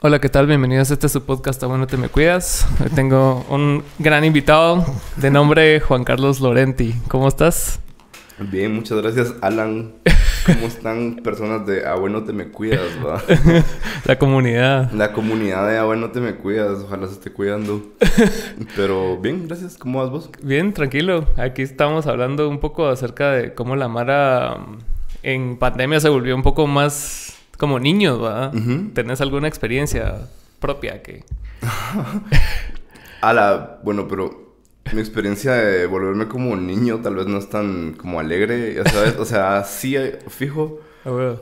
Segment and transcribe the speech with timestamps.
[0.00, 0.46] Hola, ¿qué tal?
[0.46, 2.68] Bienvenidos a este su podcast, Bueno Te Me Cuidas.
[2.80, 4.86] Hoy tengo un gran invitado
[5.16, 6.94] de nombre Juan Carlos Lorenti.
[7.08, 7.80] ¿Cómo estás?
[8.38, 9.94] Bien, muchas gracias, Alan.
[10.46, 13.20] ¿Cómo están personas de Ah, bueno, te me cuidas, va?
[14.04, 14.92] La comunidad.
[14.92, 16.78] La comunidad de Ah, bueno, te me cuidas.
[16.84, 17.82] Ojalá se esté cuidando.
[18.76, 19.76] Pero bien, gracias.
[19.78, 20.30] ¿Cómo vas vos?
[20.40, 21.26] Bien, tranquilo.
[21.36, 24.78] Aquí estamos hablando un poco acerca de cómo la Mara mm,
[25.24, 28.52] en pandemia se volvió un poco más como niños, ¿va?
[28.94, 30.28] ¿Tenés alguna experiencia
[30.60, 31.24] propia que...?
[33.20, 34.54] Ala, bueno, pero
[34.92, 39.16] mi experiencia de volverme como niño tal vez no es tan como alegre, ya sabes.
[39.16, 40.80] O sea, sí, eh, fijo.
[41.04, 41.36] Ah,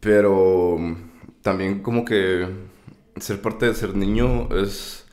[0.00, 0.78] pero
[1.42, 2.48] también como que
[3.18, 5.04] ser parte de ser niño es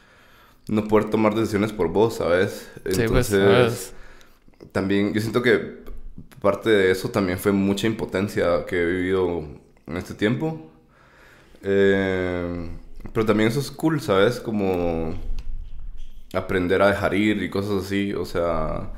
[0.68, 2.72] no poder tomar decisiones por vos, ¿sabes?
[2.84, 3.94] Pues, Entonces,
[4.72, 5.82] también yo siento que
[6.42, 9.46] parte de eso también fue mucha impotencia que he vivido
[9.92, 10.72] en este tiempo.
[11.64, 12.70] Eh,
[13.14, 14.40] pero también eso es cool, ¿sabes?
[14.40, 15.14] Como
[16.34, 18.14] aprender a dejar ir y cosas así.
[18.14, 18.92] O sea,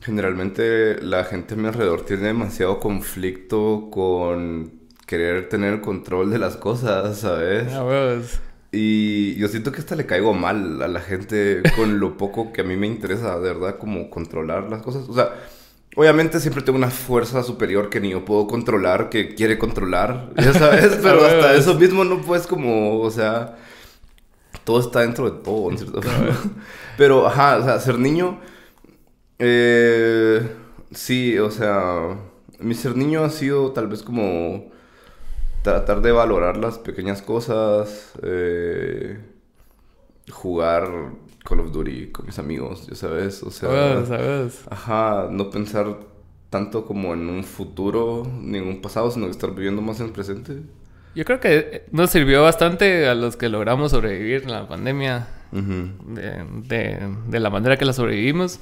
[0.00, 4.72] generalmente la gente a mi alrededor tiene demasiado conflicto con
[5.06, 7.72] querer tener el control de las cosas, ¿sabes?
[8.74, 12.62] Y yo siento que hasta le caigo mal a la gente con lo poco que
[12.62, 15.06] a mí me interesa, de verdad, como controlar las cosas.
[15.10, 15.34] O sea,
[15.96, 20.52] obviamente siempre tengo una fuerza superior que ni yo puedo controlar, que quiere controlar, ya
[20.52, 23.56] sabes, pero hasta eso mismo no puedes como, o sea,
[24.64, 26.38] todo está dentro de todo, en cierta forma.
[26.96, 28.38] Pero, ajá, o sea, ser niño,
[29.38, 30.46] eh,
[30.92, 32.16] sí, o sea,
[32.58, 34.70] mi ser niño ha sido tal vez como
[35.62, 39.18] tratar de valorar las pequeñas cosas, eh,
[40.30, 41.12] jugar
[41.44, 44.62] Call of Duty con mis amigos, ya sabes, o sea, ¿sabes?
[44.70, 45.98] ajá, no pensar
[46.50, 50.12] tanto como en un futuro ni en un pasado, sino estar viviendo más en el
[50.12, 50.62] presente.
[51.14, 57.40] Yo creo que nos sirvió bastante a los que logramos sobrevivir en la pandemia de,
[57.40, 58.58] la manera que la sobrevivimos,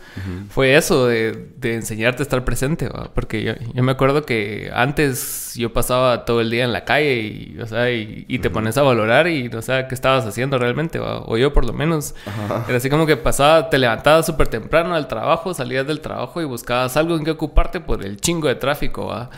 [0.51, 3.43] fue eso, de, enseñarte a estar presente, porque
[3.75, 7.67] yo, me acuerdo que antes yo pasaba todo el día en la calle y, o
[7.67, 11.53] sea, y, te pones a valorar y, o sea, qué estabas haciendo realmente, o yo
[11.53, 12.15] por lo menos.
[12.69, 16.45] Era así como que pasaba, te levantabas súper temprano al trabajo, salías del trabajo y
[16.45, 19.31] buscabas algo en que ocuparte por el chingo de tráfico, ¿va?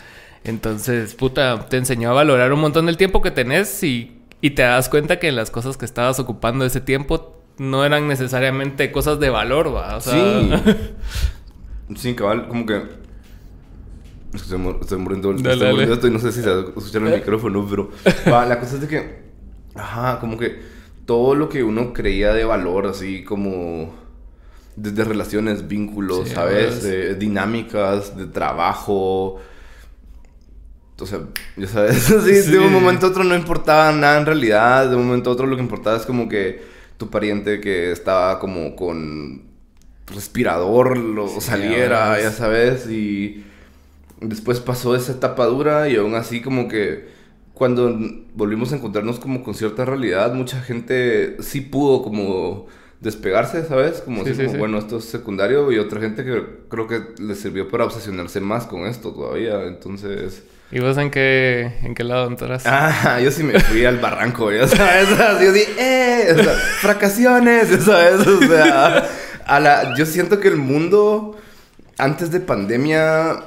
[0.44, 4.62] Entonces, puta, te enseñó a valorar un montón del tiempo que tenés y, y te
[4.62, 9.30] das cuenta que las cosas que estabas ocupando ese tiempo no eran necesariamente cosas de
[9.30, 9.96] valor, ¿va?
[9.96, 10.12] O sea...
[10.14, 10.72] Sí.
[11.96, 12.82] sí, cabal, como que...
[14.34, 17.90] Estoy, estoy muriendo, estoy muriendo esto y no sé si se escuchar el micrófono, pero...
[18.32, 19.22] Va, la cosa es de que...
[19.74, 20.60] Ajá, como que
[21.04, 23.94] todo lo que uno creía de valor, así como...
[24.74, 27.18] Desde relaciones, vínculos, ¿sabes?
[27.18, 29.40] dinámicas, de trabajo...
[30.98, 31.18] O sea,
[31.56, 35.06] ya sabes, sí, de un momento a otro no importaba nada en realidad, de un
[35.06, 36.71] momento a otro lo que importaba es como que
[37.02, 39.42] tu pariente que estaba como con
[40.06, 43.44] respirador lo saliera, ya sabes, y
[44.20, 47.08] después pasó esa etapa dura y aún así como que
[47.54, 47.98] cuando
[48.34, 52.66] volvimos a encontrarnos como con cierta realidad, mucha gente sí pudo como
[53.00, 54.00] despegarse, ¿sabes?
[54.00, 57.84] Como, como bueno, esto es secundario y otra gente que creo que le sirvió para
[57.84, 60.44] obsesionarse más con esto todavía, entonces...
[60.72, 62.62] ¿Y vos en qué, en qué lado entras?
[62.64, 65.10] Ah, yo sí me fui al barranco, ya sabes.
[65.42, 66.34] Yo sí, ¡eh!
[66.80, 68.26] fracaciones, ¿sabes?
[68.26, 69.06] O sea,
[69.44, 71.36] a la, yo siento que el mundo
[71.98, 73.44] antes de pandemia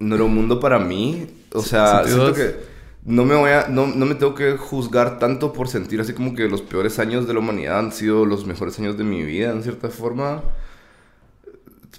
[0.00, 1.28] no era un mundo para mí.
[1.52, 2.56] O sea, siento que
[3.04, 6.34] no me voy a, no, no me tengo que juzgar tanto por sentir así como
[6.34, 9.52] que los peores años de la humanidad han sido los mejores años de mi vida,
[9.52, 10.42] en cierta forma.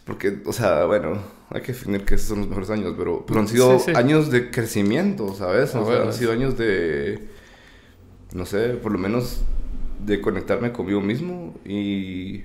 [0.06, 3.40] Porque, o sea, bueno, hay que definir que esos son los mejores años, pero, pero
[3.40, 5.76] han sido años de crecimiento, ¿sabes?
[5.76, 7.28] O sea, han sido años de,
[8.34, 9.42] no sé, por lo menos
[10.06, 12.44] de conectarme conmigo mismo y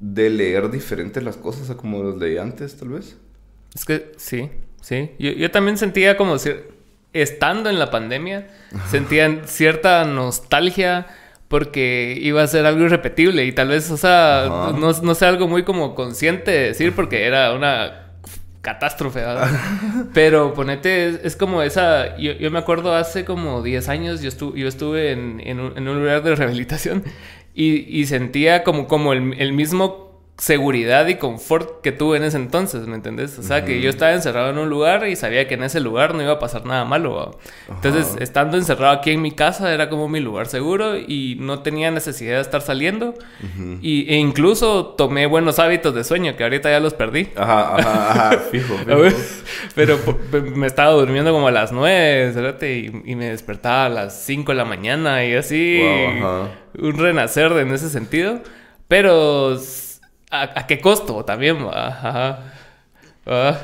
[0.00, 3.16] de leer diferentes las cosas a como las leí antes, tal vez.
[3.74, 4.50] Es que sí,
[4.80, 5.12] sí.
[5.18, 6.50] Yo, yo también sentía como si,
[7.12, 8.48] estando en la pandemia,
[8.90, 11.06] sentía cierta nostalgia
[11.48, 15.46] porque iba a ser algo irrepetible y tal vez, o sea, no, no sea algo
[15.46, 18.06] muy como consciente de decir porque era una
[18.66, 19.22] catástrofe,
[20.12, 24.66] Pero ponete, es, como esa, yo, me acuerdo hace como 10 años, yo, estuve yo
[24.66, 27.04] estuve en, en, un, lugar de rehabilitación
[27.54, 30.05] y, y, sentía como, como el, el, mismo
[30.38, 33.38] seguridad y confort que tuve en ese entonces, ¿me entendés?
[33.38, 36.14] O sea, que yo estaba encerrado en un lugar y sabía que en ese lugar
[36.14, 37.38] no iba a pasar nada malo.
[37.70, 41.90] Entonces, estando encerrado aquí en mi casa era como mi lugar seguro y no tenía
[41.90, 43.14] necesidad de estar saliendo.
[43.80, 47.28] y, e incluso tomé buenos hábitos de sueño que ahorita ya los perdí.
[47.34, 48.74] Ajá, ajá, ajá, fijo,
[49.74, 49.98] Pero
[50.54, 54.56] me estaba durmiendo como a las nueve, y, y, me despertaba a las 5 de
[54.56, 55.80] la mañana y así.
[56.78, 58.40] un renacer en ese sentido.
[58.88, 59.58] Pero
[60.42, 61.58] ¿A, qué costo también?
[61.72, 62.40] Ajá.
[63.26, 63.58] Ah.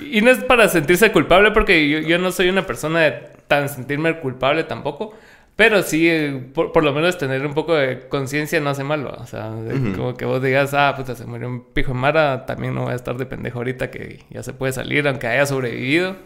[0.00, 3.10] Y no es para sentirse culpable porque yo, no soy una persona de
[3.46, 5.14] tan sentirme culpable tampoco.
[5.54, 9.14] Pero sí, eh, por, lo menos tener un poco de conciencia no hace malo.
[9.18, 9.52] O sea,
[9.94, 12.92] como que vos digas, ah, puta, se murió un pijo en Mara, también no voy
[12.92, 16.16] a estar de pendejo ahorita que ya se puede salir, aunque haya sobrevivido.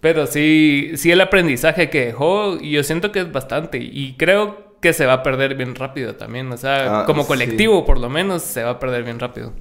[0.00, 3.78] Pero sí, sí el aprendizaje que dejó, yo siento que es bastante.
[3.78, 6.52] Y creo que se va a perder bien rápido también.
[6.52, 9.52] O sea, ah, como colectivo, por lo menos, se va a perder bien rápido.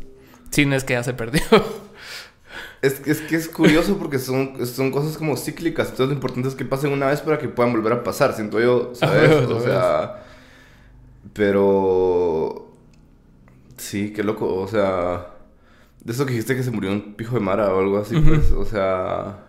[0.51, 1.41] Si no es que ya se perdió.
[2.81, 5.89] Es, es que es curioso porque son, son cosas como cíclicas.
[5.89, 8.59] Entonces, lo importante es que pasen una vez para que puedan volver a pasar, siento
[8.59, 9.31] yo, ¿sabes?
[9.31, 10.23] o sea.
[11.33, 12.71] Pero.
[13.77, 14.53] Sí, qué loco.
[14.53, 15.31] O sea.
[16.03, 18.51] De eso que dijiste que se murió un pijo de Mara o algo así, pues.
[18.51, 19.47] O sea.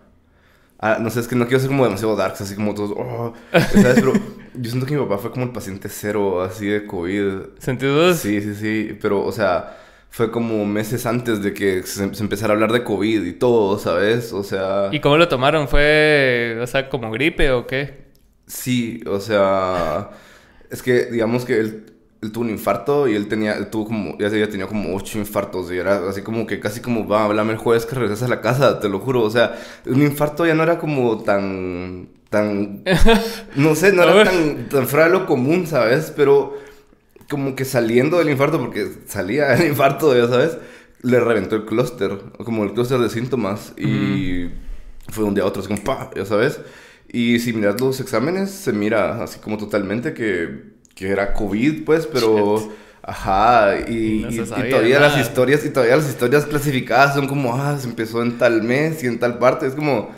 [0.79, 2.91] Ah, no sé, es que no quiero ser como demasiado darks, así como todos.
[2.97, 3.99] Oh, ¿Sabes?
[3.99, 4.13] Pero
[4.59, 7.59] yo siento que mi papá fue como el paciente cero, así de COVID.
[7.59, 8.17] ¿Sentidos?
[8.19, 8.97] Sí, sí, sí.
[9.01, 9.77] Pero, o sea,
[10.09, 14.33] fue como meses antes de que se, empezara a hablar de COVID y todo, ¿sabes?
[14.33, 14.89] O sea.
[14.91, 15.67] ¿Y cómo lo tomaron?
[15.67, 18.07] ¿Fue, o sea, como gripe o qué?
[18.45, 20.11] Sí, o sea.
[20.69, 21.85] es que, digamos que él
[22.21, 25.77] él tuvo un infarto y él tenía, tuvo como, ya tenido como ocho infartos y
[25.77, 28.79] era así como que casi como, va, háblame el jueves que regresas a la casa,
[28.79, 29.55] te lo juro, o sea,
[29.85, 32.83] un infarto ya no era como tan, tan,
[33.55, 36.13] no sé, no era tan, tan fuera de lo común, ¿sabes?
[36.15, 36.57] Pero
[37.29, 40.57] como que saliendo del infarto, porque salía el infarto, ya sabes,
[41.01, 44.49] le reventó el clúster, como el clúster de síntomas y
[45.09, 46.59] fue un día a otro, así como, pa, ya sabes.
[47.09, 52.07] Y si miras los exámenes, se mira así como totalmente que que era COVID, pues,
[52.07, 52.73] pero...
[53.09, 54.23] Ajá, y,
[54.69, 58.63] todavía las historias, y todavía las historias clasificadas son como, ah, se empezó en tal
[58.63, 60.09] mes y en tal parte, es como,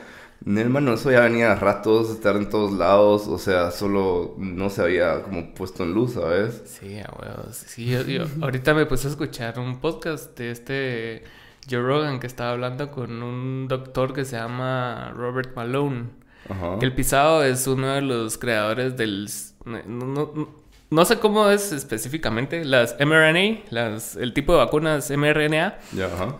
[0.49, 4.71] no, hermano, eso ya venía a ratos, estar en todos lados, o sea, solo no
[4.71, 6.63] se había como puesto en luz, ¿sabes?
[6.65, 11.23] Sí, abuelo, sí, yo, ahorita me puse a escuchar un podcast de este
[11.69, 16.05] Joe Rogan que estaba hablando con un doctor que se llama Robert Malone.
[16.49, 16.79] Ajá.
[16.79, 19.29] Que el pisado es uno de los creadores del...
[19.65, 20.49] no,
[20.89, 25.77] no sé cómo es específicamente las mRNA, las, el tipo de vacunas mRNA.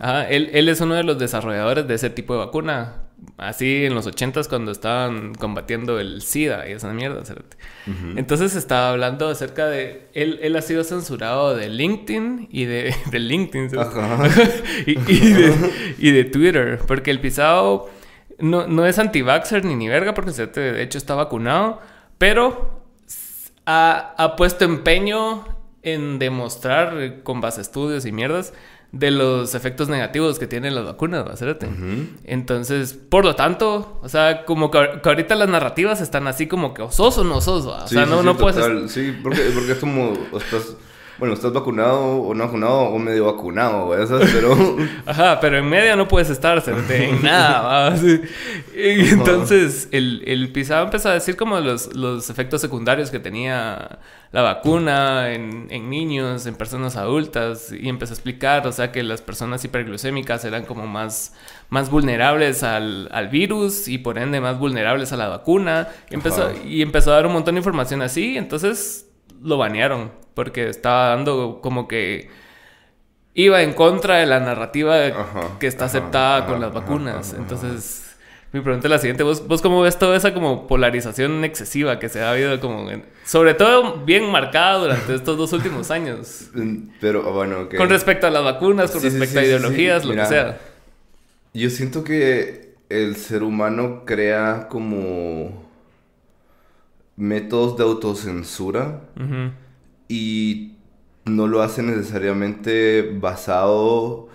[0.00, 0.28] ajá.
[0.28, 3.04] él, él, es uno de los desarrolladores de ese tipo de vacuna.
[3.36, 7.22] Así en los ochentas cuando estaban combatiendo el SIDA y esa mierda.
[8.16, 10.08] Entonces estaba hablando acerca de...
[10.14, 13.66] Él, él ha sido censurado de LinkedIn y de, de LinkedIn.
[14.86, 15.54] y, de,
[15.98, 16.80] y, de, Twitter.
[16.86, 17.90] Porque el pisado
[18.38, 21.80] no, no es anti-vaxxer ni ni verga porque de hecho está vacunado.
[22.18, 22.80] Pero
[23.66, 25.46] ha, puesto empeño
[25.82, 28.52] en demostrar con base estudios y mierdas
[28.92, 31.68] de los efectos negativos que tienen las vacunas, ¿verdad?
[32.24, 36.82] Entonces, por lo tanto, o sea, como que, ahorita las narrativas están así como que
[36.82, 38.90] o sos o no sos, o sea, no, no puedes...
[38.90, 40.76] Sí, porque, porque es como, estás
[41.20, 44.30] bueno, estás vacunado o no vacunado o medio vacunado, ¿sabes?
[44.32, 44.56] Pero...
[45.06, 47.94] Ajá, pero en medio no puedes estar en nada.
[48.74, 53.98] Y entonces el, el pisado empezó a decir como los, los efectos secundarios que tenía
[54.32, 59.02] la vacuna en, en, niños, en personas adultas, y empezó a explicar, o sea, que
[59.02, 61.34] las personas hiperglucémicas eran como más,
[61.68, 65.88] más vulnerables al, al virus y por ende más vulnerables a la vacuna.
[66.10, 69.10] Y empezó, y empezó a dar un montón de información así, entonces
[69.42, 72.30] lo banearon porque estaba dando como que
[73.34, 74.96] iba en contra de la narrativa
[75.58, 77.34] que está aceptada con las vacunas.
[77.34, 78.09] Entonces,
[78.52, 82.08] mi pregunta es la siguiente, ¿Vos, ¿vos cómo ves toda esa como polarización excesiva que
[82.08, 82.88] se ha habido como,
[83.24, 86.50] sobre todo bien marcada durante estos dos últimos años?
[87.00, 90.58] Pero ah, bueno, Con respecto a las vacunas, con respecto a ideologías, lo que sea.
[91.54, 95.68] Yo siento que el ser humano crea como
[97.16, 99.02] métodos de autocensura
[100.08, 100.72] y
[101.24, 104.28] no lo hace necesariamente basado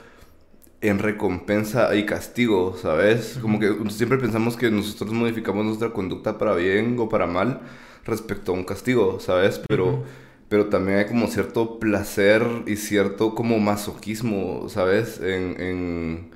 [0.87, 3.37] en recompensa y castigo, ¿sabes?
[3.41, 7.61] Como que siempre pensamos que nosotros modificamos nuestra conducta para bien o para mal
[8.05, 9.61] respecto a un castigo, ¿sabes?
[9.67, 10.03] Pero,
[10.49, 15.19] pero también hay como cierto placer y cierto como masoquismo, ¿sabes?
[15.19, 16.31] En, en,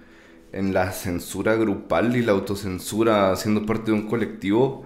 [0.52, 4.86] en la censura grupal y la autocensura siendo parte de un colectivo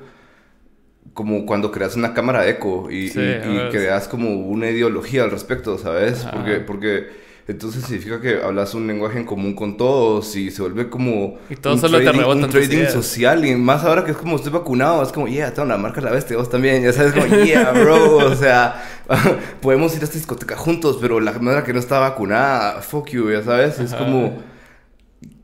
[1.14, 5.78] como cuando creas una cámara de eco y, y, creas como una ideología al respecto,
[5.78, 6.26] ¿sabes?
[6.32, 7.08] Porque, porque
[7.48, 11.56] entonces significa que hablas un lenguaje en común con todos y se vuelve como y
[11.56, 14.52] todo un, solo trading, te un trading social y más ahora que es como estoy
[14.52, 17.72] vacunado, es como, yeah, tengo la marca la bestia, vos también, ya sabes, como, yeah,
[17.72, 18.84] bro, o sea,
[19.62, 23.32] podemos ir a esta discoteca juntos, pero la manera que no está vacunada, fuck you,
[23.32, 24.54] ya sabes, es como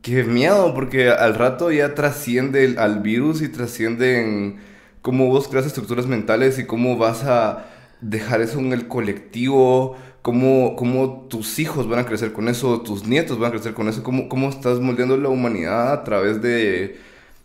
[0.02, 4.56] Qué miedo, porque al rato ya trasciende al virus y trasciende en
[5.02, 7.66] cómo vos creas estructuras mentales y cómo vas a
[8.00, 13.06] dejar eso en el colectivo, cómo, cómo tus hijos van a crecer con eso, tus
[13.06, 16.98] nietos van a crecer con eso, cómo, cómo estás moldeando la humanidad a través de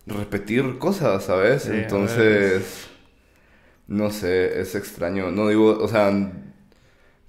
[0.06, 1.68] repetir cosas, ¿sabes?
[1.68, 2.88] Entonces,
[3.88, 5.32] no sé, es extraño.
[5.32, 6.12] No digo, o sea,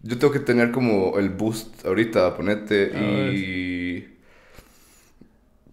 [0.03, 2.93] yo tengo que tener como el boost ahorita, ponete,
[3.33, 4.17] y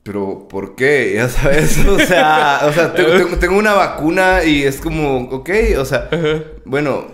[0.04, 1.14] pero ¿por qué?
[1.16, 2.94] Ya sabes, o sea, o sea
[3.40, 6.10] tengo, una vacuna y es como, ok, o sea,
[6.66, 7.08] bueno,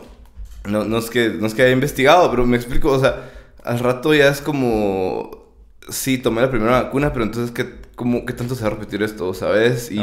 [0.66, 3.30] no, no, es que, no es que haya investigado, pero me explico, o sea,
[3.63, 5.48] al rato ya es como,
[5.89, 9.03] sí, tomé la primera vacuna, pero entonces, ¿qué, cómo, ¿qué tanto se va a repetir
[9.03, 9.91] esto, sabes?
[9.91, 10.00] Y,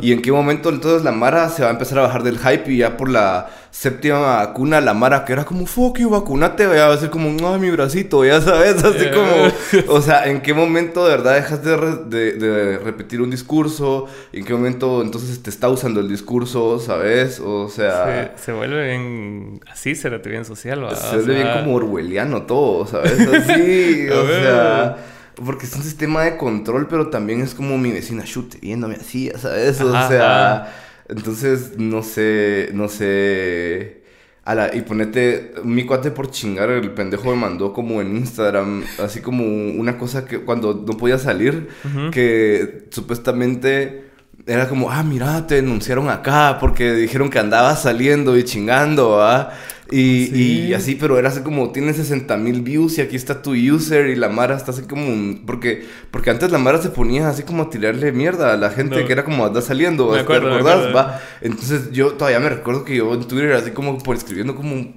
[0.00, 2.72] y en qué momento entonces la Mara se va a empezar a bajar del hype
[2.72, 6.88] y ya por la séptima vacuna, la Mara que era como, fuck you, vacunate, ya
[6.88, 10.54] va a ser como, ay, mi bracito, ya sabes, así como, o sea, ¿en qué
[10.54, 14.08] momento de verdad dejas de, de, repetir un discurso?
[14.32, 17.38] ¿En qué momento entonces te está usando el discurso, sabes?
[17.38, 18.34] O sea...
[18.36, 20.96] Se, vuelve bien, así se te bien social, ¿va?
[20.96, 23.20] Se vuelve bien como orwelliano todo, ¿sabes?
[23.20, 24.96] Así, o sea...
[25.34, 29.30] Porque es un sistema de control, pero también es como mi vecina, shoot, viéndome así,
[29.36, 29.80] ¿sabes?
[29.80, 30.72] O sea,
[31.08, 34.00] entonces, no sé, no sé.
[34.44, 39.20] Ala, y ponete, mi cuate por chingar, el pendejo me mandó como en Instagram, así
[39.20, 41.68] como una cosa que cuando no podía salir,
[42.10, 44.10] que supuestamente
[44.46, 49.52] era como, ah, mira, te denunciaron acá porque dijeron que andaba saliendo y chingando, ¿ah?
[49.90, 53.54] Y, y, así, pero era así como, tiene 60 mil views y aquí está tu
[53.54, 55.40] user y la Mara está así como...
[55.44, 59.04] Porque, porque antes la Mara se ponía así como a tirarle mierda a la gente
[59.04, 60.94] que era como, anda saliendo, ¿te recordás?
[60.94, 61.20] Va.
[61.40, 64.94] Entonces yo todavía me recuerdo que yo en Twitter así como por escribiendo como...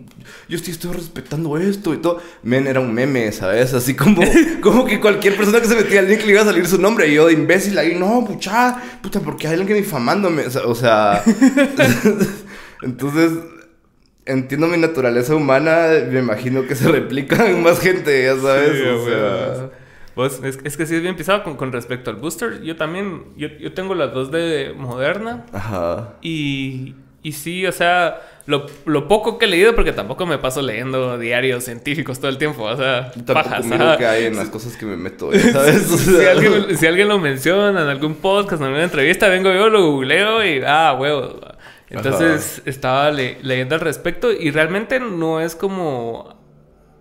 [0.48, 2.22] Yo estoy, estoy respetando esto y todo.
[2.44, 3.74] Men, era un meme, ¿sabes?
[3.74, 4.22] Así como,
[4.62, 7.08] como que cualquier persona que se metía al link le iba a salir su nombre.
[7.08, 10.44] Y yo de imbécil ahí, no, pucha, puta, porque hay alguien difamándome.
[10.66, 11.24] O sea...
[12.82, 13.32] entonces
[14.26, 18.82] entiendo mi naturaleza humana, me imagino que se replica en más gente, ya sabes.
[18.82, 19.70] o sea...
[20.16, 22.62] Pues es, que sí es bien pisado con, con, respecto al booster.
[22.62, 25.48] Yo también, yo, yo, tengo las dos de Moderna.
[25.52, 26.14] Ajá.
[26.22, 30.62] Y, y sí, o sea, lo, lo, poco que he leído, porque tampoco me paso
[30.62, 33.66] leyendo diarios científicos todo el tiempo, o sea, pajas.
[33.66, 35.82] Miro que hay en las cosas que me meto, ¿sabes?
[35.82, 39.94] si, alguien, si alguien lo menciona en algún podcast, en alguna entrevista, vengo yo, lo
[39.94, 41.40] googleo y, ah, huevo
[41.90, 46.36] entonces estaba leyendo al respecto y realmente no es como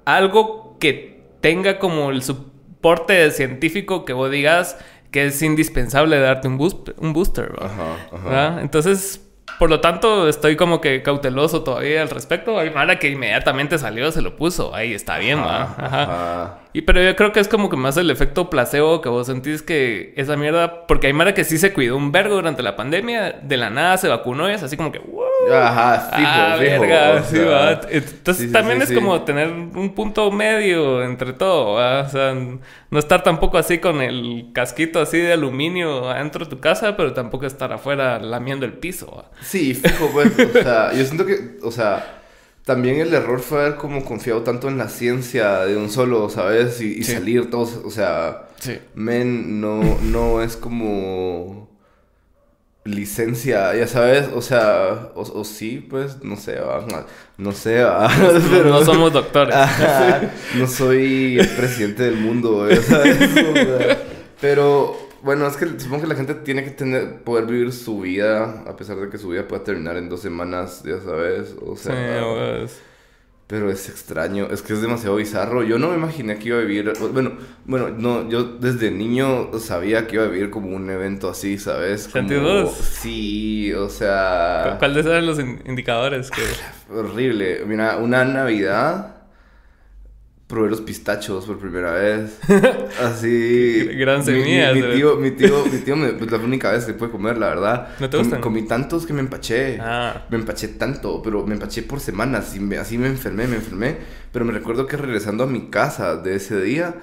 [0.05, 4.77] algo que tenga como el soporte científico que vos digas
[5.11, 7.53] que es indispensable darte un, boost, un booster.
[7.61, 9.21] Ajá, Entonces,
[9.63, 12.59] por lo tanto, estoy como que cauteloso todavía al respecto.
[12.59, 14.75] Hay Mara que inmediatamente salió, se lo puso.
[14.75, 15.77] Ahí está bien, ¿va?
[15.79, 16.59] Ajá.
[16.73, 19.63] Y pero yo creo que es como que más el efecto placebo que vos sentís
[19.63, 20.85] que esa mierda.
[20.89, 23.39] Porque hay Mara que sí se cuidó un vergo durante la pandemia.
[23.41, 25.01] De la nada se vacunó y es así como que.
[25.51, 27.81] Ajá, fijo, ah, verga, sí, va.
[27.91, 31.75] Entonces también es como tener un punto medio entre todo.
[32.05, 36.61] O sea, no estar tampoco así con el casquito así de aluminio adentro de tu
[36.61, 39.25] casa, pero tampoco estar afuera lamiendo el piso.
[39.43, 40.33] Sí, fijo, pues.
[40.39, 41.59] o sea, yo siento que.
[41.63, 42.21] O sea
[42.65, 46.81] también el error fue haber como confiado tanto en la ciencia de un solo, ¿sabes?
[46.81, 48.49] Y, salir todos, o sea,
[48.95, 51.69] men, no, no es como
[52.85, 56.59] licencia, ya sabes, o sea, o, sí, pues, no sé,
[57.39, 57.85] no sé,
[58.51, 59.55] Pero, no somos doctores.
[60.57, 63.19] no soy el presidente del mundo, ¿sabes?
[64.41, 68.65] pero bueno, es que supongo que la gente tiene que tener, poder vivir su vida,
[68.67, 71.55] a pesar de que su vida pueda terminar en dos semanas, ya sabes.
[71.65, 71.95] O sea.
[72.67, 72.75] Sí,
[73.53, 75.63] pero es extraño, es que es demasiado bizarro.
[75.63, 76.91] Yo no me imaginé que iba a vivir.
[77.13, 77.33] Bueno,
[77.67, 82.09] bueno, no, yo desde niño sabía que iba a vivir como un evento así, ¿sabes?
[82.09, 84.77] Como, sí, o sea.
[84.79, 86.31] ¿Cuáles eran los indicadores?
[86.31, 86.41] Que...
[86.95, 87.67] Horrible.
[87.67, 89.12] Mira, una Navidad
[90.53, 92.39] probé los pistachos por primera vez.
[93.03, 93.89] Así.
[93.95, 94.75] Gran semilla.
[94.75, 97.49] Mi, tío, mi tío, mi tío, me, pues la única vez que puede comer, la
[97.49, 97.89] verdad.
[97.99, 98.43] ¿No te gustan?
[98.43, 99.79] comí tantos que me empaché.
[99.81, 100.27] Ah.
[100.29, 102.55] Me empaché tanto, pero me empaché por semanas.
[102.55, 103.97] Y así me enfermé, me enfermé.
[104.31, 106.97] Pero me recuerdo que regresando a mi casa de ese día,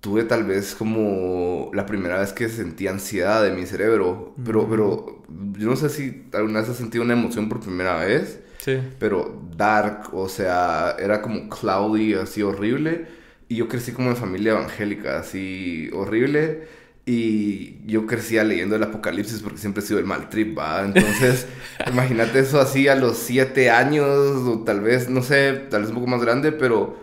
[0.00, 4.34] tuve tal vez como la primera vez que sentí ansiedad de mi cerebro.
[4.44, 5.22] Pero, pero
[5.56, 8.40] yo no sé si alguna vez has sentido una emoción por primera vez.
[8.58, 8.78] Sí.
[8.98, 13.06] Pero dark, o sea, era como cloudy, así horrible.
[13.48, 16.68] Y yo crecí como en familia evangélica, así horrible.
[17.06, 20.84] Y yo crecía leyendo el Apocalipsis porque siempre he sido el mal trip, ¿va?
[20.84, 21.46] Entonces,
[21.90, 24.06] imagínate eso así a los siete años,
[24.46, 26.98] o tal vez, no sé, tal vez un poco más grande, pero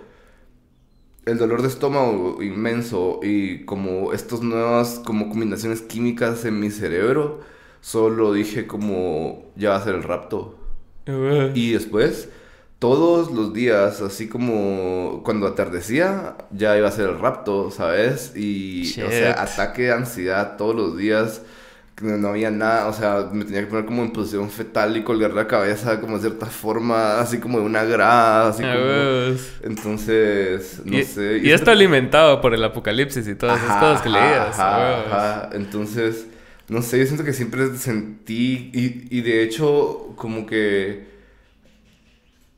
[1.25, 7.41] el dolor de estómago inmenso y como estas nuevas como combinaciones químicas en mi cerebro,
[7.81, 10.59] solo dije como ya va a ser el rapto.
[11.53, 12.29] Y después,
[12.79, 18.33] todos los días, así como cuando atardecía, ya iba a ser el rapto, ¿sabes?
[18.35, 21.41] Y, o sea, ataque de ansiedad todos los días
[22.01, 25.31] no había nada, o sea, me tenía que poner como en posición fetal y colgar
[25.31, 29.39] la cabeza como de cierta forma, así como de una grada, así como...
[29.63, 31.39] Entonces, no sé.
[31.41, 34.59] Y, esto alimentado por el apocalipsis y todas esas cosas que leías.
[34.59, 36.27] Ajá, Entonces,
[36.69, 41.15] no sé, yo siento que siempre sentí, y, y de hecho, como que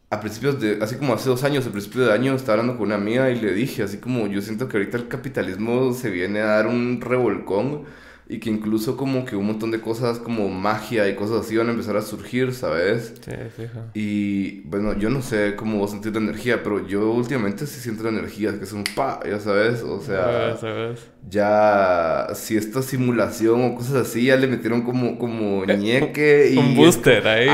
[0.10, 2.88] a principios de, así como hace dos años, a principios de año, estaba hablando con
[2.88, 6.40] una amiga y le dije, así como yo siento que ahorita el capitalismo se viene
[6.40, 7.84] a dar un revolcón
[8.30, 11.70] y que incluso como que un montón de cosas como magia y cosas así van
[11.70, 13.14] a empezar a surgir, ¿sabes?
[13.24, 13.80] Sí, fijo.
[13.94, 18.04] Y bueno, yo no sé cómo vos sentir la energía, pero yo últimamente sí siento
[18.04, 21.08] la energía, que es un pa, ya sabes, o sea, ¿Sabes?
[21.30, 26.58] ya si esta simulación o cosas así ya le metieron como, como ñeque y...
[26.58, 27.48] un booster ahí.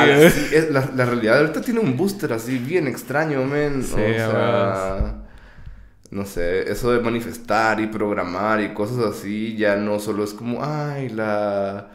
[0.72, 3.84] la, la, realidad ahorita tiene un booster así bien extraño, men.
[3.84, 5.23] Sí, o sea
[6.14, 10.64] no sé, eso de manifestar y programar y cosas así, ya no solo es como,
[10.64, 11.90] ay, la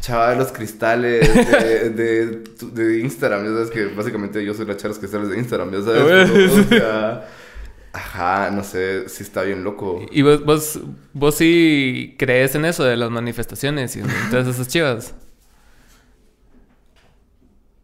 [0.00, 1.34] chava de los cristales
[1.94, 5.38] de, de, Instagram, ya sabes que básicamente yo soy la chava de los cristales de
[5.38, 6.30] Instagram, ya sabes.
[6.50, 7.28] o sea,
[7.92, 10.00] ajá, no sé, si está bien loco.
[10.10, 10.80] ¿Y vos, vos,
[11.12, 15.14] vos sí crees en eso de las manifestaciones y todas esas chivas?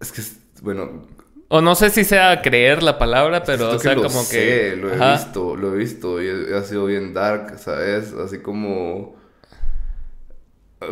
[0.00, 0.22] Es que,
[0.62, 1.06] bueno,
[1.48, 4.76] o no sé si sea creer la palabra, pero o sea, como que.
[4.76, 8.12] Lo he visto, lo he visto y ha sido bien dark, ¿sabes?
[8.12, 9.16] Así como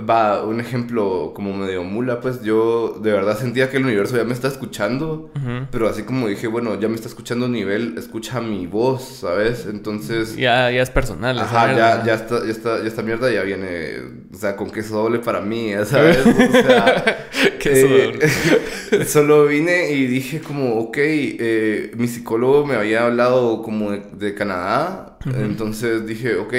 [0.01, 4.25] Va, un ejemplo como medio mula, pues yo de verdad sentía que el universo ya
[4.25, 5.31] me está escuchando,
[5.71, 9.67] pero así como dije, bueno, ya me está escuchando a nivel, escucha mi voz, ¿sabes?
[9.67, 10.37] Entonces...
[10.37, 11.39] Ya, ya es personal.
[11.39, 13.97] Ajá, ya, ya, está, ya, está, ya esta mierda ya viene,
[14.33, 16.19] o sea, con queso doble para mí, ¿sabes?
[16.27, 17.29] O sea...
[17.59, 18.29] queso doble.
[19.07, 25.19] solo vine y dije como, ok, eh, mi psicólogo me había hablado como de, Canadá,
[25.25, 26.55] entonces dije, ok,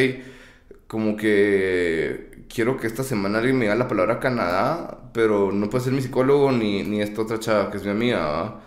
[0.88, 5.86] como que quiero que esta semana alguien me diga la palabra Canadá, pero no puede
[5.86, 8.60] ser mi psicólogo ni, ni esta otra chava que es mi amiga.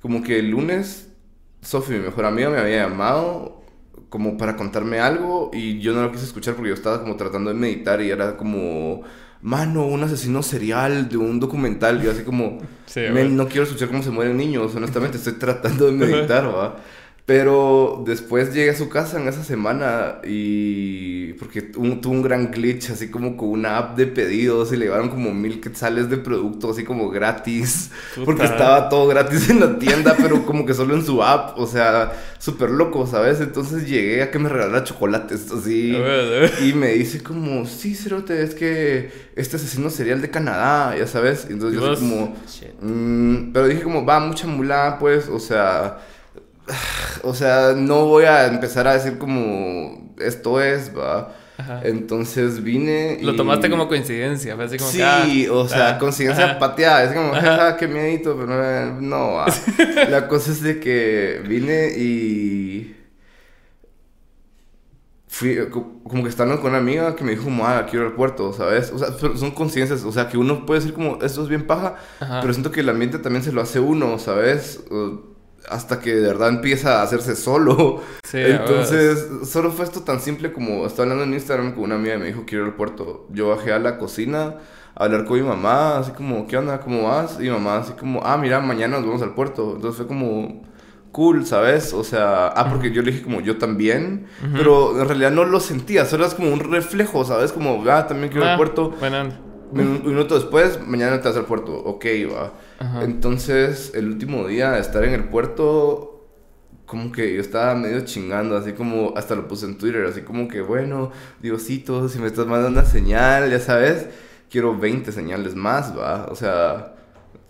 [0.00, 1.08] Como que el lunes,
[1.60, 3.62] Sofi, mi mejor amiga, me había llamado
[4.08, 7.50] como para contarme algo y yo no lo quise escuchar porque yo estaba como tratando
[7.52, 9.02] de meditar y era como,
[9.42, 12.02] mano, un asesino serial de un documental.
[12.04, 12.58] Y así como,
[12.94, 16.76] no quiero escuchar cómo se mueren niños, honestamente, estoy tratando de meditar, ¿va?
[17.26, 21.32] Pero después llegué a su casa en esa semana y...
[21.32, 25.08] Porque tuvo un gran glitch, así como con una app de pedidos y le llevaron
[25.08, 27.90] como mil quetzales de producto, así como gratis.
[28.24, 31.58] Porque estaba todo gratis en la tienda, pero como que solo en su app.
[31.58, 33.40] O sea, súper loco, ¿sabes?
[33.40, 35.98] Entonces llegué a que me regalara chocolates, así.
[36.62, 41.08] Y me dice como, sí, Cerote, es que este asesino sería el de Canadá, ya
[41.08, 41.48] sabes.
[41.50, 42.36] Entonces yo así como...
[42.82, 45.98] Mm", pero dije como, va, mucha mula, pues, o sea
[47.22, 51.34] o sea, no voy a empezar a decir como esto es, va.
[51.84, 53.24] Entonces vine y...
[53.24, 57.32] Lo tomaste como coincidencia, así como Sí, ah, o sea, ah, coincidencia pateada, es como,
[57.32, 59.46] jaja, qué miedito, pero no, va.
[60.10, 62.92] La cosa es de que vine y...
[65.28, 68.16] Fui, como que estando con una amiga que me dijo, como, ah, quiero ir al
[68.16, 68.90] puerto, ¿sabes?
[68.90, 71.96] O sea, son conciencias, o sea, que uno puede decir como, esto es bien paja,
[72.18, 74.84] pero siento que el ambiente también se lo hace uno, ¿sabes?
[75.68, 78.02] Hasta que de verdad empieza a hacerse solo.
[78.32, 82.18] Entonces, solo fue esto tan simple como estaba hablando en Instagram con una amiga y
[82.18, 83.26] me dijo quiero ir al puerto.
[83.30, 84.56] Yo bajé a la cocina
[84.94, 86.80] a hablar con mi mamá, así como, ¿qué onda?
[86.80, 87.36] ¿Cómo vas?
[87.38, 89.74] Y mi mamá así como, ah, mira, mañana nos vamos al puerto.
[89.76, 90.62] Entonces fue como
[91.12, 91.94] cool, ¿sabes?
[91.94, 95.60] O sea, ah, porque yo le dije como yo también, pero en realidad no lo
[95.60, 97.52] sentía, solo es como un reflejo, ¿sabes?
[97.52, 98.94] Como, ah, también quiero ir al ah, puerto.
[99.72, 101.72] Un minuto después, mañana te vas al puerto.
[101.72, 102.52] Ok, va.
[103.00, 106.26] Entonces, el último día de estar en el puerto,
[106.84, 110.46] como que yo estaba medio chingando, así como hasta lo puse en Twitter, así como
[110.48, 111.10] que, bueno,
[111.40, 114.06] Diosito, si me estás mandando una señal, ya sabes,
[114.50, 116.26] quiero 20 señales más, va.
[116.30, 116.92] O sea,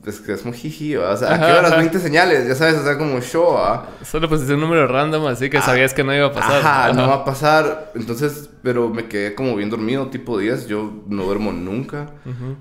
[0.06, 2.46] es que es muy jiji, o sea, ¿a qué horas 20 señales?
[2.46, 3.88] Ya sabes, o sea, como show, ¿ah?
[4.02, 6.60] Solo pusiste un número random, así que sabías que no iba a pasar.
[6.60, 7.90] Ajá, no va a pasar.
[7.96, 10.68] Entonces, pero me quedé como bien dormido, tipo 10.
[10.68, 12.06] Yo no duermo nunca.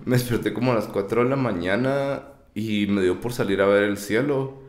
[0.06, 2.24] Me desperté como a las 4 de la mañana
[2.56, 4.64] y me dio por salir a ver el cielo.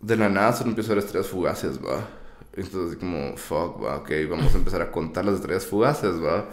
[0.00, 2.08] De la nada solo empiezo a ver estrellas fugaces, va.
[2.54, 6.48] Entonces, como, fuck, va, ok, vamos a empezar a contar las estrellas fugaces, va.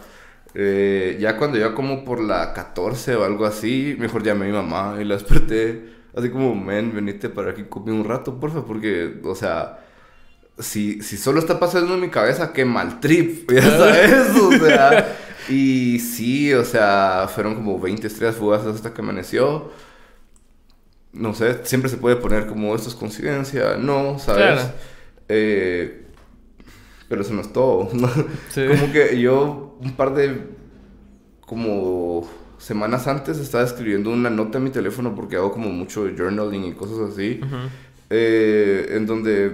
[0.55, 4.53] Eh, ya cuando ya como por la 14 o algo así, mejor llamé a mi
[4.53, 5.93] mamá y la desperté.
[6.15, 9.85] Así como, men, venite para aquí conmigo un rato, porfa, porque, o sea,
[10.59, 15.17] si, si solo está pasando en mi cabeza, qué mal trip, ya sabes, o sea.
[15.49, 19.71] Y sí, o sea, fueron como 20 estrellas fugaces hasta que amaneció.
[21.15, 24.69] No sé, siempre se puede poner como esto es coincidencia, no, ¿sabes?
[25.29, 26.05] Eh,
[27.07, 27.89] pero eso no es todo.
[27.89, 30.55] Como que yo un par de
[31.45, 36.65] como semanas antes estaba escribiendo una nota en mi teléfono porque hago como mucho journaling
[36.65, 37.39] y cosas así.
[38.09, 39.51] Eh, en donde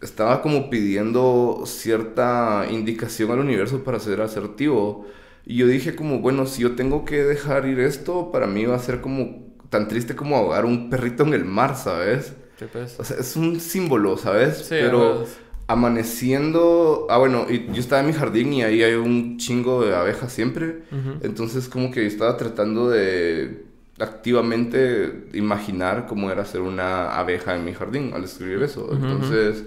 [0.00, 5.06] estaba como pidiendo cierta indicación al universo para ser asertivo.
[5.44, 8.76] Y yo dije como, bueno, si yo tengo que dejar ir esto, para mí va
[8.76, 12.34] a ser como tan triste como ahogar un perrito en el mar, ¿sabes?
[12.72, 12.96] Pues.
[12.98, 14.66] O sea, es un símbolo, ¿sabes?
[14.68, 15.20] Pero...
[15.20, 15.38] Pues
[15.70, 19.94] amaneciendo, ah bueno, y yo estaba en mi jardín y ahí hay un chingo de
[19.94, 20.82] abejas siempre,
[21.22, 23.66] entonces como que estaba tratando de
[24.00, 29.62] activamente imaginar cómo era ser una abeja en mi jardín al escribir eso, entonces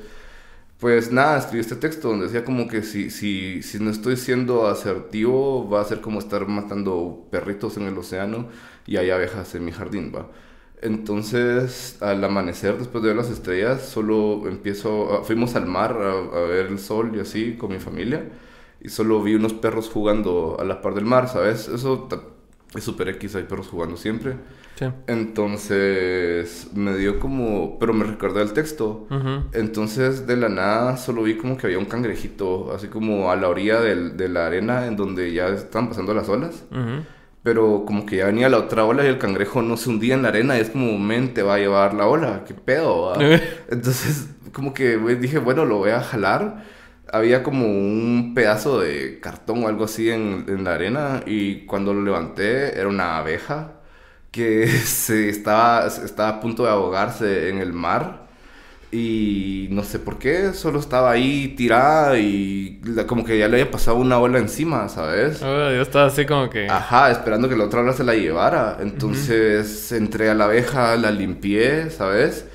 [0.83, 4.67] pues nada, escribí este texto donde decía como que si, si, si no estoy siendo
[4.67, 8.49] asertivo va a ser como estar matando perritos en el océano
[8.85, 10.27] y hay abejas en mi jardín, va.
[10.81, 16.39] Entonces, al amanecer, después de ver las estrellas, solo empiezo, ah, fuimos al mar a,
[16.47, 18.29] ver el sol y así con mi familia,
[18.81, 21.69] y solo vi unos perros jugando a la par del mar, ¿sabes?
[21.69, 22.09] Eso
[22.75, 24.35] es súper X, hay perros jugando siempre.
[24.75, 24.85] Sí.
[25.07, 29.07] Entonces, me dio como, pero me recordé el texto.
[29.53, 33.49] Entonces, de la nada, solo vi como que había un cangrejito, así como a la
[33.49, 36.63] orilla del, de la arena, en donde ya estaban pasando las olas
[37.43, 40.23] pero como que ya venía la otra ola y el cangrejo no se hundía en
[40.23, 43.13] la arena y es como, men, te va a llevar la ola, qué pedo.
[43.69, 46.63] Entonces, como que dije, bueno, lo voy a jalar.
[47.11, 51.93] Había como un pedazo de cartón o algo así en, en la arena y cuando
[51.93, 53.73] lo levanté era una abeja
[54.33, 58.23] que se estaba, estaba a punto de ahogarse en el mar
[58.91, 63.71] y no sé por qué, solo estaba ahí tirada y como que ya le había
[63.71, 65.41] pasado una ola encima, ¿sabes?
[65.41, 66.67] Oh, yo estaba así como que...
[66.69, 68.77] Ajá, esperando que la otra ola se la llevara.
[68.81, 72.45] Entonces entré a la abeja, la limpié, ¿sabes?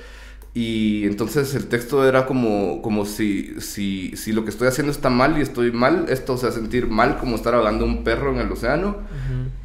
[0.55, 5.11] Y entonces el texto era como, como si, si, si lo que estoy haciendo está
[5.11, 8.33] mal y estoy mal, esto se va a sentir mal como estar ahogando un perro
[8.33, 8.99] en el océano,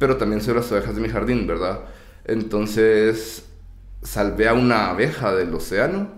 [0.00, 1.80] pero también soy las abejas de mi jardín, ¿verdad?
[2.24, 3.46] Entonces
[4.02, 6.10] salvé a una abeja del océano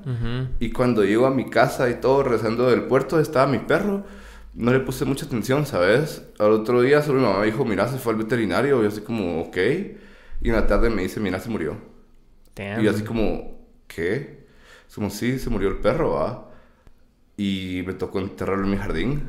[0.59, 4.05] y cuando llego a mi casa y todo rezando del puerto estaba mi perro.
[4.55, 6.23] No le puse mucha atención, ¿sabes?
[6.39, 8.79] Al otro día solo mi mamá dijo, mira, se fue al veterinario.
[8.79, 9.57] Y yo así como, ok.
[10.41, 11.77] Y en la tarde me dice, mira, se murió.
[12.81, 14.47] Y yo así como, ¿qué?
[14.89, 16.51] Es como, sí, se murió el perro, ¿va?
[17.37, 19.23] Y me tocó enterrarlo en mi jardín,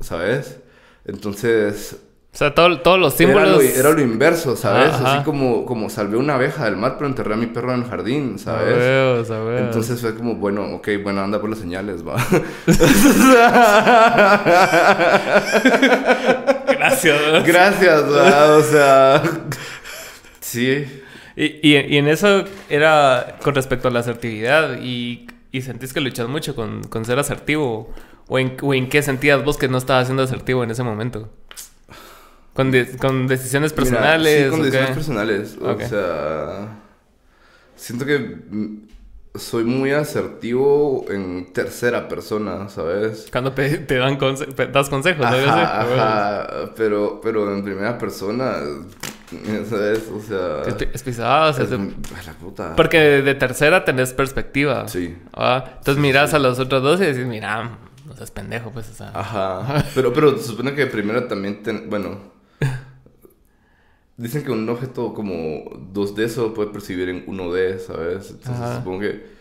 [0.00, 0.60] ¿sabes?
[1.04, 2.00] Entonces,
[2.38, 3.64] o sea, todos los símbolos...
[3.64, 4.94] Era lo, inverso, ¿sabes?
[4.94, 7.88] Así como, como salvé una abeja del mar, pero enterré a mi perro en el
[7.88, 9.26] jardín, ¿sabes?
[9.58, 12.14] Entonces fue como, bueno, ok, bueno, anda por las señales, va.
[16.68, 17.44] Gracias.
[17.44, 18.56] Gracias, ¿va?
[18.56, 19.20] o sea...
[20.38, 20.86] sí.
[21.34, 26.28] Y, y, en eso era con respecto a la asertividad y, y sentís que luchas
[26.28, 27.92] mucho con, con ser asertivo.
[28.28, 31.32] ¿O en, ¿O en qué sentías vos que no estabas siendo asertivo en ese momento?
[32.58, 34.46] ¿Con, con decisiones personales?
[34.46, 35.56] sí, con decisiones personales.
[35.60, 36.76] O sea,
[37.76, 38.36] siento que
[39.36, 43.28] soy muy asertivo en tercera persona, ¿sabes?
[43.30, 44.18] Cuando te, dan
[44.72, 48.54] das consejos, ajá, ajá, pero, pero en primera persona,
[49.70, 50.08] ¿sabes?
[50.12, 50.62] O sea...
[50.92, 52.74] Es, pisado, o sea, la puta.
[52.74, 54.88] Porque de tercera tenés perspectiva.
[54.88, 55.16] Sí.
[55.32, 55.74] ¿ah?
[55.78, 59.12] Entonces miras a los otros dos y dices, mira, no seas pendejo, pues, o sea...
[59.14, 59.84] Ajá.
[59.94, 62.36] pero, pero se supone que primero también, bueno
[64.18, 68.32] Dicen que un objeto como 2D solo puede percibir en 1D, ¿sabes?
[68.32, 69.38] Entonces supongo que.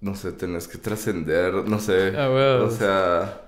[0.00, 2.14] No sé, tenés que trascender, no sé.
[2.16, 2.30] Ah,
[2.64, 3.42] o sea.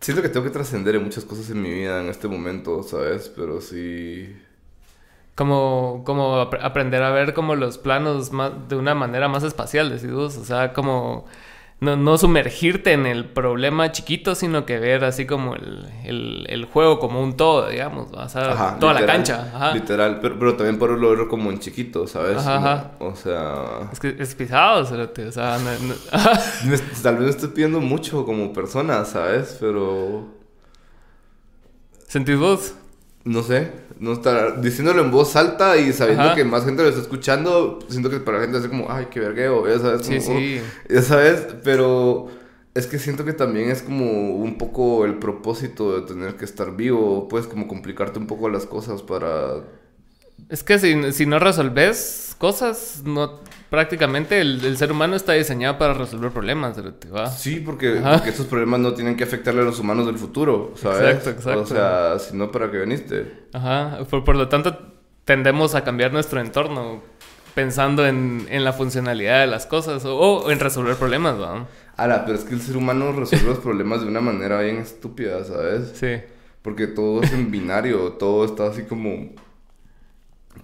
[0.00, 3.28] Siento que tengo que trascender en muchas cosas en mi vida en este momento, ¿sabes?
[3.28, 4.32] Pero sí.
[5.34, 10.12] Como, como aprender a ver como los planos más, de una manera más espacial, decís
[10.12, 11.26] O sea, como
[11.80, 16.64] no, no, sumergirte en el problema chiquito, sino que ver así como el, el, el
[16.66, 19.50] juego como un todo, digamos, o sea, toda la cancha.
[19.54, 19.74] Ajá.
[19.74, 22.38] Literal, pero, pero también por verlo como en chiquito, ¿sabes?
[22.38, 23.88] Ajá, O sea...
[23.92, 25.58] Es que es pisado, o sea...
[27.02, 29.56] Tal vez estoy pidiendo mucho como persona, ¿sabes?
[29.60, 30.28] Pero...
[32.06, 32.74] ¿Sentís vos?
[33.24, 37.02] no sé, no estar diciéndolo en voz alta y sabiendo que más gente lo está
[37.02, 40.60] escuchando, siento que para la gente es como, ay, qué vergueo, ya sabes, sí, sí.
[40.88, 42.28] ya sabes, pero
[42.74, 46.74] es que siento que también es como un poco el propósito de tener que estar
[46.74, 49.64] vivo, puedes como complicarte un poco las cosas para...
[50.48, 55.94] Es que si, si no resolves cosas, no prácticamente el, ser humano está diseñado para
[55.94, 56.76] resolver problemas,
[57.14, 57.28] ¿va?
[57.28, 61.16] Sí, porque, porque, esos problemas no tienen que afectarle a los humanos del futuro, ¿sabes?
[61.16, 61.60] Exacto, exacto.
[61.60, 63.46] O sea, si no, ¿para qué viniste?
[63.52, 64.76] Ajá, por, lo tanto,
[65.24, 67.02] tendemos a cambiar nuestro entorno
[67.54, 71.68] pensando en, en la funcionalidad de las cosas o, en resolver problemas, ¿va?
[71.96, 75.44] Ahora, pero es que el ser humano resuelve los problemas de una manera bien estúpida,
[75.44, 75.92] ¿sabes?
[75.94, 76.20] Sí.
[76.62, 79.30] Porque todo es en binario, todo está así como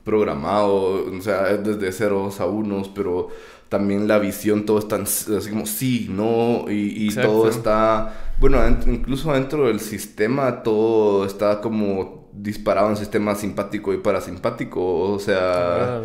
[0.04, 3.28] programado, o sea, desde ceros a unos, pero
[3.68, 9.66] también la visión, todo está así como sí, no, y, todo está, bueno, incluso dentro
[9.66, 14.80] del sistema, todo está como disparado en sistema simpático y parasimpático,
[15.12, 16.02] o sea...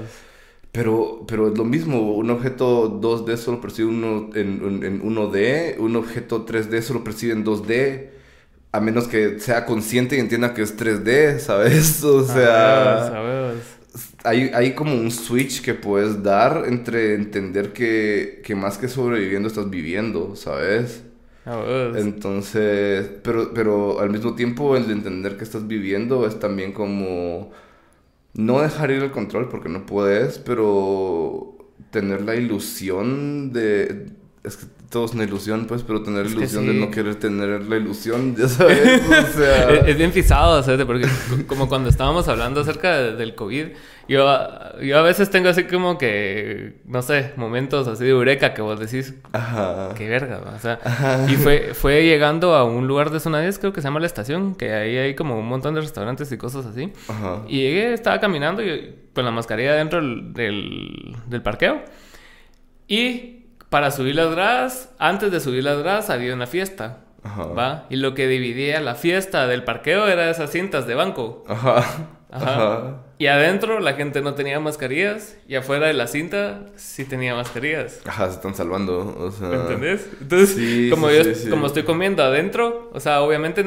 [0.74, 5.98] Pero, pero es lo mismo, un objeto 2D solo percibe uno en, en 1D, un
[5.98, 8.08] objeto 3D solo percibe en 2D,
[8.72, 12.02] a menos que sea consciente y entienda que es 3D, ¿sabes?
[12.06, 13.10] O sea...
[13.12, 13.71] ¿sabes?
[14.24, 19.48] Hay, hay como un switch que puedes dar entre entender que, que más que sobreviviendo
[19.48, 21.04] estás viviendo, ¿sabes?
[21.94, 27.52] Entonces, pero, pero al mismo tiempo el de entender que estás viviendo es también como
[28.34, 31.58] no dejar ir el control porque no puedes, pero
[31.92, 34.12] tener la ilusión de...
[34.44, 37.64] Es que todo es una ilusión, pues, pero tener la ilusión de no querer tener
[37.64, 39.70] la ilusión, ya sabes, o sea...
[39.88, 40.86] es, bien pisado, ¿sabes?
[40.86, 41.08] Porque
[41.48, 43.68] como cuando estábamos hablando acerca del COVID,
[44.10, 44.50] yo,
[44.82, 48.80] yo a veces tengo así como que, no sé, momentos así de eureka que vos
[48.80, 49.94] decís, Ajá.
[49.96, 50.80] qué verga, o sea,
[51.30, 54.08] y fue, fue llegando a un lugar de zona 10, creo que se llama La
[54.08, 57.44] Estación, que ahí hay como un montón de restaurantes y cosas así, Ajá.
[57.48, 61.82] y llegué, estaba caminando y, con la mascarilla dentro del, del parqueo,
[62.90, 63.41] y
[63.72, 67.06] para subir las gradas, antes de subir las gradas había una fiesta.
[67.24, 67.46] Ajá.
[67.46, 67.86] ¿Va?
[67.90, 71.46] Y lo que dividía la fiesta del parqueo era esas cintas de banco.
[71.48, 71.86] Ajá.
[72.30, 72.98] Ajá.
[73.18, 78.02] Y adentro la gente no tenía mascarillas y afuera de la cinta sí tenía mascarillas.
[78.06, 79.54] Ajá, se están salvando, o sea...
[79.54, 80.06] ¿Entendés?
[80.20, 83.64] Entonces, como yo como estoy comiendo adentro, o sea, obviamente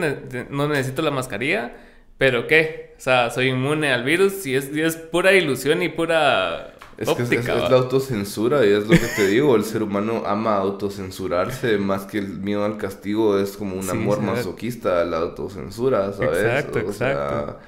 [0.50, 1.72] no necesito la mascarilla,
[2.18, 2.92] pero ¿qué?
[2.98, 7.08] O sea, soy inmune al virus y es, y es pura ilusión y pura es
[7.10, 11.78] que es, la autocensura y es lo que te digo, el ser humano ama autocensurarse
[11.78, 16.38] más que el miedo al castigo, es como un amor masoquista la autocensura, ¿sabes?
[16.38, 17.58] Exacto, exacto.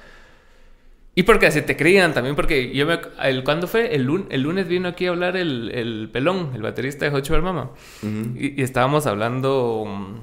[1.15, 2.99] Y porque así te crían también, porque yo me...
[3.23, 3.95] El, ¿Cuándo fue?
[3.95, 7.71] El, lunes vino aquí a hablar el, pelón, el baterista de Hot Mama.
[8.35, 10.15] y, estábamos hablando mm,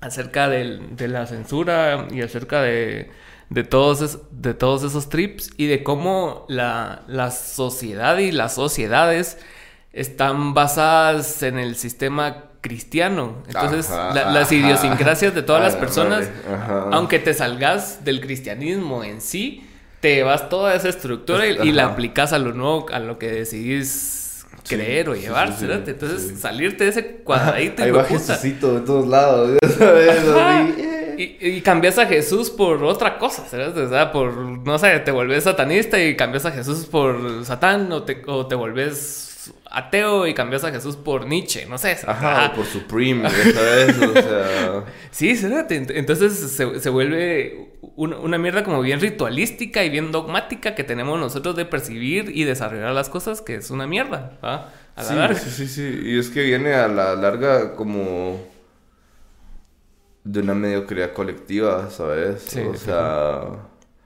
[0.00, 3.10] acerca de la censura y acerca de
[3.52, 9.38] de todos, de todos esos trips y de cómo la, la sociedad y las sociedades
[9.92, 13.42] están basadas en el sistema cristiano.
[13.46, 16.30] Entonces, las idiosincrasias de todas las personas,
[16.90, 19.66] aunque te salgas del cristianismo en sí,
[20.00, 24.46] te vas toda esa estructura y, la aplicas a lo nuevo, a lo que decidís
[24.66, 27.82] creer o llevar, Entonces, salirte de ese cuadradito.
[27.84, 30.22] Ahí va Jesucito de todos lados, sabes,
[31.40, 33.76] y, cambias a Jesús por otra cosa, ¿sabes?
[33.76, 38.02] O sea, por, no sé, te vuelves satanista y cambias a Jesús por Satán o
[38.02, 41.96] te, o te vuelves ateo y cambias a Jesús por Nietzsche, no sé.
[42.06, 43.98] Ajá, por Supreme, ¿sabes?
[43.98, 44.84] O sea...
[45.10, 51.18] Sí, Entonces se, se vuelve una, mierda como bien ritualística y bien dogmática que tenemos
[51.18, 54.72] nosotros de percibir y desarrollar las cosas, que es una mierda, ¿va?
[54.94, 56.00] A la sí, sí, sí, sí.
[56.04, 58.40] Y es que viene a la larga como
[60.24, 62.42] de una mediocridad colectiva, ¿sabes?
[62.42, 63.42] Sí, o sea...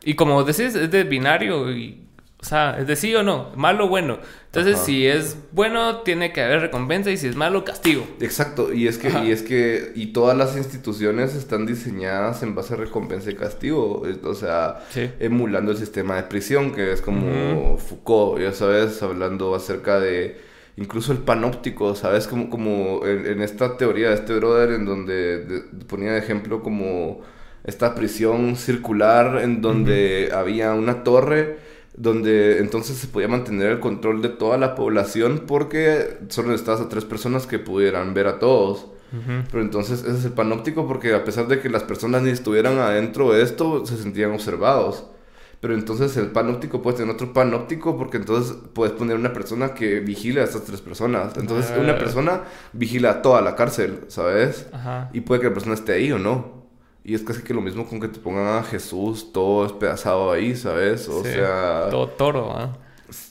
[0.02, 2.02] Y como decís, es de binario y...
[2.38, 4.18] O sea, es de sí o no, malo o bueno.
[4.46, 8.06] Entonces, si es bueno, tiene que haber recompensa y si es malo, castigo.
[8.20, 12.74] Exacto, y es que, y es que, y todas las instituciones están diseñadas en base
[12.74, 14.02] a recompensa y castigo.
[14.22, 14.84] O sea,
[15.18, 20.38] emulando el sistema de prisión, que es como Foucault, ya sabes, hablando acerca de
[20.76, 22.26] incluso el panóptico, ¿sabes?
[22.26, 27.20] Como, como en, esta teoría de este brother en donde ponía de ejemplo como
[27.64, 31.58] esta prisión circular en donde había una torre
[31.96, 36.88] donde entonces se podía mantener el control de toda la población porque solo necesitabas a
[36.88, 38.86] tres personas que pudieran ver a todos.
[39.50, 42.76] Pero entonces ese es el panóptico porque a pesar de que las personas ni estuvieran
[42.78, 45.06] adentro de esto, se sentían observados.
[45.60, 50.00] Pero entonces el panóptico puede tener otro panóptico porque entonces puedes poner una persona que
[50.00, 51.36] vigile a estas tres personas.
[51.36, 51.98] Entonces una ah.
[51.98, 52.42] persona
[52.72, 54.68] vigila toda la cárcel, ¿sabes?
[55.12, 56.66] Y puede que la persona esté ahí o no.
[57.04, 60.56] Y es casi que lo mismo con que te pongan a Jesús todo despedazado ahí,
[60.56, 61.08] ¿sabes?
[61.08, 61.88] O sea...
[61.88, 62.76] Todo toro, ¿ah?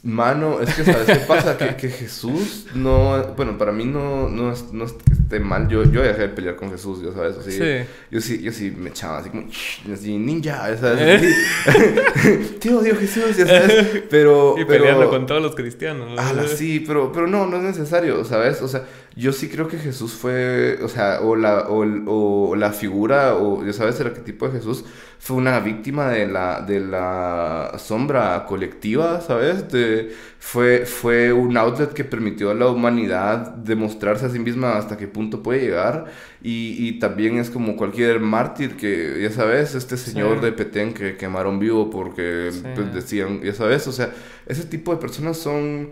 [0.06, 1.58] Mano, es que ¿sabes qué pasa?
[1.58, 3.34] que, que, Jesús no...
[3.36, 5.68] Bueno, para mí no, no, es, no es que esté mal.
[5.68, 7.36] Yo, yo dejé de pelear con Jesús, ya sabes.
[7.38, 7.88] Así, sí.
[8.12, 9.48] Yo sí, yo sí me echaba así como...
[9.92, 11.24] Así, ninja, ya sabes.
[11.24, 14.04] Así, Tío, Dios Jesús, ya sabes.
[14.08, 14.54] Pero...
[14.60, 16.12] Y peleando con todos los cristianos.
[16.20, 18.62] Ah, sí, pero, pero no, no es necesario, ¿sabes?
[18.62, 18.84] O sea,
[19.16, 23.66] yo sí creo que Jesús fue, o sea, o la, o, o la figura, o
[23.66, 24.86] ya sabes, el arquetipo de Jesús
[25.20, 29.72] fue una víctima de la, de la sombra colectiva, ¿sabes?
[29.72, 29.95] De,
[30.40, 35.08] fue, fue un outlet que permitió a la humanidad demostrarse a sí misma hasta qué
[35.08, 36.06] punto puede llegar.
[36.42, 41.18] Y, y también es como cualquier mártir que, ya sabes, este señor de Petén que
[41.18, 44.14] quemaron vivo porque pues, decían, ya sabes, o sea,
[44.46, 45.92] ese tipo de personas son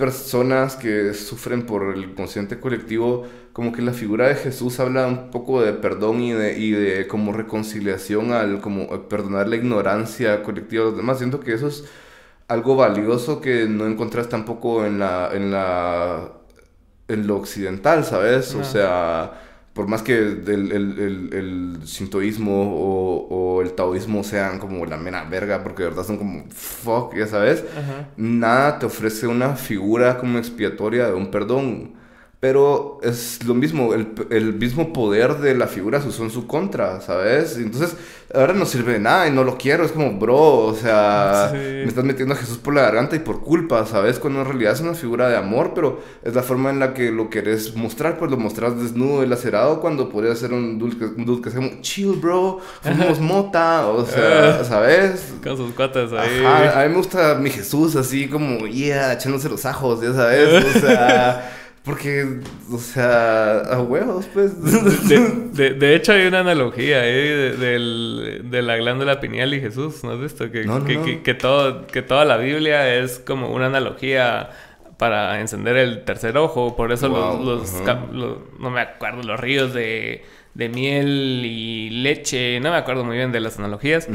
[0.00, 5.30] personas que sufren por el consciente colectivo, como que la figura de Jesús habla un
[5.30, 10.84] poco de perdón y de, y de como reconciliación al como perdonar la ignorancia colectiva
[10.84, 11.18] de los demás.
[11.18, 11.84] Siento que eso es
[12.50, 16.32] algo valioso que no encontrás tampoco en la en la
[17.06, 18.54] en lo occidental, ¿sabes?
[18.54, 19.32] O sea,
[19.72, 25.24] por más que el, el, el, sintoísmo o, o, el taoísmo sean como la mera
[25.24, 27.64] verga, porque de verdad son como fuck, ya sabes,
[28.16, 31.99] nada te ofrece una figura como expiatoria de un perdón.
[32.40, 36.46] Pero es lo mismo, el, el, mismo poder de la figura se usó en su
[36.46, 37.58] contra, ¿sabes?
[37.58, 37.94] Entonces,
[38.34, 39.84] ahora no sirve de nada y no lo quiero.
[39.84, 43.42] Es como, bro, o sea, me estás metiendo a Jesús por la garganta y por
[43.42, 44.18] culpa, ¿sabes?
[44.18, 47.10] Cuando en realidad es una figura de amor, pero es la forma en la que
[47.10, 51.26] lo querés mostrar, pues lo mostrás desnudo y lacerado cuando podría ser un dulce, un
[51.26, 55.34] dulce que sea como, chill, bro, fumamos mota, o sea, ¿sabes?
[55.44, 56.42] Con sus cuatas ahí.
[56.42, 60.64] Ajá, a mí me gusta mi Jesús así como, yeah, echándose los ajos, ya sabes,
[60.64, 61.56] o sea...
[61.84, 62.40] Porque,
[62.70, 64.52] o sea, a huevos, pues.
[65.54, 70.12] De, de, hecho, hay una analogía ahí de, de, la glándula pineal y Jesús, ¿no
[70.12, 70.50] has visto?
[70.50, 74.50] Que, que, que, todo, que toda la Biblia es como una analogía
[74.98, 76.76] para encender el tercer ojo.
[76.76, 77.72] Por eso los,
[78.58, 83.32] no me acuerdo, los ríos de, de, miel y leche, no me acuerdo muy bien
[83.32, 84.06] de las analogías,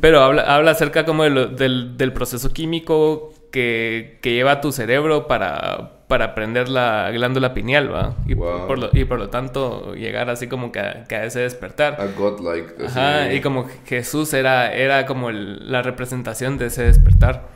[0.00, 6.02] pero habla, habla acerca como del, del proceso químico que, que lleva tu cerebro para
[6.12, 8.14] para prender la glándula pineal, ¿va?
[8.26, 11.98] Y, por, lo, y por lo tanto llegar así como que a, ese despertar.
[11.98, 12.84] A godlike.
[12.84, 17.48] Ajá, y como Jesús era, era como la representación de ese despertar.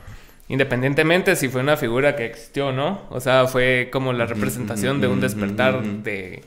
[0.47, 3.03] Independientemente si fue una figura que existió o no.
[3.11, 6.41] O sea, fue como la representación de un despertar de,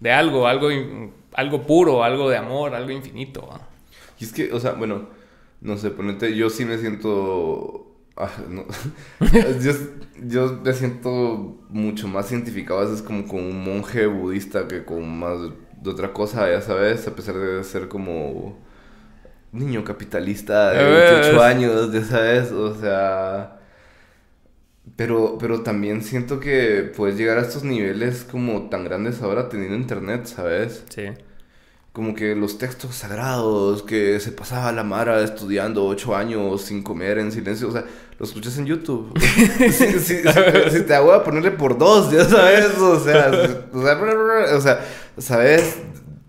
[0.00, 0.68] de algo, algo,
[1.32, 3.48] algo puro, algo de amor, algo infinito.
[4.20, 5.08] Y es que, o sea, bueno,
[5.62, 8.64] no sé, ponete, yo sí me siento Ah, no.
[9.60, 9.72] yo,
[10.22, 15.18] yo, me siento mucho más identificado a veces como con un monje budista que con
[15.18, 15.38] más
[15.82, 18.56] de otra cosa, ya sabes, a pesar de ser como
[19.52, 23.60] niño capitalista de 28 años, ya sabes, o sea...
[24.96, 29.76] Pero, pero también siento que puedes llegar a estos niveles como tan grandes ahora teniendo
[29.76, 30.84] internet, ¿sabes?
[30.88, 31.04] Sí
[31.94, 37.18] como que los textos sagrados que se pasaba la Mara estudiando ocho años sin comer
[37.18, 37.84] en silencio, o sea,
[38.18, 39.12] lo escuchas en YouTube.
[40.70, 44.80] si, te hago a ponerle por dos, ya sabes, o sea, o sea,
[45.18, 45.78] sabes,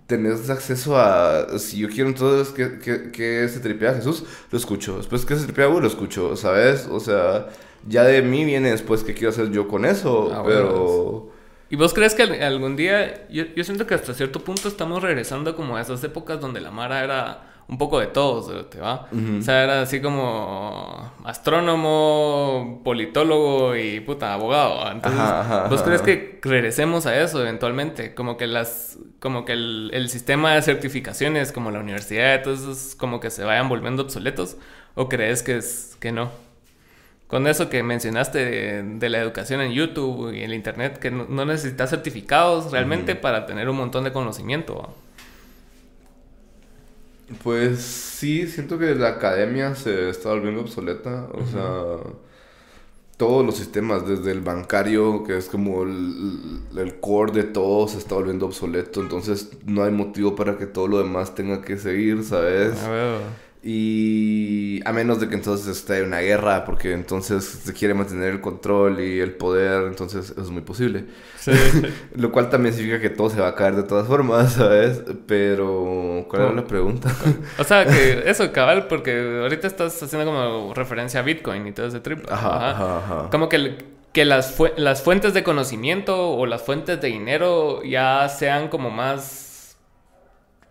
[0.08, 4.98] tenés acceso a, si yo quiero entonces que, que, que se tripea Jesús, lo escucho,
[4.98, 6.88] después que se tripea lo escucho, ¿sabes?
[6.90, 7.50] O sea,
[7.88, 11.32] ya de mí viene después qué quiero hacer yo con eso, ah, pero...
[11.70, 15.56] ¿Y vos crees que algún día, yo, yo, siento que hasta cierto punto estamos regresando
[15.56, 19.08] como a esas épocas donde la Mara era un poco de todos, ¿te va?
[19.40, 24.92] O sea, era así como astrónomo, politólogo y puta, abogado.
[24.92, 25.22] Entonces,
[25.70, 28.14] ¿vos crees que regresemos a eso eventualmente?
[28.14, 33.20] Como que las, como que el, el sistema de certificaciones, como la universidad, entonces como
[33.20, 34.58] que se vayan volviendo obsoletos,
[34.94, 36.30] ¿o crees que es, que no?
[37.28, 41.90] con eso que mencionaste de, la educación en YouTube y el Internet, que no, necesitas
[41.90, 44.96] certificados realmente para tener un montón de conocimiento.
[47.44, 51.28] Pues sí, siento que la academia se está volviendo obsoleta.
[51.34, 52.12] O sea,
[53.18, 58.16] todos los sistemas, desde el bancario, que es como el, core de todo, se está
[58.16, 59.02] volviendo obsoleto.
[59.02, 62.78] Entonces no hay motivo para que todo lo demás tenga que seguir, ¿sabes?
[63.68, 68.40] Y a menos de que entonces esté una guerra, porque entonces se quiere mantener el
[68.40, 71.06] control y el poder, entonces es muy posible.
[71.46, 71.52] Sí.
[72.16, 75.04] Lo cual también significa que todo se va a caer de todas formas, ¿sabes?
[75.28, 77.16] Pero, ¿cuál era la pregunta?
[77.60, 81.86] o sea, que eso, cabal, porque ahorita estás haciendo como referencia a Bitcoin y todo
[81.86, 82.26] ese trip.
[82.32, 83.30] Ajá, ajá, ajá.
[83.30, 83.78] Como que,
[84.12, 89.45] que las, las fuentes de conocimiento o las fuentes de dinero ya sean como más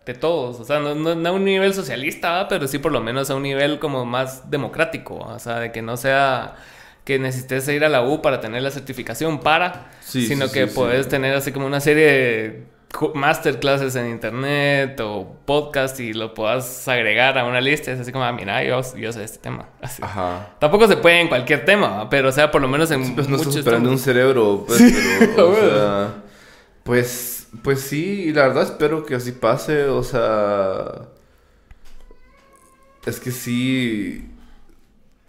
[0.07, 0.61] de todos.
[0.61, 3.79] O sea, no, a un nivel socialista, pero sí por lo menos a un nivel
[3.79, 5.17] como más democrático.
[5.17, 6.57] O sea, de que no sea
[7.05, 11.35] que necesites ir a la U para tener la certificación para, sino que puedes tener
[11.35, 12.75] así como una serie de
[13.15, 17.93] masterclasses en internet o podcast y lo puedas agregar a una lista.
[17.93, 19.67] Es así como, ah, mira, yo, yo sé este tema.
[20.01, 20.55] Ajá.
[20.59, 23.37] Tampoco se puede en cualquier tema, pero o sea, por lo menos en pues no
[23.37, 24.81] estás esperando un cerebro, pues,
[25.19, 26.15] pero, o sea,
[26.85, 31.09] pues pues sí, y la verdad espero que así pase, o sea...
[33.07, 34.31] Es que sí,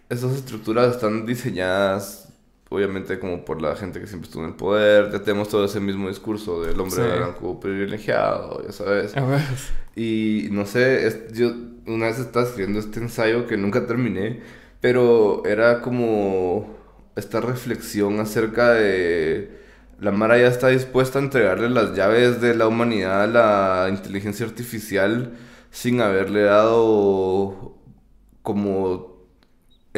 [0.08, 2.32] esas estructuras están diseñadas,
[2.70, 5.12] obviamente, como por la gente que siempre estuvo en el poder.
[5.12, 9.12] Ya tenemos todo ese mismo discurso del hombre blanco privilegiado, ya sabes.
[9.94, 11.52] Y no sé, yo
[11.86, 14.40] una vez estaba escribiendo este ensayo que nunca terminé,
[14.80, 16.76] pero era como
[17.14, 19.65] esta reflexión acerca de
[19.98, 24.46] la Mara ya está dispuesta a entregarle las llaves de la humanidad a la inteligencia
[24.46, 25.36] artificial
[25.70, 27.76] sin haberle dado
[28.42, 29.15] como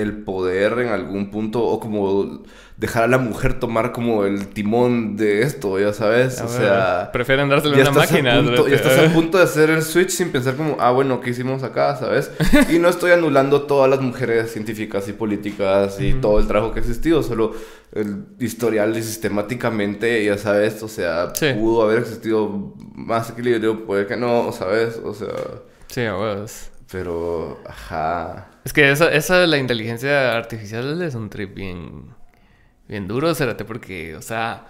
[0.00, 2.42] el poder en algún punto o como
[2.76, 6.40] dejar a la mujer tomar como el timón de esto, ya sabes.
[6.40, 8.40] o sea, prefieren dárselo a una máquina.
[8.40, 11.64] ya estás a punto de hacer el switch sin pensar como, ah, bueno, ¿qué hicimos
[11.64, 12.30] acá, sabes?
[12.70, 16.78] y no estoy anulando todas las mujeres científicas y políticas y todo el trabajo que
[16.78, 17.52] ha existido, solo
[17.92, 24.16] el historial y sistemáticamente, ya sabes, o sea, pudo haber existido más equilibrio, puede que
[24.16, 25.00] no, ¿sabes?
[25.04, 25.28] O sea...
[25.88, 26.12] Sí, a
[26.90, 28.48] Pero, ajá.
[28.64, 32.16] Es que esa, esa la inteligencia artificial es un trip bien
[32.88, 34.66] bien duro, Cérate, porque, o sea,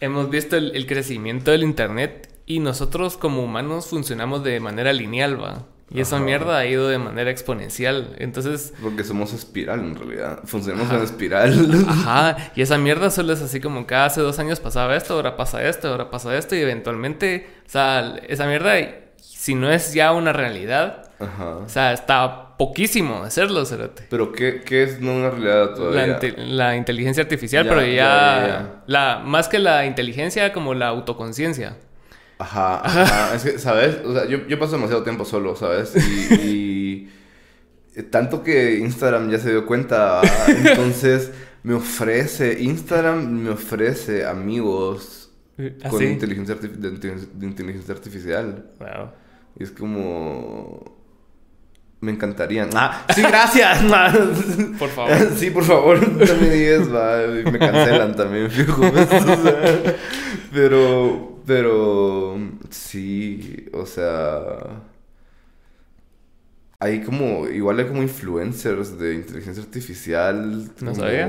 [0.00, 5.66] hemos visto el, crecimiento del Internet y nosotros como humanos funcionamos de manera lineal, ¿va?
[5.88, 8.16] Y esa mierda ha ido de manera exponencial.
[8.18, 8.74] Entonces.
[8.82, 10.40] Porque somos espiral en realidad.
[10.44, 11.84] Funcionamos en espiral.
[11.88, 12.36] Ajá.
[12.56, 15.62] Y esa mierda solo es así como cada hace dos años pasaba esto, ahora pasa
[15.64, 16.56] esto, ahora pasa esto.
[16.56, 17.46] Y eventualmente.
[17.66, 18.74] O sea, esa mierda,
[19.46, 21.58] si no es ya una realidad, Ajá.
[21.58, 24.02] O sea, está poquísimo hacerlo, Cerote.
[24.10, 26.18] Pero ¿qué, qué es no una realidad todavía?
[26.36, 31.76] La, inteligencia artificial, pero ya, La, más que la inteligencia, como la autoconciencia.
[32.38, 33.36] Ajá, ajá.
[33.36, 33.98] es que, ¿sabes?
[34.04, 35.94] O sea, yo, yo paso demasiado tiempo solo, ¿sabes?
[36.44, 37.08] Y,
[38.10, 41.30] tanto que Instagram ya se dio cuenta, entonces
[41.62, 48.66] me ofrece, Instagram me ofrece amigos ¿Ah, con inteligencia, de, de inteligencia artificial.
[48.80, 49.25] Wow.
[49.58, 50.96] Y es como
[52.00, 52.68] me encantaría.
[52.74, 53.82] Ah, sí, gracias.
[54.78, 55.16] por favor.
[55.36, 56.00] Sí, por favor.
[56.00, 57.26] También 10, va.
[57.50, 58.82] Me cancelan también, fijo.
[60.52, 62.38] pero, pero,
[62.70, 64.82] sí, o sea.
[66.78, 70.70] Hay como, igual hay como influencers de inteligencia artificial.
[70.80, 71.28] No sabía.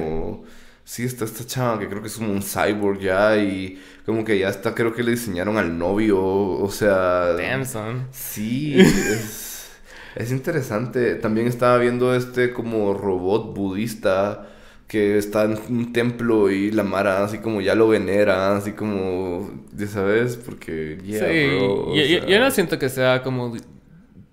[0.87, 4.39] Sí, está esta chava que creo que es como un cyborg ya y como que
[4.39, 7.33] ya está, creo que le diseñaron al novio, o sea...
[7.33, 8.07] Damn, son.
[8.11, 9.69] Sí, es...
[10.15, 11.15] Es interesante.
[11.15, 14.47] También estaba viendo este como robot budista
[14.87, 19.65] que está en un templo y la Mara así como ya lo venera, así como,
[19.75, 20.97] ya sabes, porque...
[21.03, 23.57] sí, yo, no siento que sea como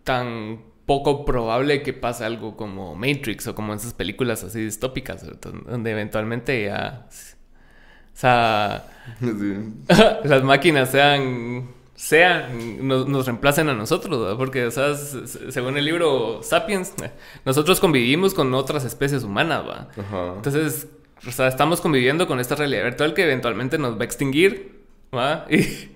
[0.04, 5.24] tan poco probable que pase algo como Matrix o como esas películas así distópicas,
[5.66, 7.06] donde eventualmente ya...
[7.08, 8.86] O sea,
[10.24, 16.92] las máquinas sean sean, nos, reemplacen a nosotros, porque, o sea, según el libro Sapiens,
[17.44, 19.88] nosotros convivimos con otras especies humanas, ¿va?
[20.36, 20.88] Entonces,
[21.26, 24.82] o sea, estamos conviviendo con esta realidad virtual que eventualmente nos va a extinguir,
[25.14, 25.46] ¿va?
[25.48, 25.90] Y,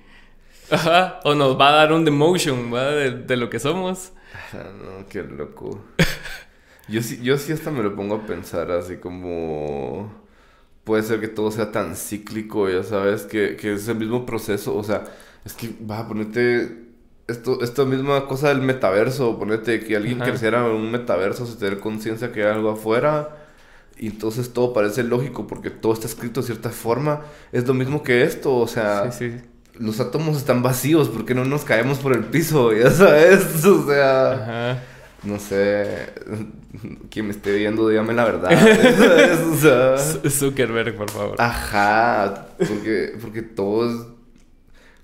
[0.70, 2.86] ajá, o nos va a dar un demotion, ¿va?
[2.86, 4.12] De, lo que somos.
[4.34, 5.84] Ah, no, qué loco.
[6.88, 10.26] yo, sí, yo sí hasta me lo pongo a pensar así como...
[10.84, 14.74] Puede ser que todo sea tan cíclico, ya sabes, que, que es el mismo proceso,
[14.74, 15.04] o sea
[15.44, 16.88] es que, va, a ponerte
[17.26, 21.78] esto, esta misma cosa del metaverso, ponerte que alguien creciera en un metaverso sin tener
[21.78, 23.36] conciencia que hay algo afuera.
[23.96, 27.22] Y entonces todo parece lógico porque todo está escrito de cierta forma.
[27.50, 29.10] Es lo mismo que esto, o sea,
[29.78, 34.82] los átomos están vacíos porque no nos caemos por el piso, ya sabes, o sea,
[35.22, 36.12] no sé,
[37.10, 38.50] quien me esté viendo, dígame la verdad.
[40.28, 41.36] Zuckerberg, por favor.
[41.38, 43.90] Ajá, porque, porque todo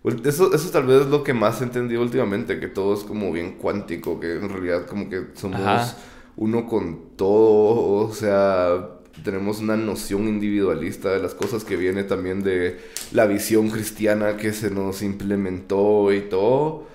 [0.05, 3.01] es Eso, eso tal vez es lo que más he entendido últimamente, que todo es
[3.01, 5.97] como bien cuántico, que en realidad como que somos
[6.37, 8.89] uno con todo, o sea,
[9.25, 12.79] tenemos una noción individualista de las cosas que viene también de
[13.11, 16.87] la visión cristiana que se nos implementó y todo.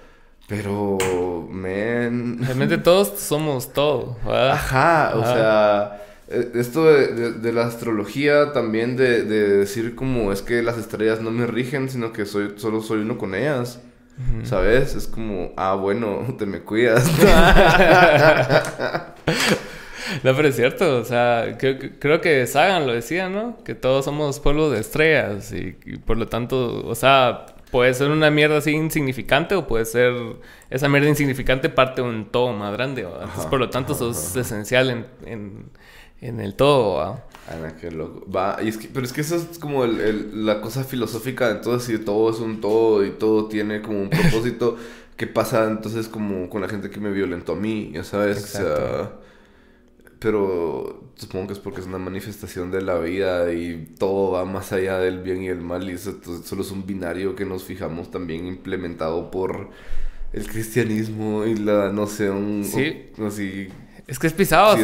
[0.47, 0.97] Pero,
[1.51, 2.39] men.
[2.41, 4.15] Realmente todos somos todo.
[4.25, 10.77] Ajá, o sea, eh, esto de, la astrología también de, decir como es que las
[10.77, 13.81] estrellas no me rigen, sino que soy, solo soy uno con ellas.
[14.43, 14.95] ¿Sabes?
[14.95, 17.09] Es como, ah, bueno, te me cuidas.
[20.23, 23.57] No, pero es cierto, o sea, creo, que Sagan lo decía, ¿no?
[23.63, 25.71] Que todos somos pueblo de estrellas y,
[26.05, 30.13] por lo tanto, o sea, puede ser una mierda así insignificante o puede ser
[30.69, 35.05] esa mierda insignificante parte de un todo más grande, Entonces, por lo tanto, sos esencial
[35.25, 35.69] en,
[36.21, 38.29] el todo, Ana, qué loco.
[38.29, 41.75] Va, y es que, pero es que eso es como la cosa filosófica de todo,
[41.75, 44.77] decir todo es un todo y todo tiene como un propósito.
[45.17, 47.91] ¿Qué pasa entonces como con la gente que me violentó a mí?
[47.93, 48.57] Ya sabes,
[50.19, 54.71] pero supongo que es porque es una manifestación de la vida y todo va más
[54.73, 58.11] allá del bien y el mal y eso solo es un binario que nos fijamos
[58.11, 59.69] también implementado por
[60.33, 63.07] el cristianismo y la noción sí.
[63.25, 63.69] así
[64.09, 64.75] es que es pisado,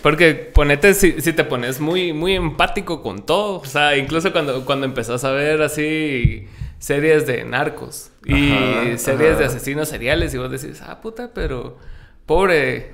[0.00, 4.64] porque ponete, si, si, te pones muy, muy empático con todo, o sea, incluso cuando,
[4.64, 6.46] cuando empezás a ver así
[6.78, 11.78] series de narcos y series de asesinos seriales y vos decís, ah, puta, pero
[12.26, 12.92] pobre,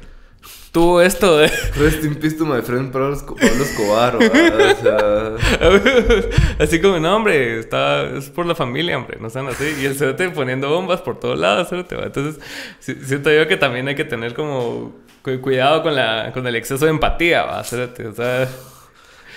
[0.76, 1.46] tuvo esto de...
[1.78, 5.32] Rest in peace to my friend Pablo Escobar, o sea...
[6.58, 8.04] Así como, no, hombre, está...
[8.14, 9.64] es por la familia, hombre, no sean así.
[9.80, 12.42] Y el cerote poniendo bombas por todos lados, cerote, Entonces,
[12.78, 16.90] siento yo que también hay que tener como cuidado con, la, con el exceso de
[16.90, 18.46] empatía, va, cerote, o sea...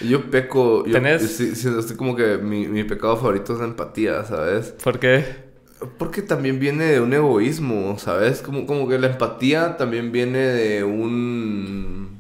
[0.02, 1.22] Yo peco, yo, ¿Tenés?
[1.22, 4.74] Sí, sí, estoy como que mi, mi pecado favorito es la empatía, ¿sabes?
[4.84, 5.49] ¿Por qué?
[5.98, 8.42] Porque también viene de un egoísmo, ¿sabes?
[8.42, 12.20] Como, como que la empatía también viene de un...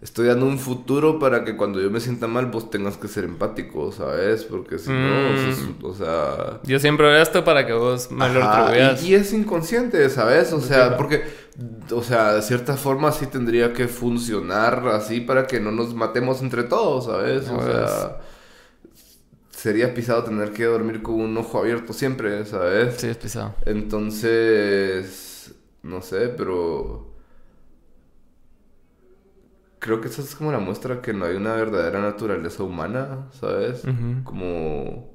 [0.00, 3.24] Estoy dando un futuro para que cuando yo me sienta mal vos tengas que ser
[3.24, 4.44] empático, ¿sabes?
[4.44, 5.84] Porque si no, mm.
[5.84, 6.60] o sea...
[6.64, 8.40] Yo siempre hago esto para que vos me lo.
[9.00, 10.52] Y, y, es inconsciente, ¿sabes?
[10.52, 11.22] O sea, porque...
[11.92, 16.42] O sea, de cierta forma sí tendría que funcionar así para que no nos matemos
[16.42, 17.48] entre todos, ¿sabes?
[17.48, 18.18] O sea
[19.62, 22.96] sería pisado tener que dormir con un ojo abierto siempre, ¿sabes?
[22.96, 23.54] Sí, es pisado.
[23.64, 25.54] Entonces,
[25.84, 27.14] no sé, pero
[29.78, 33.82] creo que esa es como la muestra que no hay una verdadera naturaleza humana, ¿sabes?
[34.24, 35.12] Como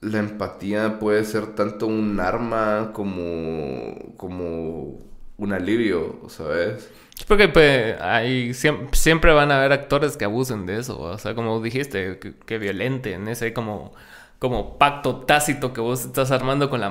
[0.00, 4.98] la empatía puede ser tanto un arma como como
[5.36, 6.90] un alivio, ¿sabes?
[7.26, 11.00] Porque pues, ahí siempre, van a haber actores que abusen de eso.
[11.00, 13.92] O sea, como dijiste, que, violenten ese como,
[14.38, 16.88] como pacto tácito que vos estás armando con la,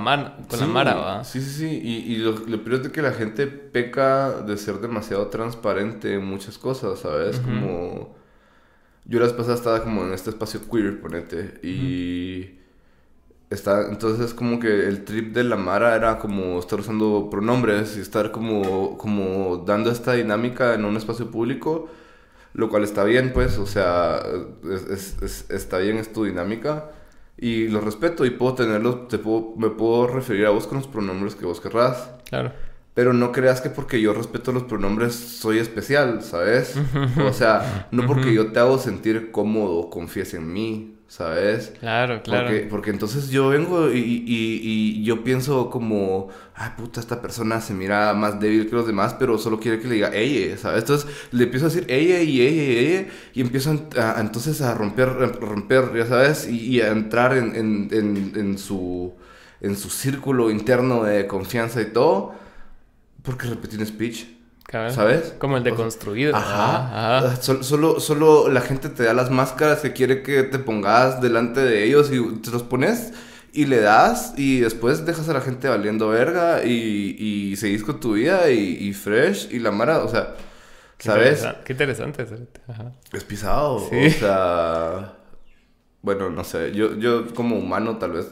[0.49, 1.23] con la Mara, ¿va?
[1.23, 1.82] Sí, sí, sí.
[1.84, 6.57] Y, y lo, lo es que la gente peca de ser demasiado transparente en muchas
[6.57, 7.39] cosas, ¿sabes?
[7.39, 8.15] Como...
[9.07, 11.59] Yo las pasadas estaba como en este espacio queer, ponete.
[11.61, 12.55] Y...
[13.50, 18.02] Está, entonces como que el trip de la Mara era como estar usando pronombres y
[18.02, 21.88] estar como, como dando esta dinámica en un espacio público,
[22.54, 24.20] lo cual está bien pues, o sea,
[24.91, 26.89] es, está bien es tu dinámica
[27.38, 30.88] y lo respeto y puedo tenerlo, te puedo, me puedo referir a vos con los
[30.88, 32.10] pronombres que vos querrás.
[32.30, 32.54] Claro.
[32.93, 36.76] Pero no creas que porque yo respeto los pronombres soy especial, ¿sabes?
[37.24, 41.72] o sea, no porque yo te hago sentir cómodo, confíes en mí, ¿sabes?
[41.80, 42.47] Claro, claro.
[42.47, 47.61] Porque, porque entonces yo vengo y, y, y, yo pienso como, ay puta, esta persona
[47.61, 50.82] se mira más débil que los demás, pero solo quiere que le diga ella, ¿sabes?
[50.82, 54.74] Entonces le empiezo a decir ella y ella y ella y empiezo a, entonces a
[54.74, 55.07] romper,
[55.39, 59.13] romper, ya sabes, y, a entrar en, en, en, en, su,
[59.61, 62.36] en su círculo interno de confianza y todo,
[63.24, 64.34] porque repetí un speech.
[64.91, 65.36] ¿Sabes?
[65.38, 66.36] Como el de construido.
[66.36, 67.17] Ajá.
[67.17, 71.61] Ah, solo, solo, la gente te da las máscaras que quiere que te pongas delante
[71.61, 73.13] de ellos y te los pones
[73.55, 77.99] y le das y después dejas a la gente valiendo verga y, y seguís con
[78.01, 80.36] tu vida y, fresh y la mara, o sea,
[80.99, 81.47] ¿sabes?
[81.63, 82.26] Qué interesante.
[83.13, 83.76] Es pisado.
[83.76, 85.13] O sea,
[86.01, 88.28] bueno, no sé, yo, yo como humano tal vez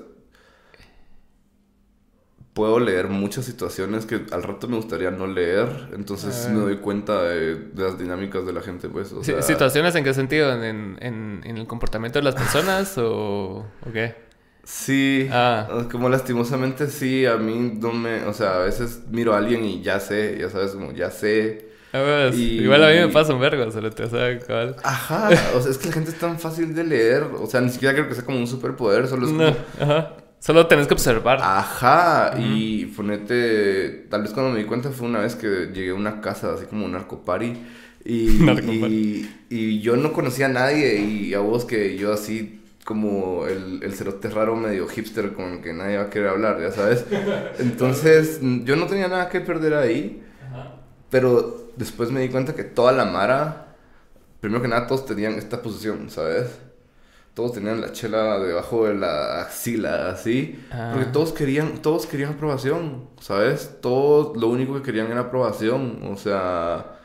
[2.54, 6.64] puedo leer muchas situaciones que al rato me gustaría no leer, entonces me ah.
[6.64, 9.14] doy cuenta de, las dinámicas de la gente, pues.
[9.42, 10.54] ¿Situaciones en qué sentido?
[10.54, 14.16] ¿En, en, en, el comportamiento de las personas o, o qué?
[14.64, 15.88] Sí, ah.
[15.92, 19.82] como lastimosamente sí, a mí no me, o sea, a veces miro a alguien y
[19.82, 21.74] ya sé, ya sabes, como ya sé.
[22.34, 24.40] Igual a mí me pasa un vergo, se lo te sabe
[24.84, 27.70] Ajá, o sea, es que la gente es tan fácil de leer, o sea, ni
[27.70, 29.56] siquiera creo que sea como un superpoder, solo es como...
[29.80, 31.40] Ajá Solo tenés que observar.
[31.42, 35.94] Ajá, y ponete, tal vez cuando me di cuenta fue una vez que llegué a
[35.94, 37.64] una casa así como un narcopari
[38.04, 38.28] y,
[38.70, 43.84] y, y, yo no conocía a nadie y a vos que yo así como el,
[43.84, 47.06] el cerote raro medio hipster con el que nadie va a querer hablar, ya sabes.
[47.60, 50.22] Entonces yo no tenía nada que perder ahí,
[51.10, 53.78] pero después me di cuenta que toda la Mara,
[54.42, 56.50] primero que nada todos tenían esta posición, ¿sabes?
[57.34, 60.64] Todos tenían la chela debajo de la axila, así.
[60.70, 61.12] Porque ah.
[61.12, 63.78] todos querían, todos querían aprobación, ¿sabes?
[63.82, 66.02] Todos lo único que querían era aprobación.
[66.12, 67.00] O sea,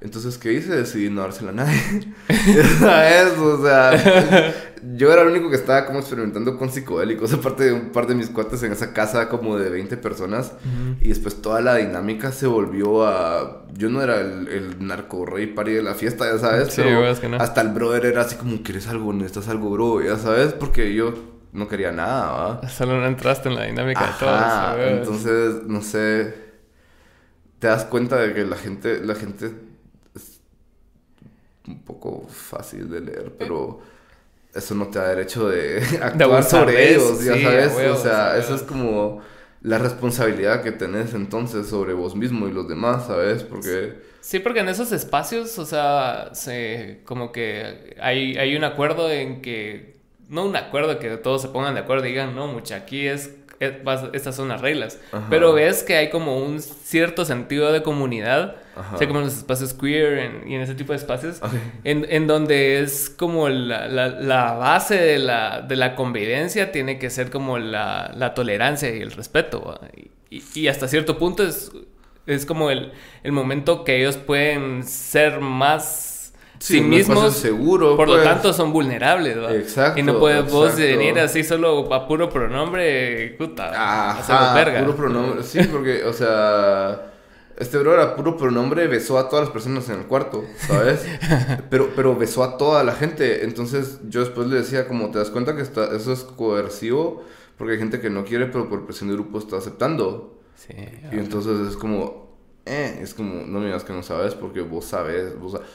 [0.00, 0.76] entonces, ¿qué hice?
[0.76, 1.80] Decidí no dársela a nadie.
[2.78, 3.38] ¿Sabes?
[3.38, 4.54] O sea,
[4.96, 8.14] yo era el único que estaba como experimentando con psicodélicos, aparte de un par de
[8.14, 10.52] mis cuates en esa casa como de 20 personas.
[11.00, 13.64] Y después toda la dinámica se volvió a...
[13.72, 16.74] Yo no era el, el narco rey pari de la fiesta, ya sabes.
[16.74, 17.38] Sí, pero es que no.
[17.38, 19.10] hasta el brother era así como, ¿quieres algo?
[19.14, 20.02] ¿Necesitas algo, bro?
[20.02, 21.14] Ya sabes, porque yo
[21.52, 22.68] no quería nada, ¿va?
[22.68, 24.98] Solo no entraste en la dinámica de todos.
[24.98, 26.44] Entonces, no sé...
[27.58, 29.00] Te das cuenta de que la gente...
[29.02, 29.73] La gente
[31.66, 33.80] un poco fácil de leer, pero
[34.54, 37.72] eso no te da derecho de actuar sobre ellos, ya sabes.
[37.90, 39.22] o sea, eso es como
[39.62, 43.42] la responsabilidad que tenés entonces sobre vos mismo y los demás, ¿sabes?
[43.42, 43.94] Porque...
[44.20, 49.40] Sí, porque en esos espacios, o sea, se, como que hay, hay un acuerdo en
[49.40, 49.96] que,
[50.28, 53.30] no un acuerdo que todos se pongan de acuerdo y digan, no, mucha, aquí es
[53.60, 54.98] estas son las reglas.
[55.30, 58.56] Pero ves que hay como un cierto sentido de comunidad,
[58.94, 61.40] o sea, como en los espacios queer y en ese tipo de espacios,
[61.84, 67.10] en, en, donde es como la, la, base de la, de la, convivencia tiene que
[67.10, 69.78] ser como la, la tolerancia y el respeto.
[70.30, 71.70] Y, y, hasta cierto punto es,
[72.26, 72.92] es como el,
[73.22, 76.13] el momento que ellos pueden ser más
[76.64, 77.34] sí, mismos.
[77.34, 78.24] Seguro, por lo pues.
[78.24, 79.54] tanto, son vulnerables, ¿va?
[79.54, 80.00] Exacto.
[80.00, 83.70] Y no puedes vos venir así solo a puro pronombre, puta.
[84.14, 84.80] Ajá, verga.
[84.80, 85.42] puro pronombre.
[85.42, 87.10] Sí, porque, o sea.
[87.56, 91.06] Este bro era puro pronombre, besó a todas las personas en el cuarto, ¿sabes?
[91.70, 93.44] pero, pero besó a toda la gente.
[93.44, 97.22] Entonces yo después le decía, como te das cuenta que está, eso es coercivo,
[97.56, 100.40] porque hay gente que no quiere, pero por presión de grupo está aceptando.
[100.56, 100.74] Sí.
[101.12, 102.36] Y entonces es como,
[102.66, 105.68] eh, es como, no me digas que no sabes, porque vos sabes, vos sabes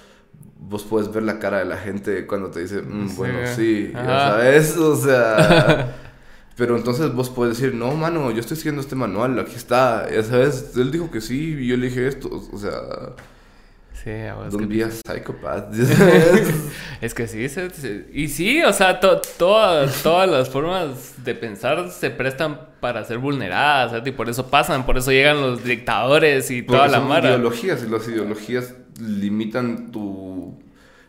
[0.59, 4.05] vos puedes ver la cara de la gente cuando te dice, mm, bueno, sí, ya
[4.05, 5.95] sabes, o sea...
[6.55, 10.21] pero entonces vos puedes decir, no, mano, yo estoy siguiendo este manual, aquí está, ya
[10.21, 12.71] sabes, él dijo que sí, y yo le dije esto, o sea...
[14.03, 14.11] Sí,
[14.49, 15.73] Don't be a psychopath.
[17.01, 17.47] es que sí,
[18.13, 24.07] y sí, o sea, todas, todas las formas de pensar se prestan para ser vulneradas,
[24.07, 27.29] y por eso pasan, por eso llegan los dictadores y toda la mara.
[27.29, 30.57] ideologías, y las ideologías limitan tu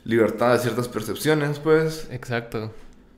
[0.05, 2.09] libertad de ciertas percepciones, pues.
[2.11, 2.73] Exacto,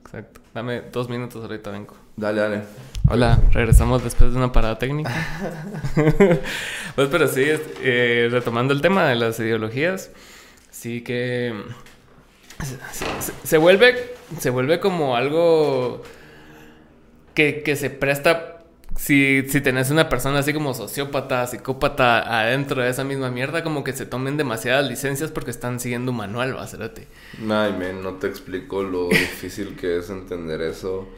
[0.05, 0.41] exacto.
[0.55, 1.95] Dame dos minutos, ahorita vengo.
[2.17, 2.63] Dale, dale.
[3.09, 5.11] Hola, regresamos después de una parada técnica.
[6.95, 7.45] pues, pero sí,
[7.83, 10.11] eh, retomando el tema de las ideologías,
[10.71, 11.55] sí que
[13.45, 16.03] se, vuelve, se vuelve como algo
[17.35, 18.52] que, que se presta
[18.97, 23.85] si, si tenés una persona así como sociópata, psicópata adentro de esa misma mierda, como
[23.85, 27.07] que se tomen demasiadas licencias porque están siguiendo un manual, bacérate.
[27.49, 31.09] Ay, men, no te explico lo difícil que es entender eso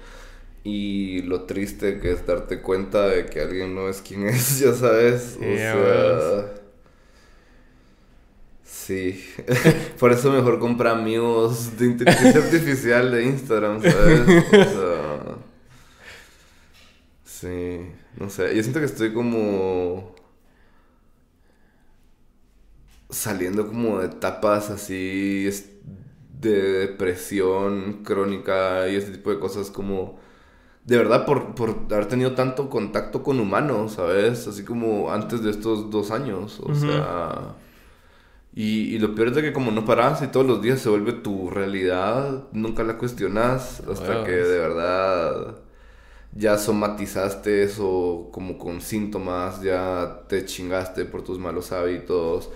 [0.62, 4.72] y lo triste que es darte cuenta de que alguien no es quien es, ya
[4.72, 5.36] sabes.
[5.38, 6.54] o sea.
[8.64, 9.24] Sí.
[9.98, 14.20] Por eso mejor compra amigos de inteligencia artificial de Instagram, ¿sabes?
[14.20, 15.03] O sea.
[17.44, 20.14] Sí, no sé, yo siento que estoy como
[23.10, 25.46] saliendo como de etapas así
[26.40, 30.18] de depresión crónica y ese tipo de cosas como
[30.86, 34.48] de verdad por, por haber tenido tanto contacto con humanos, ¿sabes?
[34.48, 37.56] Así como antes de estos dos años, o sea...
[38.56, 40.88] Y, y, lo peor es de que como no paras y todos los días se
[40.88, 45.63] vuelve tu realidad, nunca la cuestionas hasta que de verdad
[46.36, 52.50] ya somatizaste eso como con síntomas, ya te chingaste por tus malos hábitos,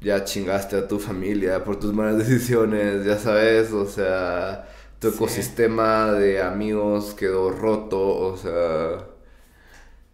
[0.00, 4.68] ya chingaste a tu familia por tus malas decisiones, ya sabes, o sea,
[4.98, 9.06] tu ecosistema de amigos quedó roto, o sea...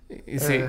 [0.09, 0.69] Sí, eh.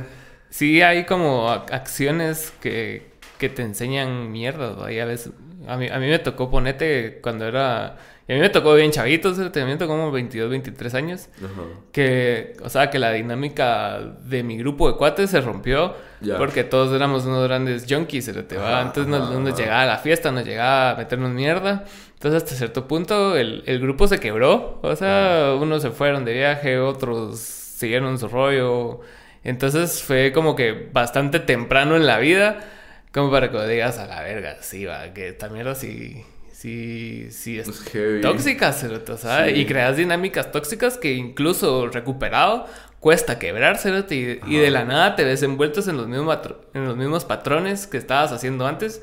[0.49, 5.33] sí hay como acciones que, que te enseñan mierda, hay a veces
[5.67, 7.97] a mí, a mí me tocó ponete cuando era...
[8.27, 8.91] Y a mí me tocó bien
[9.65, 11.29] me tocó como 22, 23 años.
[11.93, 15.95] Que, o sea, que la dinámica de mi grupo de cuates se rompió
[16.37, 18.81] porque todos éramos unos grandes junkies, se te va.
[18.81, 21.85] Entonces nos, nos, llegaba a la fiesta, nos llegaba a meternos mierda.
[22.15, 24.79] Entonces hasta cierto punto el, el grupo se quebró.
[24.81, 28.99] O sea, unos se fueron de viaje, otros siguieron su rollo.
[29.43, 32.59] Entonces fue como que bastante temprano en la vida,
[33.13, 37.59] como para que digas a la verga, sí, va, que esta mierda sí, sí, sí
[37.59, 37.67] es,
[38.21, 39.57] tóxica, ¿sabes?
[39.57, 42.65] Y creas dinámicas tóxicas que incluso recuperado
[42.99, 46.37] cuesta quebrarse, y, y, de la nada te ves envueltos en los, mismos
[46.73, 49.01] en los mismos patrones que estabas haciendo antes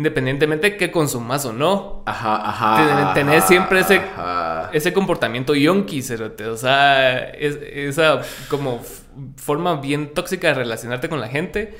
[0.00, 2.02] independientemente que consumas o no.
[2.06, 3.12] Ajá, ajá.
[3.12, 4.00] Tenés siempre ese,
[4.72, 6.46] ese comportamiento yonki, cerote.
[6.46, 8.80] O sea, esa como
[9.36, 11.76] forma bien tóxica de relacionarte con la gente.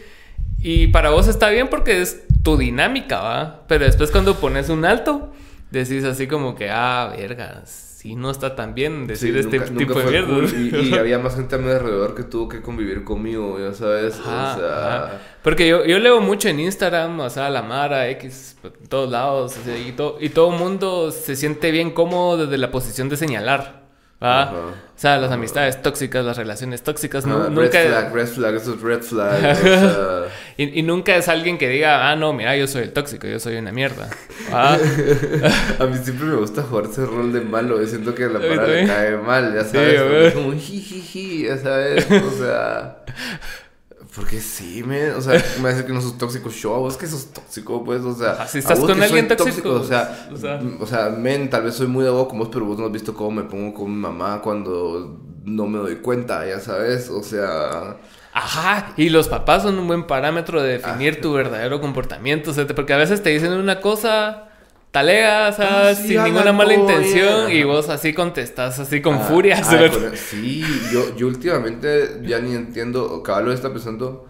[0.63, 3.65] Y para vos está bien porque es tu dinámica, ¿va?
[3.67, 5.33] Pero después cuando pones un alto,
[5.71, 10.11] decís así como que, ah, vergas sí no está tan bien decir este tipo de
[10.11, 10.83] mierda.
[10.83, 14.19] Y, había más gente a mi alrededor que tuvo que convivir conmigo, ya sabes.
[14.19, 15.21] o sea...
[15.43, 18.57] Porque yo, yo leo mucho en Instagram, o sea, la Mara, X,
[18.89, 19.55] todos lados,
[19.87, 23.80] y, todo, y todo el mundo se siente bien cómodo desde la posición de señalar.
[24.23, 24.53] ¿Va?
[24.53, 27.25] O sea, las amistades tóxicas, las relaciones tóxicas.
[27.25, 27.81] nunca...
[27.81, 30.29] Red flag, red flag, eso es red flag.
[30.59, 33.57] y, nunca es alguien que diga, ah, no, mira, yo soy el tóxico, yo soy
[33.57, 34.11] una mierda.
[34.53, 34.77] a
[35.87, 37.85] mí siempre me gusta jugar ese rol de malo.
[37.87, 40.35] siento que la parada le cae mal, ya sabes.
[40.35, 42.07] como jijiji, ya sabes.
[42.11, 42.99] O sea.
[44.15, 46.51] Porque sí, me, o sea, me hace que no sos tóxico.
[46.51, 48.47] Yo, vos que sos tóxico, pues, o sea.
[48.47, 50.29] Si estás con alguien tóxico, o, sea,
[50.81, 53.15] o sea, men, tal vez soy muy de con vos, pero vos no has visto
[53.15, 57.99] cómo me pongo con mi mamá cuando no me doy cuenta, ya sabes, o sea.
[58.33, 62.55] Ajá, y los papás son un buen parámetro de definir ah, tu verdadero comportamiento, o
[62.55, 64.50] sea, porque a veces te dicen una cosa
[64.91, 69.21] talega, o sea, ah, sin ninguna mala intención y vos así contestas así con ah,
[69.21, 69.63] furia.
[70.15, 74.27] sí, yo, yo últimamente ya ni entiendo, lo está pensando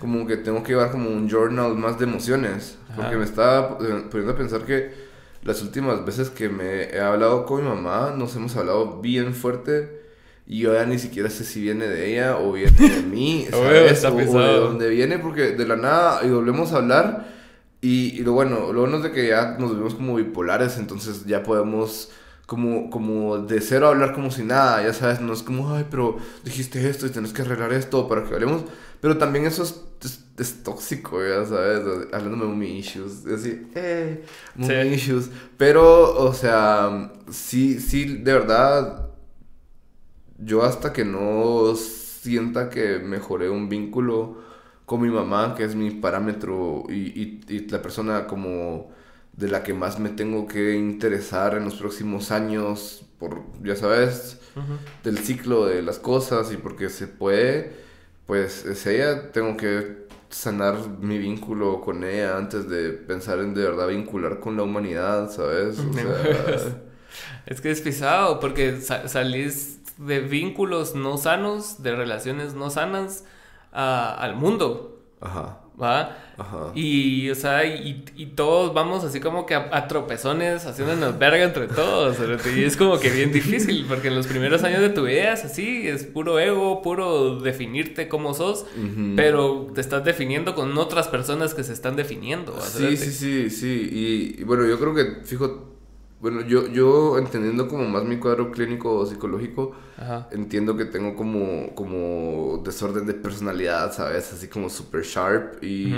[0.00, 4.32] como que tengo que llevar como un journal más de emociones, porque me estaba poniendo
[4.32, 5.10] a pensar que
[5.42, 10.00] las últimas veces que me he hablado con mi mamá, nos hemos hablado bien fuerte.
[10.46, 14.04] Y yo ya ni siquiera sé si viene de ella o viene de mí, ¿sabes?
[14.04, 17.39] o, de dónde viene, porque de la nada y volvemos a hablar
[17.82, 21.42] y, lo bueno, lo bueno es de que ya nos vemos como bipolares, entonces ya
[21.42, 22.10] podemos
[22.44, 26.18] como, como de cero hablar como si nada, ya sabes, no es como, ay, pero
[26.44, 28.64] dijiste esto y tienes que arreglar esto para que hablemos,
[29.00, 29.80] pero también eso es,
[30.36, 34.24] es, tóxico, ya sabes, hablando de mommy issues, así, eh,
[34.56, 39.10] mommy issues, pero, o sea, sí, sí, de verdad,
[40.38, 44.49] yo hasta que no sienta que mejoré un vínculo,
[44.90, 48.90] con mi mamá, que es mi parámetro y, y, la persona como
[49.34, 54.40] de la que más me tengo que interesar en los próximos años, por, ya sabes,
[55.04, 57.70] del ciclo de las cosas y porque se puede,
[58.26, 63.62] pues es ella, tengo que sanar mi vínculo con ella antes de pensar en de
[63.62, 65.78] verdad vincular con la humanidad, ¿sabes?
[67.46, 73.22] es que es pisado, porque salís de vínculos no sanos, de relaciones no sanas,
[73.72, 74.98] al mundo.
[75.20, 75.58] Ajá.
[75.80, 76.16] ¿Va?
[76.36, 76.72] Ajá.
[76.74, 81.68] Y, o sea, y, y, todos vamos así como que a, tropezones haciéndonos verga entre
[81.68, 82.18] todos.
[82.54, 85.44] Y es como que bien difícil, porque en los primeros años de tu vida es
[85.44, 88.66] así, es puro ego, puro definirte como sos,
[89.16, 92.60] pero te estás definiendo con otras personas que se están definiendo.
[92.60, 93.88] Sí, sí, sí, sí.
[93.90, 95.79] Y, y, bueno, yo creo que, fijo,
[96.20, 99.72] bueno, yo, yo entendiendo como más mi cuadro clínico o psicológico,
[100.30, 104.30] entiendo que tengo como, como desorden de personalidad, ¿sabes?
[104.32, 105.94] Así como super sharp y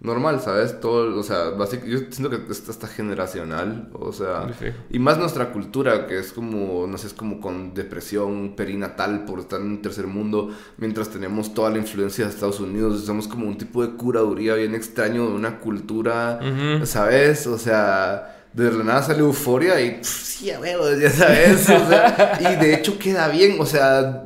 [0.00, 0.80] normal, ¿sabes?
[0.80, 4.48] Todo, o sea, básico, yo siento que esto está generacional, o sea,
[4.90, 9.38] y más nuestra cultura, que es como, no sé, es como con depresión perinatal por
[9.38, 13.46] estar en un tercer mundo, mientras tenemos toda la influencia de Estados Unidos, somos como
[13.46, 16.40] un tipo de curaduría bien extraño de una cultura,
[16.84, 17.46] ¿sabes?
[17.46, 21.68] O sea de la nada sale euforia y sí, a ya sabes.
[21.68, 24.24] O sea, y de hecho queda bien, o sea,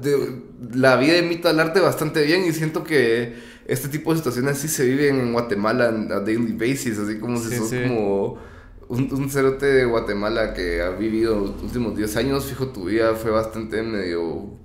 [0.75, 3.35] la vida imita al arte bastante bien y siento que
[3.67, 7.57] este tipo de situaciones sí se viven en Guatemala a daily basis, así como si
[7.57, 8.39] sos como
[8.89, 13.15] un, un, cerote de Guatemala que ha vivido los últimos 10 años, fijo, tu vida
[13.15, 14.59] fue bastante medio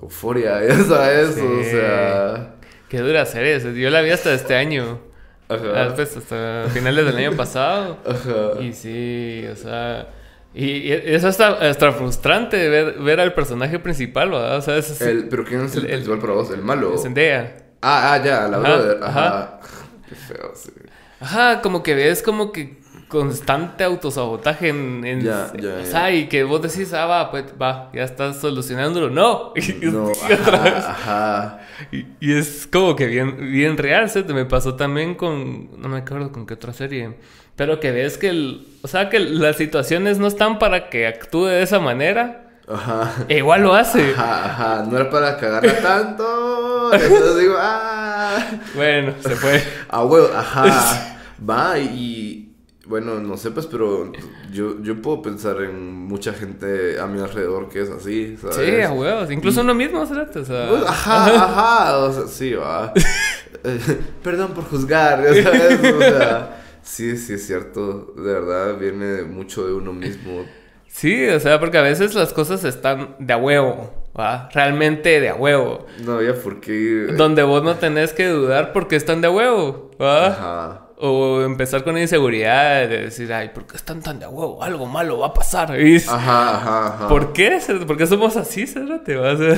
[0.00, 2.56] euforia, ya sabes, o sea...
[2.88, 5.00] Qué dura ser eso, yo la vi hasta este año.
[5.48, 5.94] Ajá.
[5.94, 7.98] Pues, hasta finales del año pasado.
[8.06, 8.60] Ajá.
[8.62, 10.08] Y sí, o sea.
[10.54, 14.56] Y, eso está hasta frustrante ver, ver al personaje principal, ¿verdad?
[14.56, 16.50] O sea, es, el, ¿Pero quién es el, principal para vos?
[16.50, 16.96] ¿El malo?
[16.96, 17.56] Zendaya.
[17.82, 18.98] Ah, ah, ya, la ajá, brother.
[19.02, 19.60] Ajá.
[20.08, 20.70] Qué feo, sí.
[21.20, 22.83] Ajá, como que ves como que
[23.14, 25.04] constante autosabotaje en...
[25.04, 28.40] en Ya, ya, o sea, y que vos decís, ah, va, pues va, ya estás
[28.40, 29.08] solucionándolo.
[29.10, 29.52] No.
[29.82, 30.74] No, Y otra vez.
[30.84, 31.60] ajá, ajá.
[31.92, 34.24] Y, y es como que bien, bien real, ¿sí?
[34.28, 37.14] Me pasó también con, no me acuerdo con qué otra serie,
[37.56, 41.44] pero que ves que, el, o sea, que las situaciones no están para que actúe
[41.46, 43.12] de esa manera, Ajá.
[43.28, 44.12] e igual lo hace.
[44.16, 46.92] Ajá, ajá, no era para cagarla tanto.
[46.92, 48.38] Entonces digo, ah,
[48.74, 49.62] Bueno, se fue.
[49.88, 51.10] a huevo, ajá.
[51.50, 52.43] Va y,
[52.86, 54.12] bueno, no sé, pues, pero
[54.52, 58.56] yo, yo puedo pensar en mucha gente a mi alrededor que es así, ¿sabes?
[58.56, 60.36] Sí, a huevos, incluso uno mismo, ¿sabes?
[60.36, 62.92] O sea, Pues, ajá, ajá, o sea, sí, va.
[63.66, 63.78] Eh,
[64.22, 65.80] Perdón por juzgar, ya ¿sabes?
[65.94, 70.44] O sea, sí, sí es cierto, de verdad, viene mucho de uno mismo.
[70.86, 74.50] Sí, o sea, porque a veces las cosas están de a huevo, ¿va?
[74.52, 75.86] Realmente de a huevo.
[76.04, 77.16] No había por qué ir.
[77.16, 80.26] Donde vos no tenés que dudar porque están de a huevo, ¿va?
[80.26, 80.83] Ajá.
[81.06, 84.62] O empezar con inseguridad de decir, ay, ¿por qué están tan de a huevo?
[84.62, 85.78] Algo malo va a pasar.
[85.78, 87.08] Y Ajá, ajá, ajá.
[87.08, 87.60] ¿Por qué?
[87.86, 88.64] ¿Por qué somos así,
[89.04, 89.52] Te vas a...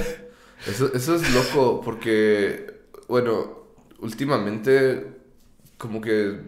[0.69, 2.67] Eso, eso es loco porque,
[3.07, 3.61] bueno,
[4.01, 5.07] últimamente
[5.79, 6.41] como que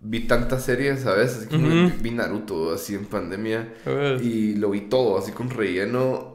[0.00, 1.04] vi tantas series,
[1.48, 1.92] como Ujú.
[2.00, 3.72] vi Naruto así en pandemia
[4.20, 6.34] y lo vi todo así con relleno.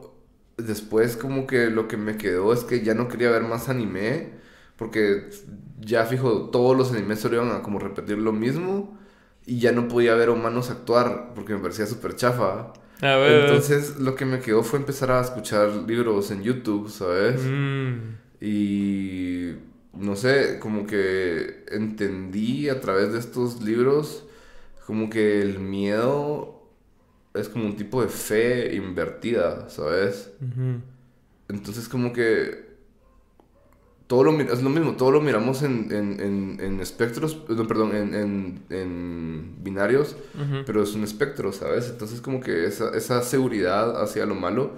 [0.56, 4.42] Después como que lo que me quedó es que ya no quería ver más anime
[4.76, 5.28] porque
[5.84, 8.98] ya fijo, todos los animes solo iban a como repetir lo mismo
[9.46, 12.72] y ya no podía ver humanos actuar porque me parecía súper chafa.
[13.00, 13.44] A ver.
[13.44, 17.40] Entonces lo que me quedó fue empezar a escuchar libros en YouTube, ¿sabes?
[17.44, 19.52] Mm, Y
[19.92, 24.24] no sé, como que entendí a través de estos libros
[24.86, 26.62] como que el miedo
[27.32, 30.30] es como un tipo de fe invertida, ¿sabes?
[31.48, 32.73] Entonces como que
[34.06, 37.90] todo lo, es lo mismo, todo lo miramos en, en, en, en espectros, no, perdón,
[37.94, 40.16] en, binarios,
[40.66, 41.88] pero es un espectro, ¿sabes?
[41.88, 44.72] Entonces como que esa, esa seguridad hacia lo malo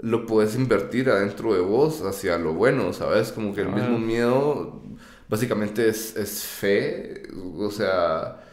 [0.00, 3.32] lo puedes invertir adentro de vos hacia lo bueno, ¿sabes?
[3.32, 3.74] Como que el Ah.
[3.74, 4.80] mismo miedo
[5.28, 8.44] básicamente es, es fe, o sea,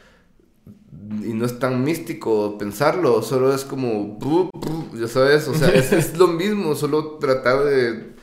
[1.24, 4.18] y no es tan místico pensarlo, solo es como,
[4.96, 8.15] ya sabes, o sea, es, es lo mismo, solo tratar de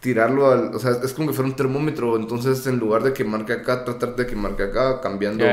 [0.00, 3.22] tirarlo al, o sea, es como que fuera un termómetro, entonces en lugar de que
[3.24, 5.44] marque acá, tratar de que marque acá, cambiando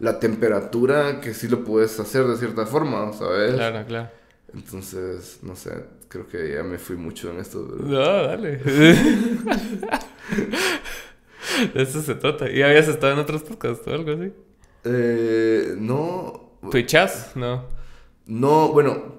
[0.00, 3.54] la temperatura, que sí lo puedes hacer de cierta forma, ¿sabes?
[3.54, 4.08] Claro, claro.
[4.54, 5.72] Entonces, no sé,
[6.08, 7.66] creo que ya me fui mucho en esto.
[7.70, 8.60] pero- No, dale.
[11.74, 12.50] De eso se trata.
[12.50, 14.32] ¿Y habías estado en otros podcasts o algo así?
[14.84, 17.32] Eh, no, ¿Twitchas?
[17.34, 17.64] No.
[18.28, 19.14] No, bueno,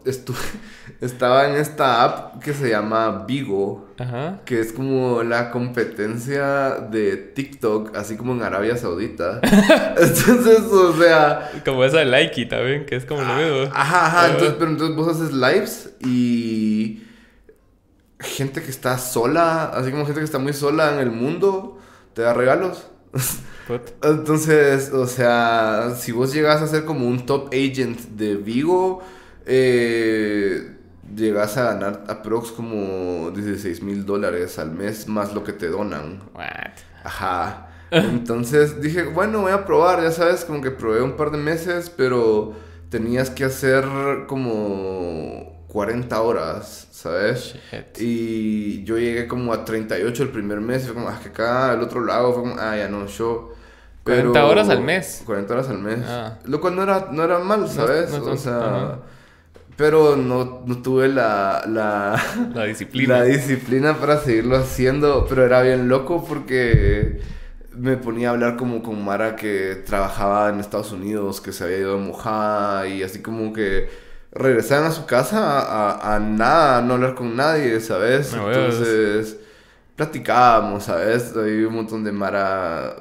[1.01, 3.89] estaba en esta app que se llama Vigo.
[3.97, 4.39] Ajá.
[4.45, 9.41] Que es como la competencia de TikTok, así como en Arabia Saudita.
[9.97, 11.51] Entonces, o sea.
[11.66, 13.72] Como esa de Likey también, que es como lo mismo.
[13.74, 14.22] Ajá, ajá.
[14.22, 14.28] Ah.
[14.30, 17.03] Entonces, pero entonces vos haces lives y.
[18.20, 21.80] Gente que está sola, así como gente que está muy sola en el mundo,
[22.14, 22.88] te da regalos.
[24.03, 29.01] Entonces, o sea, si vos llegas a ser como un top agent de Vigo,
[29.45, 30.76] eh,
[31.15, 36.20] llegas a ganar aprox como 16 mil dólares al mes más lo que te donan.
[36.34, 36.72] What?
[37.03, 37.70] Ajá.
[37.91, 41.89] Entonces dije, bueno, voy a probar, ya sabes, como que probé un par de meses,
[41.89, 42.53] pero
[42.89, 43.86] tenías que hacer
[44.28, 47.55] como 40 horas, ¿sabes?
[47.72, 48.01] Shit.
[48.01, 51.74] Y yo llegué como a 38 el primer mes, y fue como, ah, que acá,
[51.74, 53.53] el otro lado, fue como, ah, ya no, yo.
[54.10, 55.24] 40 horas al mes.
[55.26, 55.99] 40 horas al mes.
[56.07, 56.38] Ah.
[56.45, 58.12] Lo cual no era, no era mal, ¿sabes?
[58.12, 58.99] no es o sea,
[59.76, 62.22] pero no, no tuve la, la,
[62.53, 63.20] La disciplina.
[63.20, 67.22] la disciplina para seguirlo haciendo, pero era bien loco porque
[67.76, 71.78] me ponía a hablar como con Mara que trabajaba en Estados Unidos, que se había
[71.78, 73.89] ido de mojada y así como que
[74.32, 78.32] regresaban a su casa a, a nada, a no hablar con nadie, ¿sabes?
[78.32, 79.38] Bueno, Entonces
[79.95, 81.36] platicábamos, ¿sabes?
[81.36, 82.95] Hay un montón de Mara,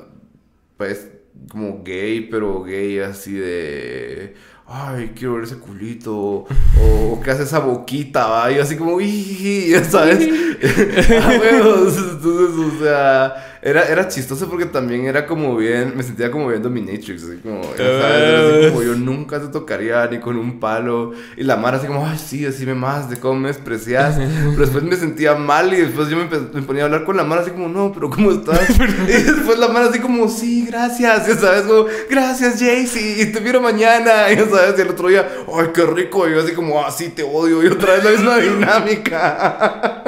[0.79, 1.09] pues
[1.51, 4.35] como gay, pero gay así de...
[4.71, 6.45] Ay, quiero ver ese culito.
[6.79, 8.53] O que hace esa boquita, ¿va?
[8.53, 10.19] Y así como, ya sabes.
[11.23, 11.97] Ah, huevos.
[11.97, 16.69] Entonces, o sea, era, era chistoso porque también era como bien, me sentía como viendo
[16.69, 21.13] Dominatrix, así como, sabes, era así como yo nunca te tocaría ni con un palo.
[21.37, 24.17] Y la Mara así como, ay, sí, decime más de cómo me desprecias.
[24.19, 27.25] Pero después me sentía mal y después yo me, me ponía a hablar con la
[27.25, 28.71] Mara así como, no, pero ¿cómo estás?
[28.81, 33.41] y después la Mara así como, sí, gracias, ya sabes, como, gracias, Jaycee, y te
[33.41, 36.81] miro mañana, ya sabes, y el otro día, ay, qué rico, y yo así como,
[36.85, 40.08] ah, sí, te odio, y otra vez la misma dinámica.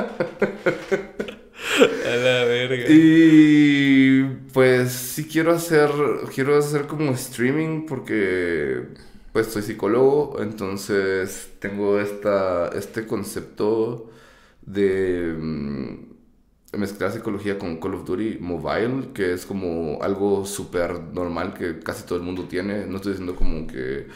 [2.70, 2.86] Verga.
[2.88, 5.90] Y pues sí quiero hacer,
[6.34, 8.84] quiero hacer como streaming porque
[9.32, 14.10] pues soy psicólogo, entonces tengo esta, este concepto
[14.62, 16.09] de mm,
[16.78, 22.04] mezclar psicología con Call of Duty Mobile, que es como algo súper normal que casi
[22.04, 22.86] todo el mundo tiene.
[22.86, 24.06] No estoy diciendo como que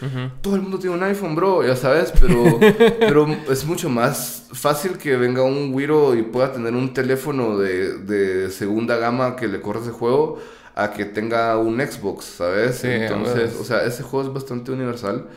[0.40, 2.58] todo el mundo tiene un iPhone, bro, ya sabes, pero,
[3.00, 7.98] pero es mucho más fácil que venga un Wiro y pueda tener un teléfono de,
[7.98, 10.38] de segunda gama que le corra ese juego
[10.76, 12.84] a que tenga un Xbox, ¿sabes?
[12.84, 15.28] Entonces, o sea, ese juego es bastante universal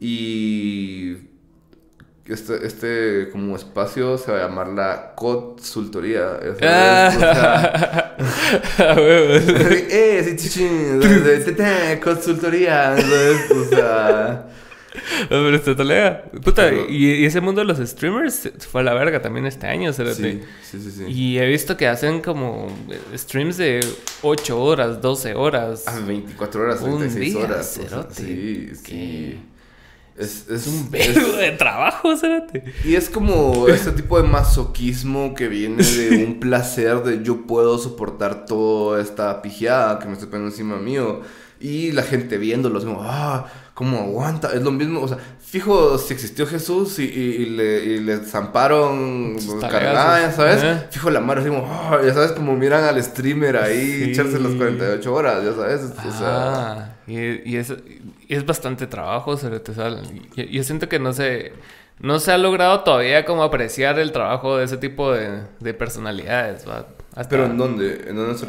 [0.00, 1.16] y
[2.26, 6.38] este, este como espacio se va a llamar la consultoría.
[6.62, 8.16] Ah.
[8.78, 12.96] eh, sí, consultoría.
[13.50, 14.48] O sea.
[15.28, 16.24] Pero está talega.
[16.42, 20.04] Puta, y, ese mundo de los streamers fue a la verga también este año, sí,
[20.14, 20.42] sí,
[20.80, 22.68] sí, sí, Y he visto que hacen como
[23.14, 23.84] streams de
[24.22, 25.84] 8 horas, 12 horas.
[25.86, 27.80] Ah, 24 horas, 36 horas.
[28.12, 29.40] sí, sí.
[30.16, 32.44] Es, es, un verbo de trabajo, ¿sabes?
[32.84, 37.78] Y es como ese tipo de masoquismo que viene de un placer de yo puedo
[37.78, 41.22] soportar toda esta pijeada que me estoy poniendo encima mío.
[41.60, 44.52] Y la gente viéndolo, como, ah, ¿cómo aguanta?
[44.52, 49.36] Es lo mismo, o sea, fijo, si existió Jesús y, y, le, y le zamparon
[49.60, 50.62] cargada, ¿sabes?
[50.62, 50.86] ¿eh?
[50.90, 54.52] Fijo la madre, así como, ah, ya sabes, como miran al streamer ahí echarse las
[54.52, 55.82] 48 horas, ya sabes.
[55.82, 57.56] O sea, ah, y, y,
[58.28, 59.98] es, es bastante trabajo, se te sale.
[60.36, 61.52] Yo, siento que no se,
[61.98, 66.68] no se ha logrado todavía como apreciar el trabajo de ese tipo de, de personalidades.
[66.68, 66.86] ¿va?
[67.28, 68.04] ¿Pero en dónde?
[68.08, 68.46] ¿En dónde se,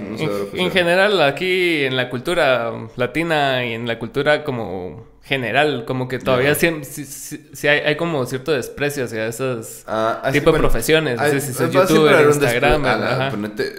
[0.60, 6.20] en, general, aquí en la cultura latina y en la cultura como general, como que
[6.20, 11.20] todavía sí, sí, hay, hay, como cierto desprecio hacia esos ah, tipos de profesiones.
[11.20, 12.84] No sé si sos youtuber, Instagram.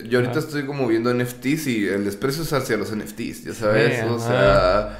[0.09, 4.05] Yo ahorita estoy como viendo NFTs y el desprecio es hacia los NFTs, ya sabes.
[4.05, 4.99] o sea,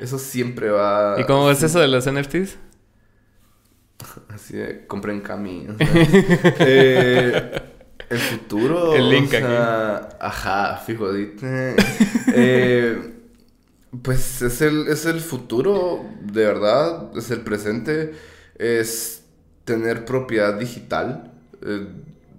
[0.00, 1.16] eso siempre va.
[1.18, 2.56] ¿Y cómo es eso de los NFTs?
[4.28, 5.66] Así de, compren Cami.
[5.78, 7.62] eh,
[8.08, 8.94] el futuro.
[8.94, 9.44] El link aquí.
[10.18, 11.10] Ajá, fijo.
[11.14, 11.76] eh,
[14.02, 17.16] pues es el, es el futuro, de verdad.
[17.16, 18.14] Es el presente.
[18.56, 19.22] Es
[19.64, 21.32] tener propiedad digital.
[21.62, 21.86] Eh,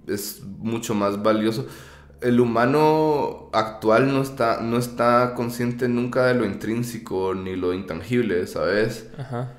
[0.08, 1.66] es mucho más valioso.
[2.22, 8.46] El humano actual no está, no está consciente nunca de lo intrínseco ni lo intangible,
[8.46, 9.06] ¿sabes?
[9.18, 9.56] Ajá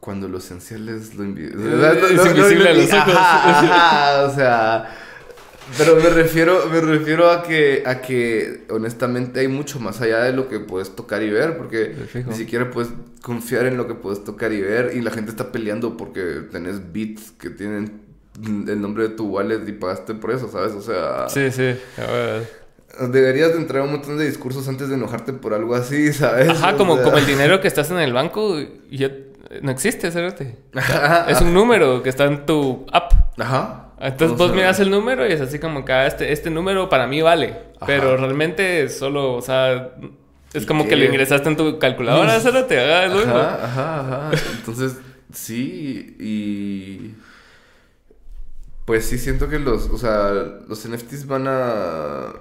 [0.00, 1.86] cuando lo esencial es lo invisible.
[2.14, 4.32] es invisible a los ojos.
[4.32, 4.96] o sea.
[5.78, 10.32] Pero me refiero, me refiero a que, a que honestamente hay mucho más allá de
[10.32, 11.94] lo que puedes tocar y ver, porque
[12.26, 12.90] ni siquiera puedes
[13.22, 16.92] confiar en lo que puedes tocar y ver, y la gente está peleando porque tenés
[16.92, 18.00] beats que tienen
[18.44, 20.72] el nombre de tu wallet y pagaste por eso, ¿sabes?
[20.72, 21.28] O sea...
[21.28, 21.74] Sí, sí,
[23.08, 26.48] Deberías de entrar a un montón de discursos antes de enojarte por algo así, ¿sabes?
[26.48, 28.58] Ajá, como, como el dinero que estás en el banco
[28.90, 29.10] ya
[29.62, 30.56] no existe, cerote.
[31.28, 33.12] es un número que está en tu app.
[33.38, 33.86] Ajá.
[34.00, 37.06] Entonces vos miras el número y es así como que ah, este, este número para
[37.06, 37.56] mí vale.
[37.86, 39.90] Pero realmente solo, o sea,
[40.54, 42.80] es como que lo ingresaste en tu calculadora, cerote.
[42.80, 44.30] Ajá, ajá, ajá.
[44.56, 44.96] Entonces,
[45.32, 47.14] sí, y.
[48.90, 50.32] Pues sí, siento que los, o sea,
[50.66, 52.32] los NFTs van a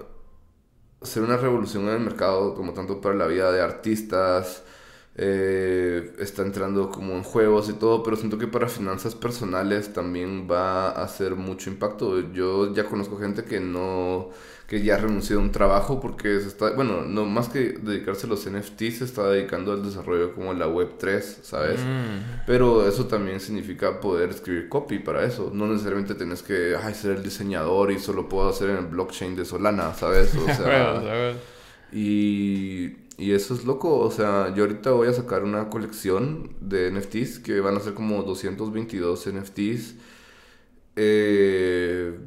[1.03, 4.63] ser una revolución en el mercado, como tanto para la vida de artistas,
[5.15, 10.47] eh, está entrando como en juegos y todo, pero siento que para finanzas personales también
[10.49, 12.19] va a hacer mucho impacto.
[12.33, 14.31] Yo ya conozco gente que no,
[14.69, 18.29] que ya renunció a un trabajo porque se está, bueno, no más que dedicarse a
[18.29, 21.79] los NFTs, se está dedicando al desarrollo como la Web 3, ¿sabes?
[21.79, 22.43] Mm.
[22.45, 25.49] Pero eso también significa poder escribir copy para eso.
[25.51, 29.35] No necesariamente tienes que ay, ser el diseñador y solo puedo hacer en el blockchain
[29.35, 30.35] de Solana, ¿sabes?
[30.35, 31.33] O sea,
[31.91, 36.89] y y eso es loco, o sea, yo ahorita voy a sacar una colección de
[36.89, 39.95] NFTs que van a ser como 222 NFTs.
[40.95, 42.17] Eh,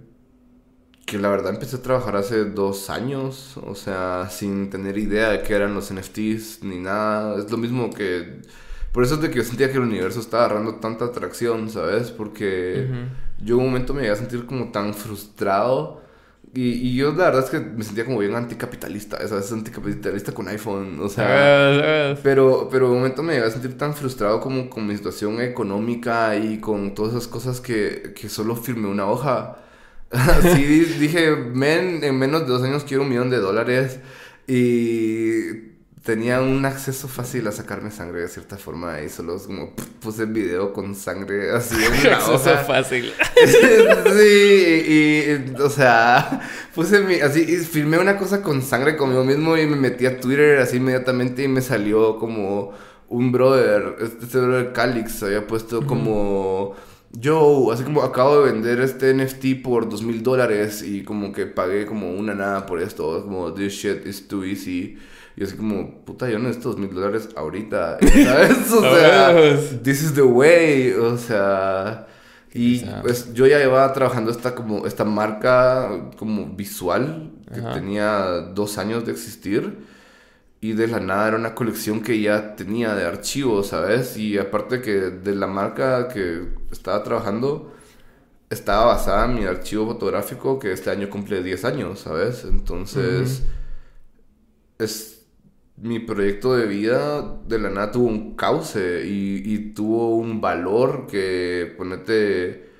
[1.12, 5.42] que la verdad empecé a trabajar hace dos años, o sea, sin tener idea de
[5.42, 7.38] qué eran los NFTs ni nada.
[7.38, 8.40] Es lo mismo que...
[8.92, 12.10] Por eso es de que yo sentía que el universo estaba agarrando tanta atracción, ¿sabes?
[12.10, 12.88] Porque
[13.38, 16.00] yo en un momento me iba a sentir como tan frustrado
[16.54, 19.52] y, y, yo la verdad es que me sentía como bien anticapitalista, ¿sabes?
[19.52, 22.18] Anticapitalista con iPhone, o sea...
[22.22, 25.42] pero, pero en un momento me iba a sentir tan frustrado como con mi situación
[25.42, 29.61] económica y con todas esas cosas que, que solo firmé una hoja.
[30.44, 30.64] Así
[30.98, 33.98] dije, men, en menos de dos años quiero un millón de dólares
[34.46, 35.72] y
[36.04, 40.32] tenía un acceso fácil a sacarme sangre de cierta forma y solo como puse el
[40.32, 43.12] video con sangre así en la acceso fácil.
[43.46, 46.40] sí, y, o sea,
[46.74, 50.20] puse mi, así, y filmé una cosa con sangre conmigo mismo y me metí a
[50.20, 52.72] Twitter así inmediatamente y me salió como
[53.08, 56.74] un brother, este brother Calix había puesto como
[57.12, 61.46] yo, así como acabo de vender este NFT por dos mil dólares y como que
[61.46, 64.98] pagué como una nada por esto, como this shit is too easy.
[65.36, 68.72] Y así como, puta, yo necesito dos mil dólares ahorita, ¿sabes?
[68.72, 72.06] O sea, this is the way, o sea...
[72.54, 78.76] Y pues yo ya llevaba trabajando esta como esta marca como visual que tenía dos
[78.76, 79.78] años de existir
[80.62, 84.16] y de la nada era una colección que ya tenía de archivos, ¿sabes?
[84.16, 87.74] Y aparte que de la marca que estaba trabajando
[88.48, 92.44] estaba basada en mi archivo fotográfico que este año cumple 10 años, ¿sabes?
[92.44, 93.42] Entonces
[94.78, 95.26] es
[95.76, 101.08] mi proyecto de vida de la nada tuvo un cauce y, y tuvo un valor
[101.08, 102.71] que ponete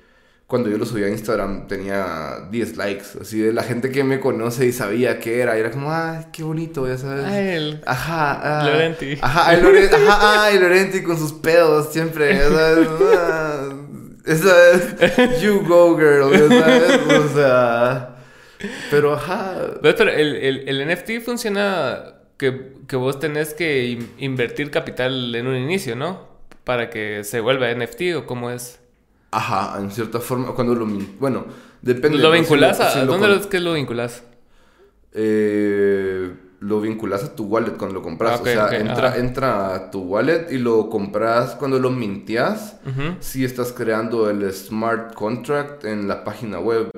[0.47, 4.19] cuando yo lo subí a Instagram tenía 10 likes, así de la gente que me
[4.19, 7.25] conoce y sabía qué era, y era como, ay, qué bonito, ya sabes.
[7.25, 7.81] Ah, el...
[7.85, 9.17] Ajá, ah, Lorenti.
[9.21, 12.87] Ajá, el Lorenti, ajá, ay, Lorenti con sus pedos siempre, ya sabes.
[13.15, 13.69] Ah,
[14.25, 18.15] esa es, you go girl, ya sabes, o sea,
[18.89, 19.55] pero ajá.
[19.81, 25.55] Pero el, el, el NFT funciona que, que vos tenés que invertir capital en un
[25.55, 26.27] inicio, ¿no?
[26.63, 28.79] Para que se vuelva NFT o cómo es.
[29.35, 30.85] Ajá, en cierta forma, cuando lo...
[31.19, 31.45] Bueno,
[31.81, 32.17] depende...
[32.17, 33.05] ¿Lo vinculas a...?
[33.05, 34.23] ¿Dónde es que lo vinculas?
[35.13, 36.31] Eh
[36.63, 38.39] lo vinculas a tu wallet cuando lo compras.
[38.39, 42.77] o sea, entra, entra a tu wallet y lo compras cuando lo mintias.
[43.19, 46.89] Si estás creando el smart contract en la página web.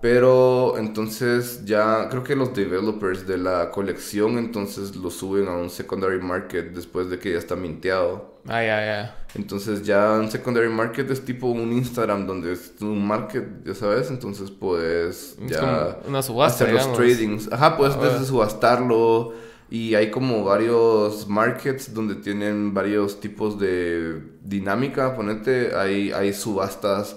[0.00, 5.68] Pero entonces ya creo que los developers de la colección entonces lo suben a un
[5.68, 8.39] secondary market después de que ya está minteado.
[8.46, 9.16] Ah, ya, ya.
[9.34, 14.10] Entonces ya un secondary market es tipo un Instagram donde es un market, ya sabes,
[14.10, 17.52] entonces puedes ya una subasta, hacer los tradings.
[17.52, 19.34] Ajá, puedes ah, subastarlo.
[19.72, 27.16] Y hay como varios markets donde tienen varios tipos de dinámica, ponete, hay, hay subastas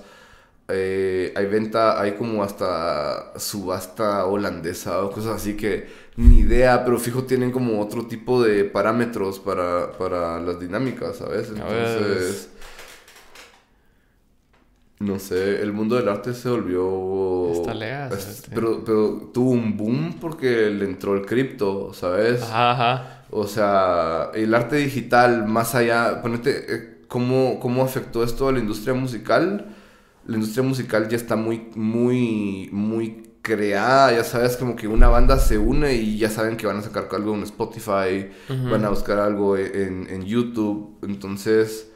[0.70, 7.00] eh, hay venta, hay como hasta subasta holandesa o cosas así que ni idea, pero
[7.00, 11.50] fijo tienen como otro tipo de parámetros para, para las dinámicas, ¿sabes?
[11.50, 12.50] Entonces,
[15.00, 17.52] no sé, el mundo del arte se volvió...
[17.52, 18.12] Está legal.
[18.54, 22.42] pero, pero tuvo un boom porque le entró el cripto, ¿sabes?
[22.44, 28.52] Ajá, O sea, el arte digital, más allá, ponete, eh, ¿cómo, cómo afectó esto a
[28.52, 29.76] la industria musical?
[30.26, 35.38] la industria musical ya está muy, muy, muy creada, ya sabes, como que una banda
[35.38, 39.20] se une y ya saben que van a sacar algo en Spotify, van a buscar
[39.20, 41.92] algo en, en, YouTube, entonces,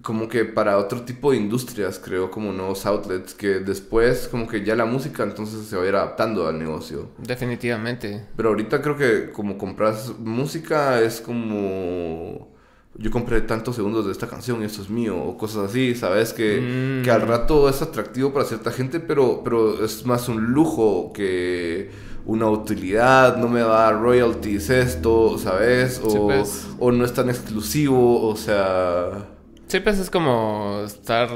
[0.00, 4.64] como que para otro tipo de industrias, creo, como nuevos outlets, que después, como que
[4.64, 7.10] ya la música entonces se va a ir adaptando al negocio.
[7.18, 8.26] Definitivamente.
[8.34, 12.55] Pero ahorita creo que como compras música es como
[12.98, 16.32] yo compré tantos segundos de esta canción y esto es mío, o cosas así, ¿sabes?
[16.32, 17.28] Que, que al mm.
[17.28, 21.90] rato es atractivo para cierta gente, pero, pero es más un lujo que
[22.24, 26.00] una utilidad, no me va a dar royalties esto, ¿sabes?
[26.04, 26.68] O, pues.
[26.78, 29.28] o no es tan exclusivo, o sea...
[29.68, 31.28] Sí, pues es como estar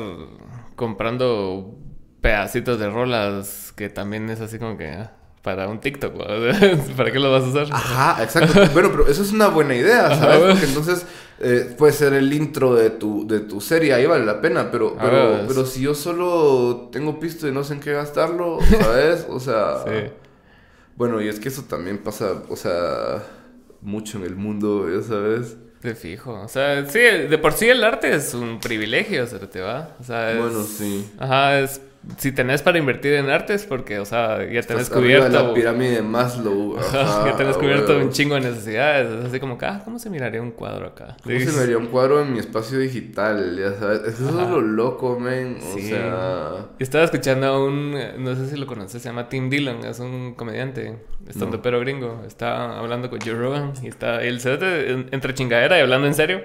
[0.76, 1.76] comprando
[2.20, 4.88] pedacitos de rolas que también es así como que...
[4.88, 6.12] Ah, para un TikTok,
[6.96, 7.66] ¿para qué lo vas a usar?
[7.70, 8.60] Ajá, exacto.
[8.74, 10.38] bueno, pero eso es una buena idea, ¿sabes?
[10.38, 11.06] Porque entonces
[11.40, 14.96] eh, puede ser el intro de tu, de tu serie, ahí vale la pena, pero,
[15.00, 19.26] pero, pero si yo solo tengo pisto y no sé en qué gastarlo, ¿sabes?
[19.28, 19.84] O sea...
[19.86, 20.12] sí.
[20.96, 23.22] Bueno, y es que eso también pasa, o sea,
[23.80, 25.56] mucho en el mundo, ya sabes.
[25.80, 26.38] De fijo.
[26.42, 29.96] O sea, sí, de por sí el arte es un privilegio, se te va.
[29.98, 31.10] O sea, Bueno, sí.
[31.18, 31.80] Ajá, es
[32.16, 35.28] si tenés para invertir en artes, porque, o sea, ya tenés cubierto.
[35.28, 36.78] la pirámide de Maslow.
[36.92, 39.18] ya tenés cubierto un chingo de necesidades.
[39.18, 41.16] Es así como ah, ¿cómo se miraría un cuadro acá?
[41.22, 43.58] ¿Cómo se miraría un cuadro en mi espacio digital?
[43.58, 44.00] Ya sabes.
[44.14, 45.58] Eso es lo loco, men.
[45.62, 46.68] O sea.
[46.78, 47.94] Estaba escuchando a un.
[48.18, 49.84] No sé si lo conoces, se llama Tim Dillon.
[49.84, 50.96] Es un comediante.
[51.28, 52.22] Estando pero gringo.
[52.26, 53.74] Está hablando con Joe Rogan.
[53.82, 54.22] Y está.
[54.22, 54.54] Él se
[55.10, 56.44] entre chingadera y hablando en serio.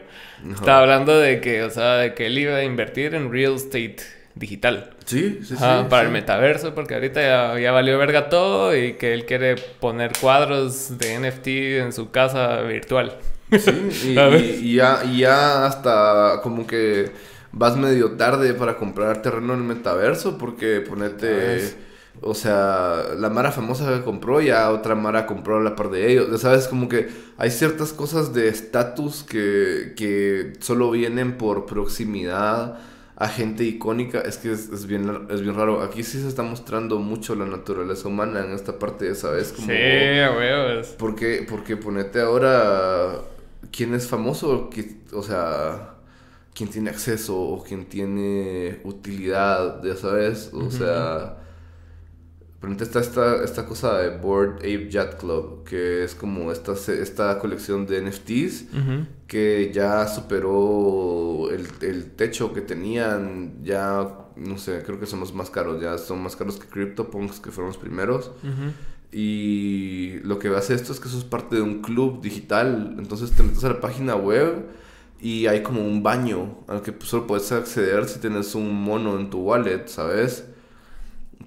[0.51, 4.24] Estaba hablando de que, o sea, de que él iba a invertir en real estate
[4.35, 4.91] digital.
[5.05, 5.63] Sí, sí, sí.
[5.89, 10.97] Para el metaverso, porque ahorita ya, valió verga todo y que él quiere poner cuadros
[10.97, 11.47] de NFT
[11.83, 13.17] en su casa virtual.
[13.57, 14.15] Sí,
[14.61, 17.11] y, ya, ya hasta como que
[17.51, 21.57] vas medio tarde para comprar terreno en el metaverso porque ponete...
[21.57, 21.81] Ah,
[22.21, 26.09] o sea, la Mara famosa que compró, ya otra Mara compró a la par de
[26.09, 26.29] ellos.
[26.31, 32.79] Ya sabes, como que hay ciertas cosas de estatus que, que solo vienen por proximidad
[33.17, 35.81] a gente icónica, es que es, bien, es bien raro.
[35.81, 39.53] Aquí sí se está mostrando mucho la naturaleza humana en esta parte, ¿sabes?
[39.53, 40.95] Como, sí, huevos.
[40.97, 43.21] Porque, porque ponete ahora,
[43.71, 44.69] quién es famoso,
[45.13, 45.95] o sea,
[46.53, 51.37] quién tiene acceso o quién tiene utilidad, ya sabes, o sea
[52.79, 57.85] está esta, esta cosa de Board Ape Yacht Club, que es como esta, esta colección
[57.85, 58.65] de NFTs
[59.27, 65.33] que ya superó el, el, techo que tenían, ya, no sé, creo que son los
[65.33, 68.31] más caros, ya son más caros que CryptoPunks, que fueron los primeros.
[69.11, 73.31] Y lo que hace esto es que eso es parte de un club digital, entonces
[73.31, 74.65] te metes a la página web
[75.21, 79.29] y hay como un baño al que solo puedes acceder si tienes un mono en
[79.29, 80.45] tu wallet, ¿sabes?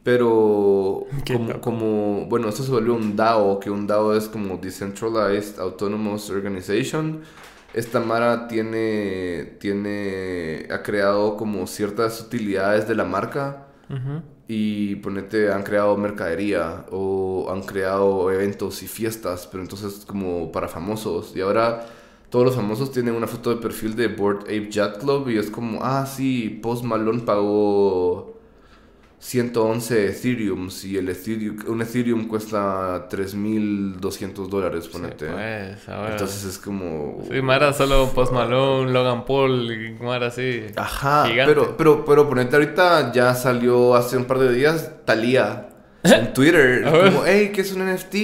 [0.02, 5.58] Pero como, como, bueno, esto se volvió un DAO, que un DAO es como Decentralized
[5.58, 7.20] Autonomous Organization.
[7.74, 13.66] Esta Mara tiene, tiene, ha creado como ciertas utilidades de la marca
[14.48, 20.68] y ponete, han creado mercadería o han creado eventos y fiestas, pero entonces como para
[20.68, 21.36] famosos.
[21.36, 21.86] Y ahora
[22.30, 25.50] todos los famosos tienen una foto de perfil de Board Ape Yacht Club y es
[25.50, 28.27] como, ah, sí, Post Malone pagó
[29.20, 35.26] 111 Ethereum y el Ethereum, un Ethereum cuesta 3.200 dólares, ponete.
[35.26, 35.78] pues,
[36.10, 37.24] Entonces es como...
[37.30, 40.62] Sí, Mara solo Post Malone, Logan Paul Mara así.
[40.76, 45.68] Ajá, pero, pero, pero ponete ahorita ya salió hace un par de días Talía
[46.04, 46.84] en Twitter.
[46.84, 48.14] como, hey, ¿qué es un NFT?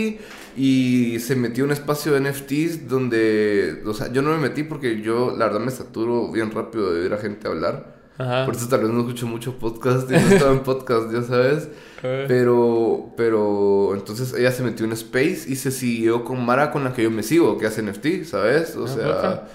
[0.57, 5.01] Y se metió un espacio de NFTs donde, o sea, yo no me metí porque
[5.01, 7.94] yo la verdad me saturo bien rápido de ver a gente hablar.
[8.17, 11.69] Por eso tal vez no escucho mucho podcast y no estaba en podcast, ya sabes.
[12.03, 16.93] Pero, pero, entonces ella se metió en Space y se siguió con Mara con la
[16.93, 18.77] que yo me sigo, que hace NFT, ¿sabes?
[18.77, 19.49] O ah, sea...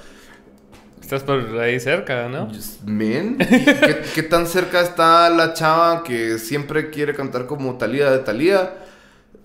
[1.00, 2.50] Estás por ahí cerca, ¿no?
[2.88, 8.18] Men, ¿qué, ¿qué, tan cerca está la chava que siempre quiere cantar como Talía de
[8.18, 8.74] Talía?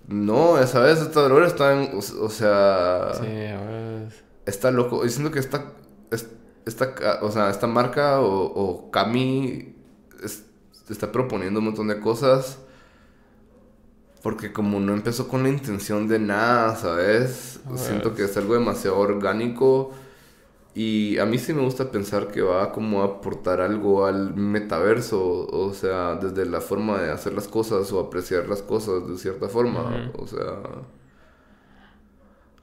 [0.07, 1.91] No, esa vez esta droga está en.
[1.97, 3.12] O, sea.
[3.15, 3.27] Sí,
[4.45, 5.03] Está loco.
[5.05, 5.73] Diciendo que está
[6.66, 9.74] esta, o sea, esta marca o, o Cami
[10.91, 12.59] está proponiendo un montón de cosas.
[14.23, 17.61] Porque como no empezó con la intención de nada, ¿sabes?
[17.77, 19.93] Siento que es algo demasiado orgánico.
[20.74, 25.47] Y a mí sí me gusta pensar que va como a aportar algo al metaverso.
[25.47, 29.49] O sea, desde la forma de hacer las cosas o apreciar las cosas de cierta
[29.49, 30.11] forma.
[30.16, 30.59] O sea...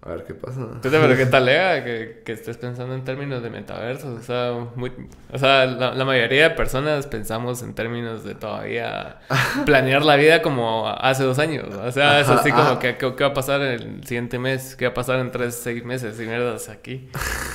[0.03, 0.67] A ver qué pasa.
[0.81, 4.19] pero qué tal lea que, que, estés pensando en términos de metaversos.
[4.19, 4.91] O sea, muy,
[5.31, 9.19] o sea la, la, mayoría de personas pensamos en términos de todavía
[9.65, 11.67] planear la vida como hace dos años.
[11.75, 14.91] O sea, es así como que ¿qué, va a pasar el siguiente mes, qué va
[14.91, 17.09] a pasar en tres, seis meses y mierdas aquí.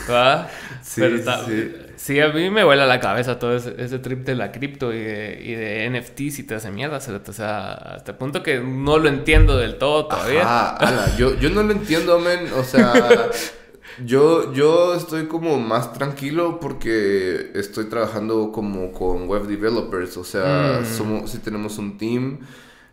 [0.09, 0.49] ¿Va?
[0.83, 1.75] Sí, sí.
[1.97, 5.01] sí, a mí me vuela la cabeza todo ese, ese trip de la cripto y
[5.01, 6.99] de, y de NFTs y te hace mierda.
[6.99, 10.43] O sea, hasta el punto que no lo entiendo del todo todavía.
[10.43, 12.21] Ajá, yo, yo no lo entiendo,
[12.57, 13.31] o sea,
[14.05, 20.17] yo, yo estoy como más tranquilo porque estoy trabajando como con web developers.
[20.17, 20.87] O sea, mm.
[20.87, 22.39] somos, si tenemos un team.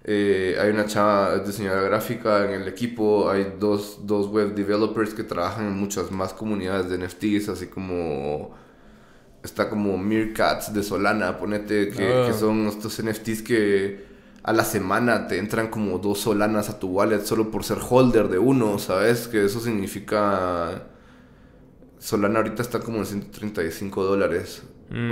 [0.06, 5.24] Eh, hay una chava diseñadora gráfica en el equipo, hay dos, dos, web developers que
[5.24, 8.54] trabajan en muchas más comunidades de NFTs, así como
[9.42, 12.34] está como Meerkats de Solana, ponete, que, que ah.
[12.34, 14.13] son estos NFTs que
[14.44, 18.28] a la semana te entran como dos solanas a tu wallet solo por ser holder
[18.28, 19.28] de uno, ¿sabes?
[19.28, 20.90] Que eso significa...
[21.98, 24.64] Solana ahorita está como en 135 dólares.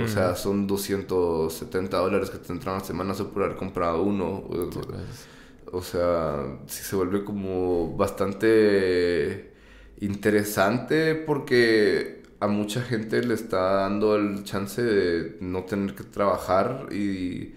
[0.04, 0.36] O sea, mm.
[0.36, 4.44] son 270 dólares que te entran a la semana solo por haber comprado uno.
[4.46, 5.26] Pues.
[5.72, 9.54] O sea, sí se vuelve como bastante
[10.00, 16.88] interesante porque a mucha gente le está dando el chance de no tener que trabajar
[16.92, 17.54] y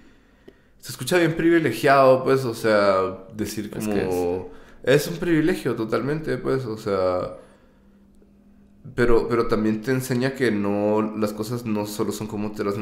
[0.86, 4.52] se escucha bien privilegiado, pues, o sea, decir como...
[4.84, 7.38] Es, un privilegio totalmente, pues, o sea...
[8.94, 12.76] Pero, pero también te enseña que no, las cosas no solo son como te las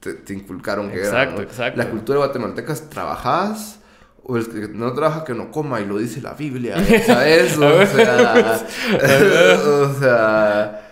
[0.00, 3.80] te, inculcaron que exacto, Exacto, La cultura guatemalteca es trabajas
[4.22, 6.76] o el que no trabaja que no coma y lo dice la Biblia,
[7.06, 7.56] ¿sabes?
[7.56, 8.66] o sea,
[9.66, 10.90] o sea,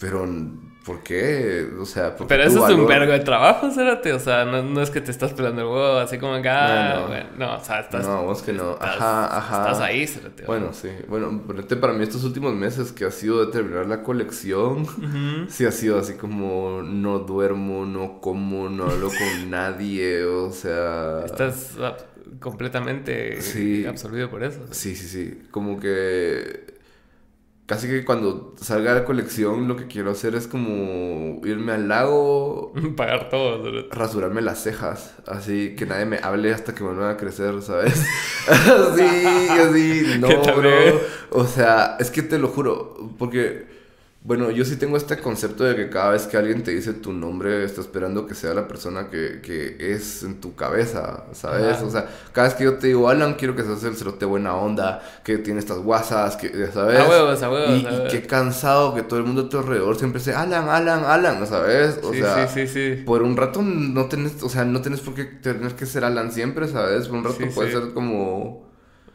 [0.00, 0.26] pero
[0.86, 1.68] ¿Por qué?
[1.80, 4.12] O sea, Pero eso es un vergo de trabajo, cérate.
[4.12, 6.94] O sea, no, no, es que te estás pelando el huevo así como acá.
[6.94, 7.24] no, no.
[7.36, 8.06] no, o sea, estás.
[8.06, 8.78] No, vos que no.
[8.80, 9.62] ajá, ajá.
[9.62, 10.44] Estás ahí, cérate.
[10.44, 10.90] Bueno, sí.
[11.08, 11.42] Bueno,
[11.80, 14.86] para mí estos últimos meses que ha sido de terminar la colección,
[15.48, 20.24] sí ha sido así como no duermo, no como, no hablo con nadie.
[20.24, 21.24] O sea.
[21.24, 21.76] Estás
[22.38, 23.40] completamente
[23.88, 24.60] absorbido por eso.
[24.70, 25.48] Sí, sí, sí.
[25.50, 26.75] Como que
[27.66, 32.72] casi que cuando salga la colección lo que quiero hacer es como irme al lago.
[32.96, 33.88] Pagar todo.
[33.90, 35.14] Rasurarme las cejas.
[35.26, 38.04] Así que nadie me hable hasta que me vuelvan a crecer, ¿sabes?
[38.48, 39.02] así,
[39.60, 40.18] así.
[40.20, 41.00] No, bro.
[41.30, 43.12] O sea, es que te lo juro.
[43.18, 43.75] Porque
[44.26, 47.12] Bueno, yo sí tengo este concepto de que cada vez que alguien te dice tu
[47.12, 51.80] nombre, está esperando que sea la persona que, que es en tu cabeza, ¿sabes?
[51.80, 54.56] O sea, cada vez que yo te digo, Alan, quiero que seas el cerote buena
[54.56, 56.98] onda, que tiene estas guasas, que, ¿sabes?
[56.98, 57.82] A huevos, a huevos.
[57.82, 61.04] Y, y qué cansado que todo el mundo a tu alrededor siempre dice, Alan, Alan,
[61.04, 62.00] Alan, ¿sabes?
[62.02, 63.02] O sí, sea, sí, sí, sí.
[63.04, 66.32] por un rato no tenés, o sea, no tenés por qué tener que ser Alan
[66.32, 67.08] siempre, ¿sabes?
[67.08, 67.72] Por un rato Sí, puede sí.
[67.72, 68.66] ser como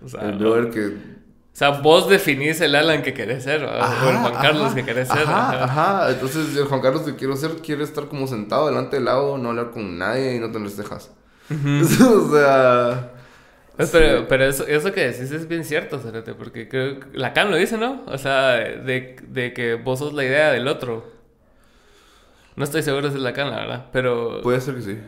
[0.02, 1.21] O sea, el brother que
[1.54, 3.82] O sea, vos definís el Alan que querés ser, ¿verdad?
[4.06, 5.18] o el Juan Ajá, Carlos ajá, que querés ser.
[5.20, 5.64] Ajá, ajá.
[6.04, 6.12] ajá.
[6.12, 9.50] Entonces, el Juan Carlos que quiero ser quiere estar como sentado delante del lago, no
[9.50, 11.12] hablar con nadie y no tener cejas.
[11.52, 13.12] o sea.
[13.76, 17.50] Pues, Pero, pero eso, eso que decís es bien cierto, Cerote, porque creo que Lacan
[17.52, 18.04] lo dice, ¿no?
[18.08, 21.10] O sea, de, de que vos sos la idea del otro.
[22.56, 24.42] No estoy seguro si es Lacan, la verdad, pero...
[24.42, 25.00] Puede ser que sí.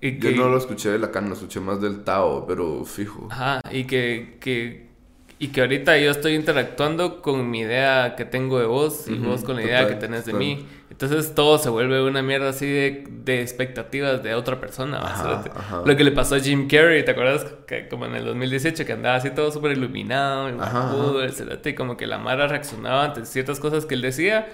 [0.00, 3.28] y Yo que- no lo escuché de Lacan, lo escuché más del Tao, pero fijo.
[3.30, 4.89] Ajá, y que, que,
[5.40, 9.18] y que ahorita yo estoy interactuando con mi idea que tengo de vos y Ujú,
[9.18, 10.40] vos con la idea total, que tenés de total.
[10.40, 10.68] mí.
[10.90, 15.00] Entonces todo se vuelve una mierda así de, de expectativas de otra persona.
[15.02, 15.80] Ajá, ajá.
[15.84, 17.46] Lo que le pasó a Jim Carrey, ¿te acuerdas?
[17.66, 21.32] Que como en el 2018 que andaba así todo súper iluminado, y Ajá, barbudo, el
[21.64, 24.46] y como que la Mara reaccionaba ante ciertas cosas que él decía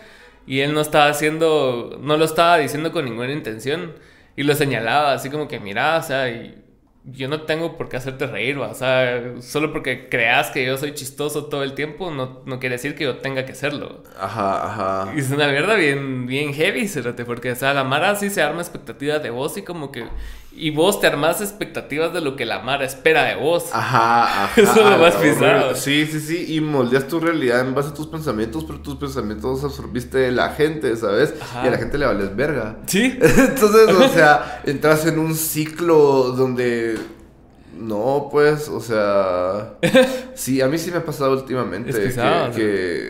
[0.46, 3.94] y él no estaba haciendo, no lo estaba diciendo con ninguna intención
[4.36, 6.62] y lo señalaba así como que mira, o sea, y
[7.06, 8.68] yo no tengo por qué hacerte reír, ¿va?
[8.68, 12.74] o sea, solo porque creas que yo soy chistoso todo el tiempo no, no quiere
[12.74, 14.02] decir que yo tenga que serlo.
[14.18, 15.12] Ajá, ajá.
[15.14, 18.42] Y es una mierda bien, bien heavy, cerote, porque, o sea, la Mara sí se
[18.42, 20.04] arma expectativas de vos y como que...
[20.56, 23.66] Y vos te armas expectativas de lo que la Mara espera de vos.
[23.72, 24.60] Ajá, ajá.
[24.60, 25.74] Eso es lo más pisado.
[25.74, 26.54] Sí, sí, sí.
[26.54, 30.50] Y moldeas tu realidad en base a tus pensamientos, pero tus pensamientos absorbiste de la
[30.50, 31.34] gente, ¿sabes?
[31.40, 31.64] Ajá.
[31.64, 32.78] Y a la gente le vales verga.
[32.86, 33.18] Sí.
[33.20, 36.96] Entonces, o sea, entras en un ciclo donde.
[37.76, 39.74] No, pues, o sea.
[40.34, 42.52] Sí, a mí sí me ha pasado últimamente Es que,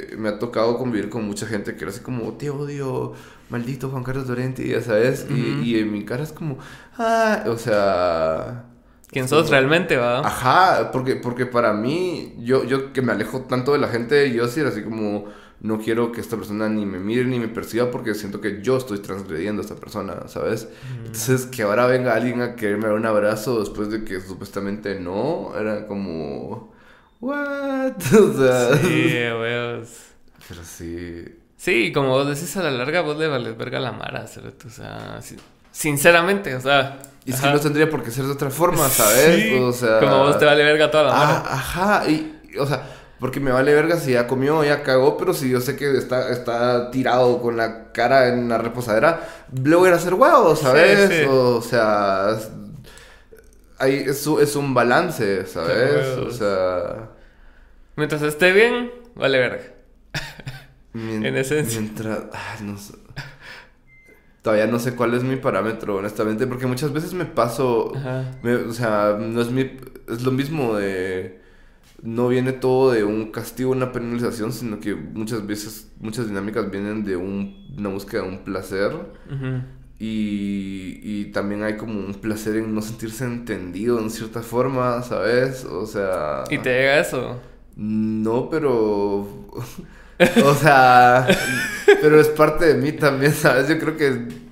[0.09, 3.15] que me ha tocado convivir con mucha gente que era así como, te odio,
[3.51, 5.27] maldito Juan Carlos Dorenti, ya sabes.
[5.29, 6.59] y, y en mi cara es como,
[6.99, 8.67] ah, o sea.
[9.09, 10.21] ¿Quién sos realmente, va?
[10.21, 14.49] Ajá, porque, porque para mí, yo, yo que me alejo tanto de la gente, yo
[14.49, 15.27] sí era así como,
[15.61, 18.77] no quiero que esta persona ni me mire ni me perciba porque siento que yo
[18.77, 20.69] estoy transgrediendo a esta persona, ¿sabes?
[20.99, 25.53] Entonces, que ahora venga alguien a quererme dar un abrazo después de que supuestamente no,
[25.59, 26.73] era como,
[27.21, 27.93] ¿what?
[28.13, 29.89] O sea, Sí, weos.
[30.49, 31.25] pero sí.
[31.57, 34.69] Sí, como vos decís, a la larga vos le vales verga a la Mara, cerote,
[34.69, 35.21] o sea...
[35.23, 35.37] sí-
[35.73, 36.99] Sinceramente, o sea...
[37.27, 37.49] Y es ajá.
[37.49, 39.43] que no tendría por qué ser de otra forma, ¿sabes?
[39.43, 39.99] Sí, O sea...
[40.01, 41.43] Como vos te vale verga toda la Mara.
[41.47, 42.87] Ah, ajá, y, y, o sea,
[43.19, 46.31] porque me vale verga si ya comió, ya cagó, pero si yo sé que está,
[46.31, 49.21] está tirado con la cara en la reposadera,
[49.65, 51.09] le voy a hacer huevos, ¿sabes?
[51.09, 51.25] Sí, sí.
[51.29, 52.37] O sea,
[53.81, 56.07] es, es, un- es un balance, ¿sabes?
[56.19, 57.11] O sea,
[57.97, 59.63] Mientras esté bien, vale verga.
[60.93, 61.81] mien- En esencia.
[61.81, 62.95] Mientras, ay, no sé.
[64.43, 67.93] Todavía no sé cuál es mi parámetro, honestamente, porque muchas veces me paso.
[68.43, 69.63] Me- o sea, no es mi...
[70.09, 71.41] Es lo mismo de...
[72.03, 77.05] No viene todo de un castigo, una penalización, sino que muchas veces, muchas dinámicas vienen
[77.05, 78.93] de un, una búsqueda de un placer.
[79.99, 85.65] Y, y también hay como un placer en no sentirse entendido en cierta forma, ¿sabes?
[85.65, 86.45] O sea...
[86.51, 87.41] Y te llega eso.
[87.77, 89.21] No, pero...
[90.45, 91.27] o sea...
[92.01, 93.69] pero es parte de mí también, ¿sabes?
[93.69, 94.46] Yo creo que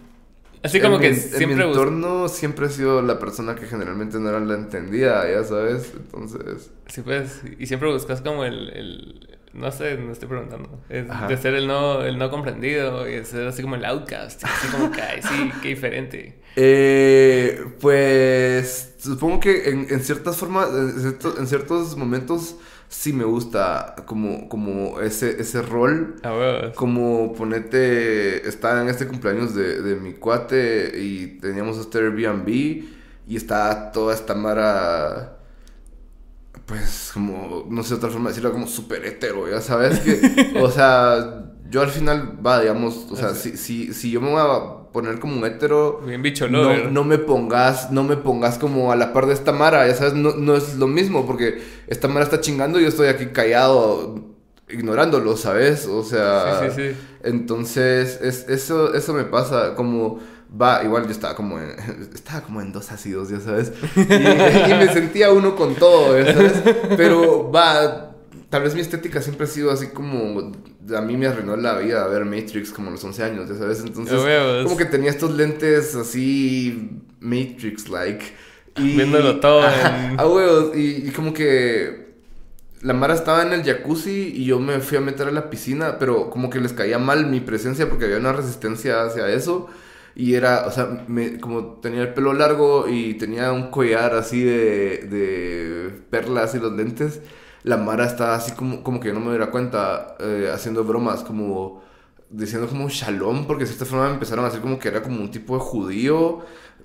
[0.64, 1.52] Así como en que mi, siempre...
[1.52, 5.44] En mi entorno siempre he sido la persona que generalmente no era la entendida, ya
[5.44, 5.92] sabes.
[5.96, 6.70] Entonces.
[6.86, 11.36] Sí, pues, y siempre buscas como el, el- no sé, no estoy preguntando, es de
[11.36, 14.90] ser el no, el no comprendido y de ser así como el outcast, así como
[14.90, 16.40] que, ay, sí, qué diferente.
[16.56, 18.94] Eh, pues.
[18.98, 22.56] Supongo que en, en ciertas formas, en ciertos, en ciertos momentos,
[22.94, 26.16] sí me gusta como, como ese, ese rol.
[26.74, 33.36] Como ponete, estaba en este cumpleaños de, de mi cuate y teníamos este Airbnb y
[33.36, 35.38] estaba toda esta mara,
[36.66, 40.70] pues como, no sé otra forma de decirlo, como súper hetero, ya sabes que, o
[40.70, 44.83] sea, yo al final, va, digamos, o sea, si, si, si yo me voy a
[44.94, 48.96] poner como un hetero, Bien bicho no, no me pongas, no me pongas como a
[48.96, 52.22] la par de esta Mara, ya sabes, no, no es lo mismo, porque esta Mara
[52.22, 54.20] está chingando y yo estoy aquí callado,
[54.68, 55.86] ignorándolo, ¿sabes?
[55.86, 56.96] O sea, Sí, sí, sí.
[57.24, 60.20] entonces, es, eso, eso me pasa, como,
[60.62, 61.74] va, igual yo estaba como en,
[62.14, 64.00] estaba como en dos ácidos, ya sabes, y,
[64.70, 66.62] y me sentía uno con todo, ya sabes,
[66.96, 68.13] pero va...
[68.54, 70.52] Tal vez mi estética siempre ha sido así como...
[70.96, 73.80] A mí me arruinó la vida ver Matrix como a los 11 años, ya sabes.
[73.80, 74.14] Entonces,
[74.62, 78.24] como que tenía estos lentes así Matrix-like.
[78.76, 78.94] Y...
[78.94, 80.76] Viéndolo todo en- A huevos.
[80.76, 82.14] Y, y como que
[82.82, 85.98] la Mara estaba en el jacuzzi y yo me fui a meter a la piscina,
[85.98, 89.68] pero como que les caía mal mi presencia porque había una resistencia hacia eso.
[90.14, 94.44] Y era, o sea, me, como tenía el pelo largo y tenía un collar así
[94.44, 97.18] de, de perlas y los lentes,
[97.64, 101.82] la Mara estaba así como, como que no me diera cuenta, eh, haciendo bromas, como
[102.30, 105.20] diciendo como shalom, porque de cierta forma me empezaron a decir como que era como
[105.20, 106.40] un tipo de judío.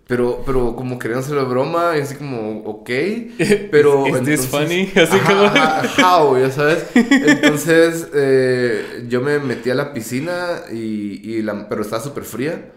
[0.08, 2.90] Pero, pero como querían hacerlo broma, y así como, ok.
[3.72, 4.08] Pero.
[4.08, 4.92] ¿Es this funny?
[4.96, 6.40] Así ajá, como.
[6.40, 6.88] ya sabes.
[6.96, 12.72] Entonces, eh, yo me metí a la piscina, y, y la, pero estaba súper fría.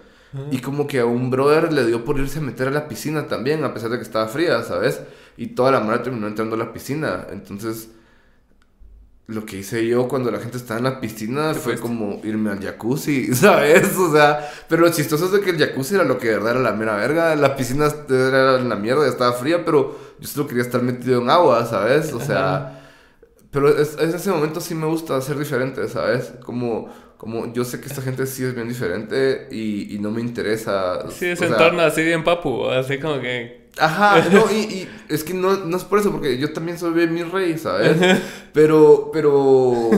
[0.50, 3.28] Y como que a un brother le dio por irse a meter a la piscina
[3.28, 5.00] también, a pesar de que estaba fría, ¿sabes?
[5.36, 7.26] Y toda la mara terminó entrando a la piscina.
[7.30, 7.90] Entonces,
[9.26, 12.60] lo que hice yo cuando la gente estaba en la piscina fue como irme al
[12.60, 13.96] jacuzzi, ¿sabes?
[13.96, 16.52] O sea, pero lo chistoso es de que el jacuzzi era lo que de verdad
[16.52, 17.34] era la mera verga.
[17.36, 21.64] La piscina era la mierda, estaba fría, pero yo solo quería estar metido en agua,
[21.66, 22.12] ¿sabes?
[22.12, 22.80] O sea,
[23.50, 26.32] pero es, en ese momento sí me gusta ser diferente, ¿sabes?
[26.44, 26.90] Como
[27.22, 31.09] como yo sé que esta gente sí es bien diferente y, y no me interesa.
[31.09, 33.61] Sí, es en torno así bien papu, así como que...
[33.78, 36.93] Ajá, no, y, y, es que no, no es por eso, porque yo también soy
[36.93, 37.97] bien mi rey, ¿sabes?
[38.53, 39.90] Pero, pero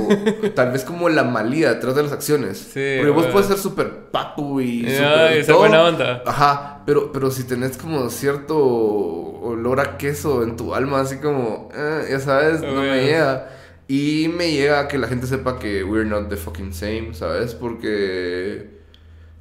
[0.54, 2.58] tal vez como la malía detrás de las acciones.
[2.58, 5.56] Sí, porque vos puedes ser súper papu y súper...
[5.56, 6.22] buena onda.
[6.24, 11.68] Ajá, pero, pero si tenés como cierto olor a queso en tu alma, así como,
[11.74, 13.50] eh, ya sabes, no me llega.
[13.86, 17.54] Y me llega que la gente sepa que we're not the fucking same, ¿sabes?
[17.54, 18.73] Porque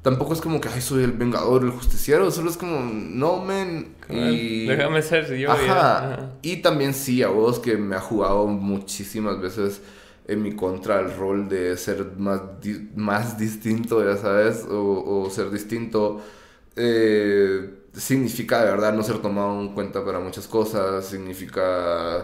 [0.04, 3.94] tampoco es como que, ay, soy el vengador, el justiciero, solo es como, no, men.
[4.10, 4.66] Y...
[4.66, 5.50] Déjame ser yo.
[5.50, 6.34] Ajá.
[6.42, 9.80] Y también sí, a vos que me ha jugado muchísimas veces
[10.28, 12.42] en mi contra el rol de ser más,
[12.94, 16.20] más distinto, ya sabes, o, o ser distinto.
[16.76, 22.22] Eh, significa de verdad no ser tomado en cuenta para muchas cosas, significa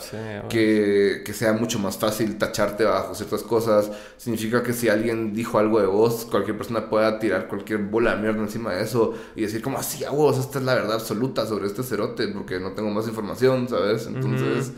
[0.49, 5.59] que, que, sea mucho más fácil tacharte bajo ciertas cosas, significa que si alguien dijo
[5.59, 9.43] algo de vos, cualquier persona pueda tirar cualquier bola de mierda encima de eso y
[9.43, 12.73] decir como así a vos, esta es la verdad absoluta sobre este cerote porque no
[12.73, 14.07] tengo más información, ¿sabes?
[14.07, 14.73] Entonces,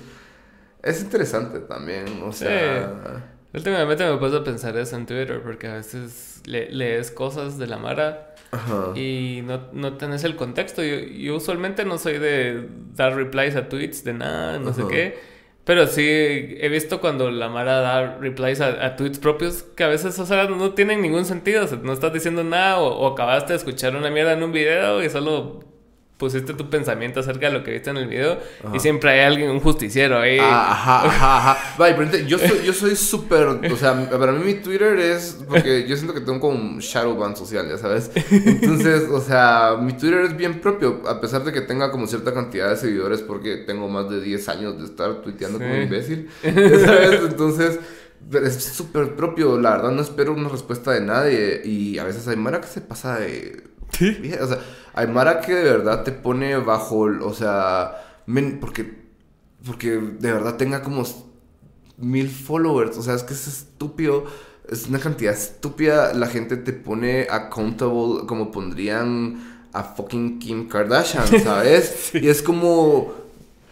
[0.82, 3.28] es interesante también, o sea...
[3.55, 8.32] Últimamente me puedo pensar eso en Twitter porque a veces lees cosas de la Mara
[8.95, 10.83] y no, no tenés el contexto.
[10.83, 15.33] Yo, usualmente no soy de dar replies a tweets de nada, no sé qué.
[15.65, 20.19] Pero sí he visto cuando la Mara da replies a, tweets propios que a veces,
[20.19, 21.66] o sea, no tienen ningún sentido.
[21.83, 25.09] no estás diciendo nada o, o, acabaste de escuchar una mierda en un video y
[25.09, 25.61] solo
[26.23, 28.39] pusiste tu pensamiento acerca de lo que viste en el video
[28.73, 30.39] y siempre hay alguien, un justiciero ahí.
[30.40, 31.74] Ah, ajá, ajá, ajá.
[31.77, 35.85] Vale, pero yo soy, yo soy súper, o sea, para mí mi Twitter es, porque
[35.89, 38.12] yo siento que tengo como un shadow ban social, ya sabes.
[38.31, 42.32] Entonces, o sea, mi Twitter es bien propio, a pesar de que tenga como cierta
[42.32, 47.20] cantidad de seguidores porque tengo más de 10 años de estar tuiteando como imbécil, sabes.
[47.28, 47.81] Entonces...
[48.32, 52.36] Es súper propio, la verdad no espero una respuesta de nadie y a veces hay
[52.36, 53.65] mara que se pasa de...
[53.93, 54.32] ¿Sí?
[54.40, 54.59] O sea,
[54.94, 57.97] hay Mara que de verdad te pone bajo, o sea,
[58.60, 58.94] porque,
[59.64, 61.05] porque de verdad tenga como
[61.98, 64.24] mil followers, o sea, es que es estúpido,
[64.69, 71.27] es una cantidad estúpida, la gente te pone accountable como pondrían a fucking Kim Kardashian,
[71.43, 72.10] ¿sabes?
[72.14, 73.12] Y es como,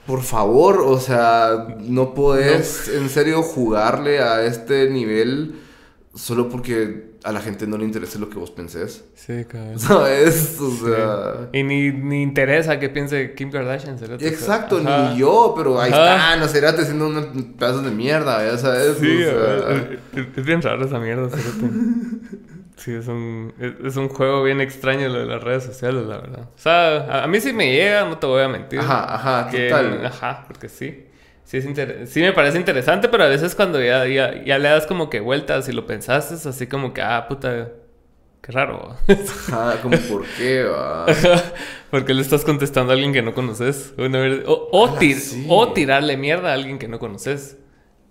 [0.06, 5.60] por favor, o sea, no puedes en serio jugarle a este nivel
[6.14, 9.05] solo porque a la gente no le interesa lo que vos pensés.
[9.14, 9.78] Sí, cabrón.
[9.78, 10.59] ¿Sabes?
[10.60, 11.48] O sea...
[11.52, 13.98] Y ni, ni interesa que piense Kim Kardashian.
[14.20, 18.98] Exacto, ni yo, pero ahí está, no será haciendo un pedazo de mierda, ya sabes.
[18.98, 19.22] Sí,
[20.36, 21.28] es, bien raro esa mierda,
[22.76, 23.52] Sí, es un,
[23.84, 26.48] es, un juego bien extraño lo de las redes sociales, la verdad.
[26.55, 28.78] O sea, a, mí sí me llega, no te voy a mentir.
[28.78, 30.06] Ajá, ajá, total.
[30.06, 31.05] Ajá, porque sí.
[31.51, 34.86] Sí, es sí me parece interesante, pero a veces cuando ya, ya, ya, le das
[34.86, 37.72] como que vueltas y lo pensaste, es así como que, ah, puta,
[38.40, 38.94] qué raro.
[39.51, 41.06] ah, como por qué, va.
[41.90, 43.94] Porque le estás contestando a alguien que no conoces.
[43.98, 44.98] O, o,
[45.48, 47.56] o, tirarle mierda a alguien que no conoces.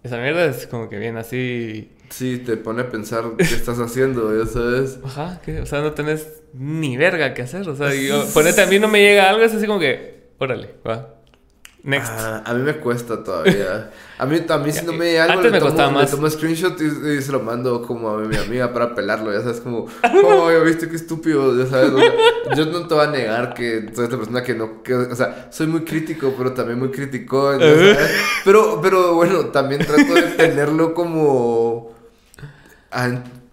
[0.03, 1.93] Esa mierda es como que viene así.
[2.09, 4.99] Sí, te pone a pensar qué estás haciendo, ya sabes.
[5.01, 7.69] Ajá, que, o sea, no tenés ni verga que hacer.
[7.69, 10.71] O sea, yo, ponete a mí no me llega algo, es así como que, órale,
[10.85, 11.18] va.
[11.81, 12.11] Next.
[12.13, 13.89] Ah, a mí me cuesta todavía.
[14.17, 16.11] A mí, también si no me algo, Antes le, me tomo, más.
[16.11, 19.31] le tomo screenshot y, se lo mando como a mi amiga para pelarlo.
[19.31, 19.87] Ya sabes, como,
[20.25, 21.57] oh, ya viste qué estúpido.
[21.57, 21.91] Ya sabes,
[22.55, 24.83] yo no te voy a negar que soy esta persona que no.
[24.83, 27.57] Que, o sea, soy muy crítico, pero también muy crítico.
[28.45, 31.93] Pero, pero bueno, también trato de tenerlo como.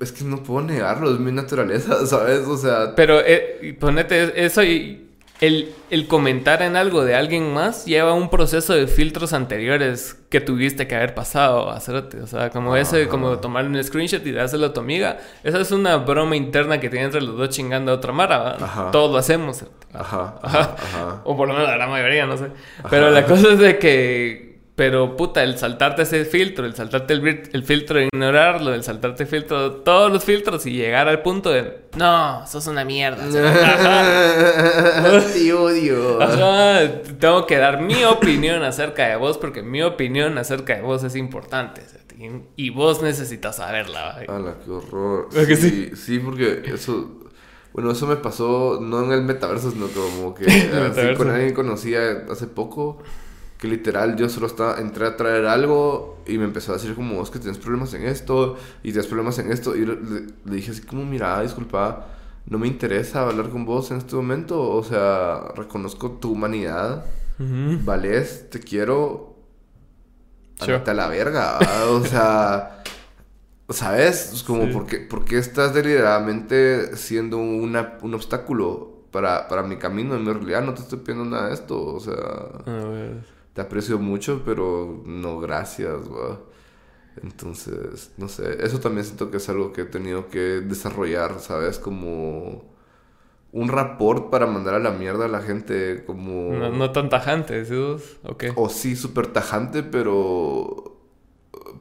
[0.00, 2.40] es que no puedo negarlo, es mi naturaleza, ¿sabes?
[2.46, 2.94] O sea.
[2.94, 5.05] Pero eh, ponete eso y
[5.40, 10.40] el, el, comentar en algo de alguien más lleva un proceso de filtros anteriores que
[10.40, 12.20] tuviste que haber pasado a hacerte.
[12.20, 15.18] O sea, como ese, como tomar un screenshot y dárselo a tu amiga.
[15.44, 18.56] Esa es una broma interna que tiene entre los dos chingando a otra mara.
[18.92, 19.64] Todos lo hacemos.
[19.92, 22.46] Ajá, ajá, O por lo menos la mayoría, no sé.
[22.90, 27.64] Pero la cosa es de que pero puta, el saltarte ese filtro, el saltarte el,
[27.64, 31.86] filtro de ignorarlo, el saltarte el filtro, todos los filtros y llegar al punto de
[31.96, 33.26] no, sos una mierda.
[35.32, 36.18] Te odio.
[37.18, 41.16] tengo que dar mi opinión acerca de vos porque mi opinión acerca de vos es
[41.16, 41.80] importante.
[42.56, 44.20] Y vos necesitas saberla.
[44.28, 45.28] ¡Hala, qué horror!
[45.30, 45.90] Sí, sí?
[45.94, 47.22] sí, porque eso.
[47.72, 52.24] Bueno, eso me pasó no en el metaverso, sino como que así, con alguien conocía
[52.30, 53.02] hace poco
[53.58, 57.22] que literal yo solo estaba, entré a traer algo y me empezó a decir como,
[57.22, 59.74] es que tienes problemas en esto y tienes problemas en esto.
[59.74, 59.96] Y le,
[60.44, 62.06] dije así como, mira, disculpa,
[62.46, 64.60] no me interesa hablar con vos en este momento.
[64.60, 67.06] O sea, reconozco tu humanidad,
[67.38, 69.36] vales, te quiero,
[70.60, 70.82] sure.
[70.86, 71.58] a la verga.
[71.90, 72.82] o sea,
[73.70, 74.34] ¿sabes?
[74.34, 80.14] Es como, ¿por, qué, estás deliberadamente siendo una, un obstáculo para, para mi camino?
[80.14, 81.82] En mi realidad no te estoy pidiendo nada de esto.
[81.82, 82.14] O sea
[83.56, 86.02] te aprecio mucho, pero no gracias,
[87.22, 91.78] Entonces, no sé, eso también siento que es algo que he tenido que desarrollar, ¿sabes?
[91.78, 92.76] Como
[93.52, 96.52] un rapport para mandar a la mierda a la gente, como...
[96.52, 97.74] No, tan tajante, ¿sí?
[97.74, 100.92] ¿O O sí, súper tajante, pero...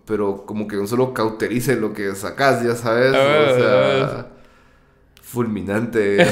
[0.06, 3.10] Pero como que no solo cauterice lo que sacas, ya sabes.
[3.10, 4.32] o sea...
[5.22, 6.26] Fulminante.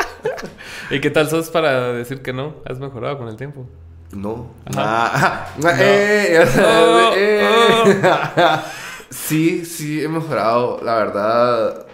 [0.90, 2.54] ¿Y qué tal sos para decir que no?
[2.64, 3.66] ¿Has mejorado con el tiempo?
[4.12, 4.50] No.
[4.76, 8.02] Ah, eh, oh, eh.
[8.36, 8.62] Oh.
[9.10, 10.80] sí, sí, he mejorado.
[10.82, 11.86] La verdad.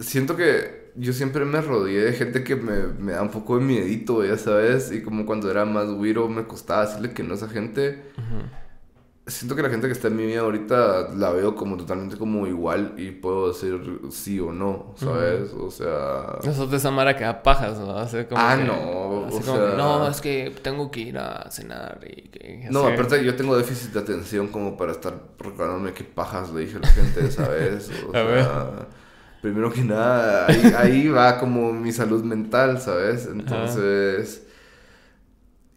[0.00, 3.64] Siento que yo siempre me rodeé de gente que me, me da un poco de
[3.64, 4.92] miedito, ya sabes.
[4.92, 8.02] Y como cuando era más güiro me costaba decirle que no a esa gente
[9.26, 12.46] siento que la gente que está en mi vida ahorita la veo como totalmente como
[12.46, 15.52] igual y puedo decir sí o no, ¿sabes?
[15.52, 16.38] O sea...
[16.42, 17.96] De esa mara que da pajas, ¿no?
[18.36, 19.26] ah, no.
[19.26, 19.74] O sea...
[19.76, 22.68] no, es que tengo que ir a cenar y que...
[22.70, 26.76] No, aparte yo tengo déficit de atención como para estar recordándome qué pajas le dije
[26.76, 27.90] a la gente, ¿sabes?
[28.08, 28.86] O sea...
[29.42, 30.46] Primero que nada,
[30.78, 33.26] ahí, va como mi salud mental, ¿sabes?
[33.26, 34.45] Entonces...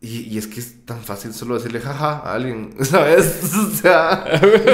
[0.01, 3.53] Y, y, es que es tan fácil solo decirle jaja a alguien, ¿sabes?
[3.53, 4.23] O sea,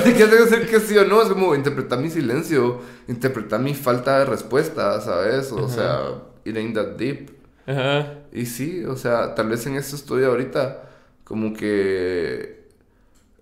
[0.05, 4.19] ni que decir que sí o no, es como interpretar mi silencio, interpretar mi falta
[4.19, 5.51] de respuesta, ¿sabes?
[5.51, 7.31] O sea, it ain't that deep.
[7.65, 8.19] Ajá.
[8.31, 10.83] Y sí, o sea, tal vez en eso estoy ahorita,
[11.23, 12.67] como que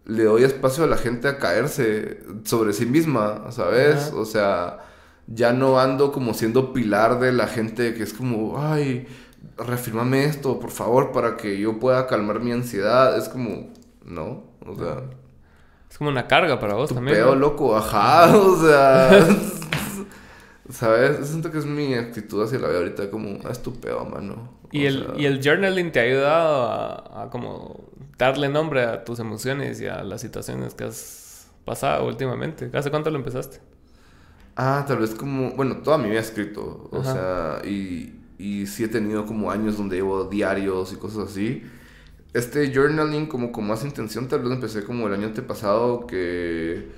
[0.06, 4.14] le doy espacio a la gente a caerse sobre sí misma, ¿sabes?
[4.14, 4.80] O sea,
[5.28, 9.06] ya no ando como siendo pilar de la gente que es como, ay
[9.58, 13.18] reafirmame esto, por favor, para que yo pueda calmar mi ansiedad.
[13.18, 13.72] Es como,
[14.06, 15.04] no, o sea.
[15.90, 17.18] Es como una carga para vos también.
[17.18, 19.10] Peo, loco, ajá, o sea.
[20.70, 21.28] ¿Sabes?
[21.28, 23.74] Siento que es mi actitud hacia la vida ahorita, como, ah, es tu
[24.10, 24.50] mano.
[24.72, 27.84] ¿Y el, ¿Y el journaling te ha ayudado a, a, como
[28.18, 32.72] darle nombre a tus emociones y a las situaciones que has pasado últimamente?
[32.74, 33.60] ¿Hace cuánto lo empezaste?
[34.56, 38.84] Ah, tal vez como, bueno, toda mi vida he escrito, o sea, y y sí
[38.84, 41.64] he tenido como años donde llevo diarios y cosas así.
[42.34, 46.90] Este journaling como con más intención tal vez empecé como el año antepasado que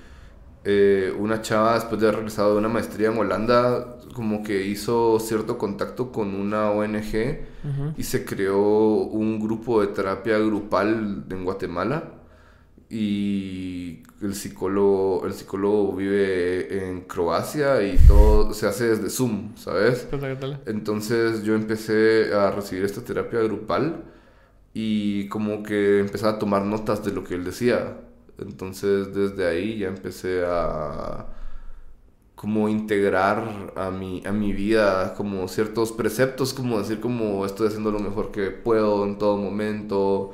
[0.64, 5.20] eh, una chava después de haber regresado de una maestría en Holanda como que hizo
[5.20, 7.46] cierto contacto con una ONG
[7.98, 12.15] y se creó un grupo de terapia grupal en Guatemala
[12.98, 20.08] y el psicólogo, el psicólogo vive en Croacia y todo se hace desde Zoom, ¿sabes?
[20.66, 24.06] Entonces yo empecé a recibir esta terapia grupal
[24.74, 27.98] y como que empecé a tomar notas de lo que él decía.
[28.38, 31.28] Entonces desde ahí ya empecé a
[32.36, 37.92] como integrar a mi, a mi vida como ciertos preceptos, como decir como estoy haciendo
[37.92, 40.34] lo mejor que puedo en todo momento,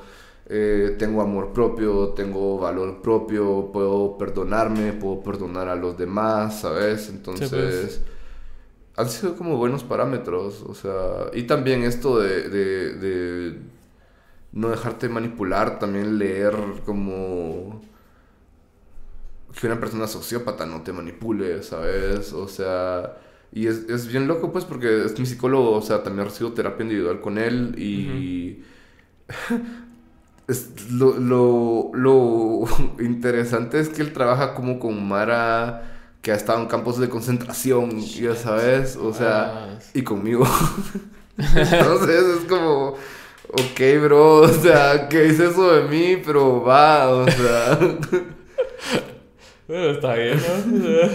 [0.54, 7.08] eh, tengo amor propio, tengo valor propio, puedo perdonarme, puedo perdonar a los demás, ¿sabes?
[7.08, 8.02] Entonces, pues.
[8.98, 13.60] han sido como buenos parámetros, o sea, y también esto de, de, de
[14.52, 16.54] no dejarte manipular, también leer
[16.86, 17.82] como
[19.58, 22.34] que una persona sociópata no te manipule, ¿sabes?
[22.34, 23.18] O sea,
[23.54, 26.84] y es, es bien loco pues porque es mi psicólogo, o sea, también recibo terapia
[26.84, 28.66] individual con él y...
[30.92, 32.66] lo, lo, lo,
[33.04, 35.84] interesante es que él trabaja como con Mara
[36.22, 40.48] que ha estado en campos de concentración, ya sabes, o sea, ah, y conmigo.
[41.38, 42.96] Entonces es como,
[43.50, 46.22] ok, bro, o sea, ¿qué es eso de mí?
[46.24, 47.80] Pero va, o sea.
[49.68, 51.10] Pero está bien, ¿no?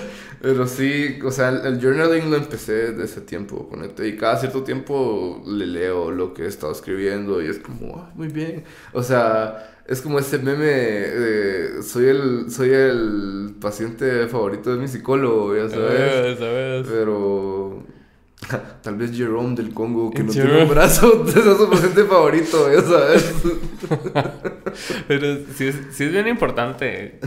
[0.47, 4.07] Pero sí, o sea, el, journaling lo empecé desde ese tiempo, ponete.
[4.07, 8.29] Y cada cierto tiempo le leo lo que he estado escribiendo y es como, muy
[8.29, 8.63] bien.
[8.93, 14.87] O sea, es como ese meme de soy el soy el paciente favorito de mi
[14.87, 16.39] psicólogo, ya sabes.
[16.39, 16.87] sabes.
[16.87, 17.83] Pero
[18.83, 22.83] tal vez Jerome del Congo que no tiene un brazo es su paciente favorito, ya
[22.83, 23.35] sabes.
[25.09, 27.19] Pero sí es, sí es bien importante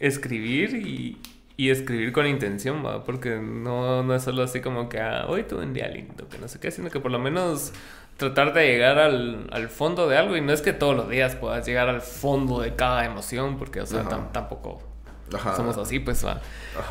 [0.00, 1.18] escribir y
[1.56, 3.04] y escribir con intención, ¿va?
[3.04, 6.38] Porque no, no es solo así como que, ah, hoy tuve un día lindo, que
[6.38, 7.72] no sé qué, sino que por lo menos
[8.16, 10.36] tratar de llegar al, al, fondo de algo.
[10.36, 13.80] Y no es que todos los días puedas llegar al fondo de cada emoción, porque,
[13.80, 14.02] o sea,
[14.32, 14.82] tampoco
[15.56, 16.40] somos así, pues, ¿va?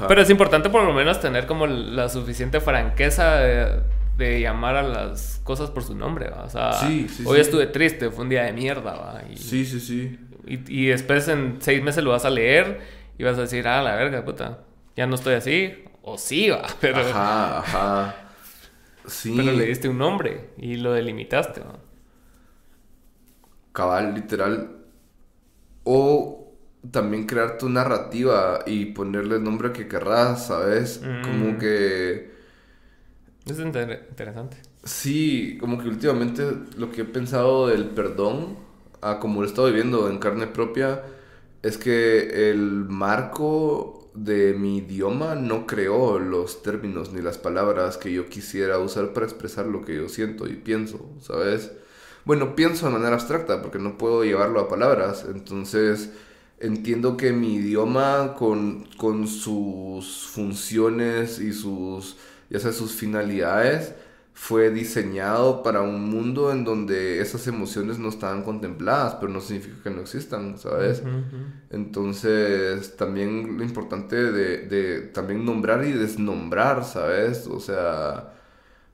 [0.07, 5.41] Pero es importante por lo menos tener como la suficiente franqueza de, llamar a las
[5.43, 6.43] cosas por su nombre, ¿va?
[6.43, 6.71] O sea,
[7.25, 9.21] hoy estuve triste, fue un día de mierda, ¿va?
[9.29, 10.19] Y, sí, sí, sí.
[10.45, 13.81] Y, y después en seis meses lo vas a leer y vas a decir, ah,
[13.81, 14.63] la verga, puta,
[14.95, 16.99] ya no estoy así, o sí, va, pero...
[16.99, 18.15] Ajá, ajá.
[19.05, 19.33] Sí.
[19.35, 21.77] Pero le diste un nombre y lo delimitaste, ¿no?
[23.73, 24.77] Cabal, literal.
[25.83, 26.43] O
[26.91, 31.01] también crear tu narrativa y ponerle el nombre que querrás, ¿sabes?
[31.23, 31.57] Como mm.
[31.57, 32.33] que...
[33.45, 34.57] Es interesante.
[34.83, 36.43] Sí, como que últimamente
[36.77, 38.57] lo que he pensado del perdón,
[39.01, 41.03] a como lo he estado viviendo en carne propia,
[41.63, 48.13] es que el marco de mi idioma no creó los términos ni las palabras que
[48.13, 51.71] yo quisiera usar para expresar lo que yo siento y pienso, ¿sabes?
[52.25, 56.11] Bueno, pienso de manera abstracta porque no puedo llevarlo a palabras, entonces
[56.59, 62.17] entiendo que mi idioma con, con sus funciones y sus,
[62.49, 63.93] ya sea, sus finalidades,
[64.33, 69.83] fue diseñado para un mundo en donde esas emociones no estaban contempladas, pero no significa
[69.83, 71.03] que no existan, ¿sabes?
[71.69, 77.47] Entonces, también lo importante de, de, también nombrar y desnombrar, ¿sabes?
[77.47, 78.33] O sea,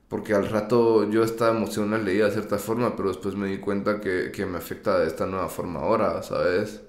[0.08, 3.58] porque al rato yo esta emoción la leía de cierta forma, pero después me di
[3.58, 6.82] cuenta que, que me afecta de esta nueva forma ahora, ¿sabes?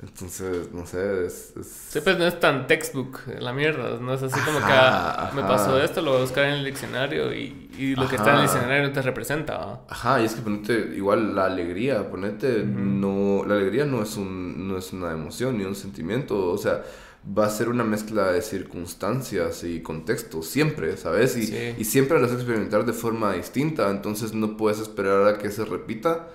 [0.00, 1.52] Entonces, no sé, es,
[1.88, 5.42] Sí, pues no es tan textbook la mierda, no es así como que ah, me
[5.42, 8.36] pasó esto, lo voy a buscar en el diccionario y, y lo que está en
[8.36, 9.80] el diccionario no te representa.
[9.88, 14.68] Ajá, y es que ponete igual la alegría, ponete, no, la alegría no es, un,
[14.68, 16.84] no es una emoción ni un sentimiento, o sea,
[17.26, 21.36] va a ser una mezcla de circunstancias y contextos, siempre, ¿sabes?
[21.36, 25.38] Y, y siempre lo vas a experimentar de forma distinta, entonces no puedes esperar a
[25.38, 26.28] que se repita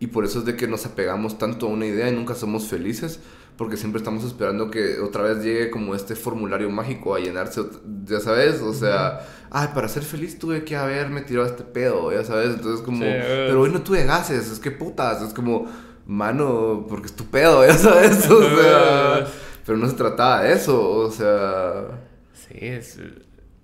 [0.00, 2.68] y por eso es de que nos apegamos tanto a una idea y nunca somos
[2.68, 3.20] felices,
[3.56, 7.62] porque siempre estamos esperando que otra vez llegue como este formulario mágico a llenarse,
[8.04, 12.24] ya sabes, o sea, ay, para ser feliz tuve que haberme tirado este pedo, ya
[12.24, 15.66] sabes, entonces como, pero hoy no tuve gases, es que putas, es como,
[16.06, 19.26] mano, porque es tu pedo, ya sabes, o sea,
[19.66, 22.06] pero no se trataba de eso, o sea...
[22.32, 22.98] Sí, es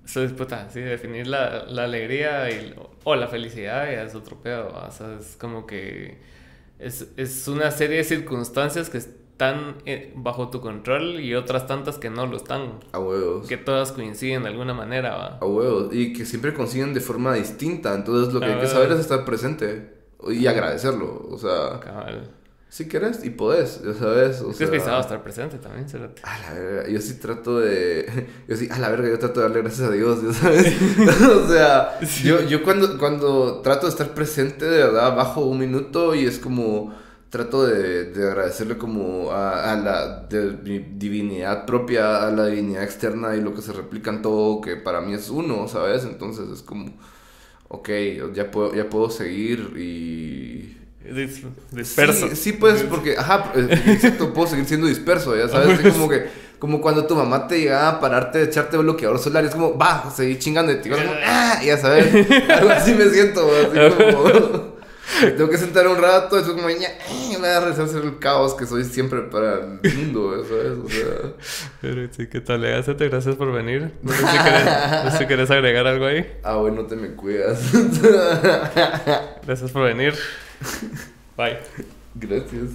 [0.04, 2.74] eso es puta, sí, definir la, la alegría y,
[3.04, 4.68] o la felicidad ya es otro pedo.
[4.68, 6.18] O sea, es como que
[6.78, 11.98] es, es una serie de circunstancias que están eh, bajo tu control y otras tantas
[11.98, 12.80] que no lo están.
[12.92, 13.46] A huevos.
[13.48, 15.38] Que todas coinciden de alguna manera, ¿va?
[15.40, 15.94] A huevos.
[15.94, 17.94] Y que siempre coinciden de forma distinta.
[17.94, 19.94] Entonces lo que hay que saber es estar presente
[20.28, 21.26] y agradecerlo.
[21.30, 21.80] O sea.
[22.74, 24.40] Si quieres y podés, ya sabes.
[24.40, 26.20] O sea, es pesado estar presente también, Cerati.
[26.24, 28.26] A la verga, yo sí trato de.
[28.48, 30.74] Yo sí, a la verga, yo trato de darle gracias a Dios, ya sabes.
[31.22, 36.16] o sea, yo, yo cuando, cuando trato de estar presente, de verdad, bajo un minuto
[36.16, 36.92] y es como.
[37.30, 42.82] Trato de, de agradecerle como a, a la de mi divinidad propia, a la divinidad
[42.82, 46.02] externa y lo que se replica en todo, que para mí es uno, ¿sabes?
[46.02, 46.92] Entonces es como.
[47.68, 47.88] Ok,
[48.34, 50.83] ya puedo, ya puedo seguir y
[51.70, 52.28] disperso.
[52.30, 56.26] Sí, sí, pues, porque, ajá, eh, exacto, puedo seguir siendo disperso, ya sabes, como que,
[56.58, 59.76] como cuando tu mamá te llegaba a pararte, de echarte bloqueador solar, y es como,
[59.76, 62.12] va, seguir chingando de ti, como, ah, ya sabes,
[62.50, 64.74] algo así me siento, así como,
[65.36, 68.66] tengo que sentar un rato, eso como, ña, eh, me a rehacer el caos que
[68.66, 70.78] soy siempre para el mundo, ¿sabes?
[70.82, 71.32] O sea.
[71.80, 72.62] Pero sí, ¿qué tal?
[72.62, 73.92] Legacete, gracias por venir.
[74.02, 74.64] No sé si querés,
[75.04, 76.38] no sé si querés agregar algo ahí.
[76.42, 77.60] Ah, bueno, te me cuidas.
[79.46, 80.14] gracias por venir.
[81.36, 81.58] Bye.
[82.14, 82.70] Gracias.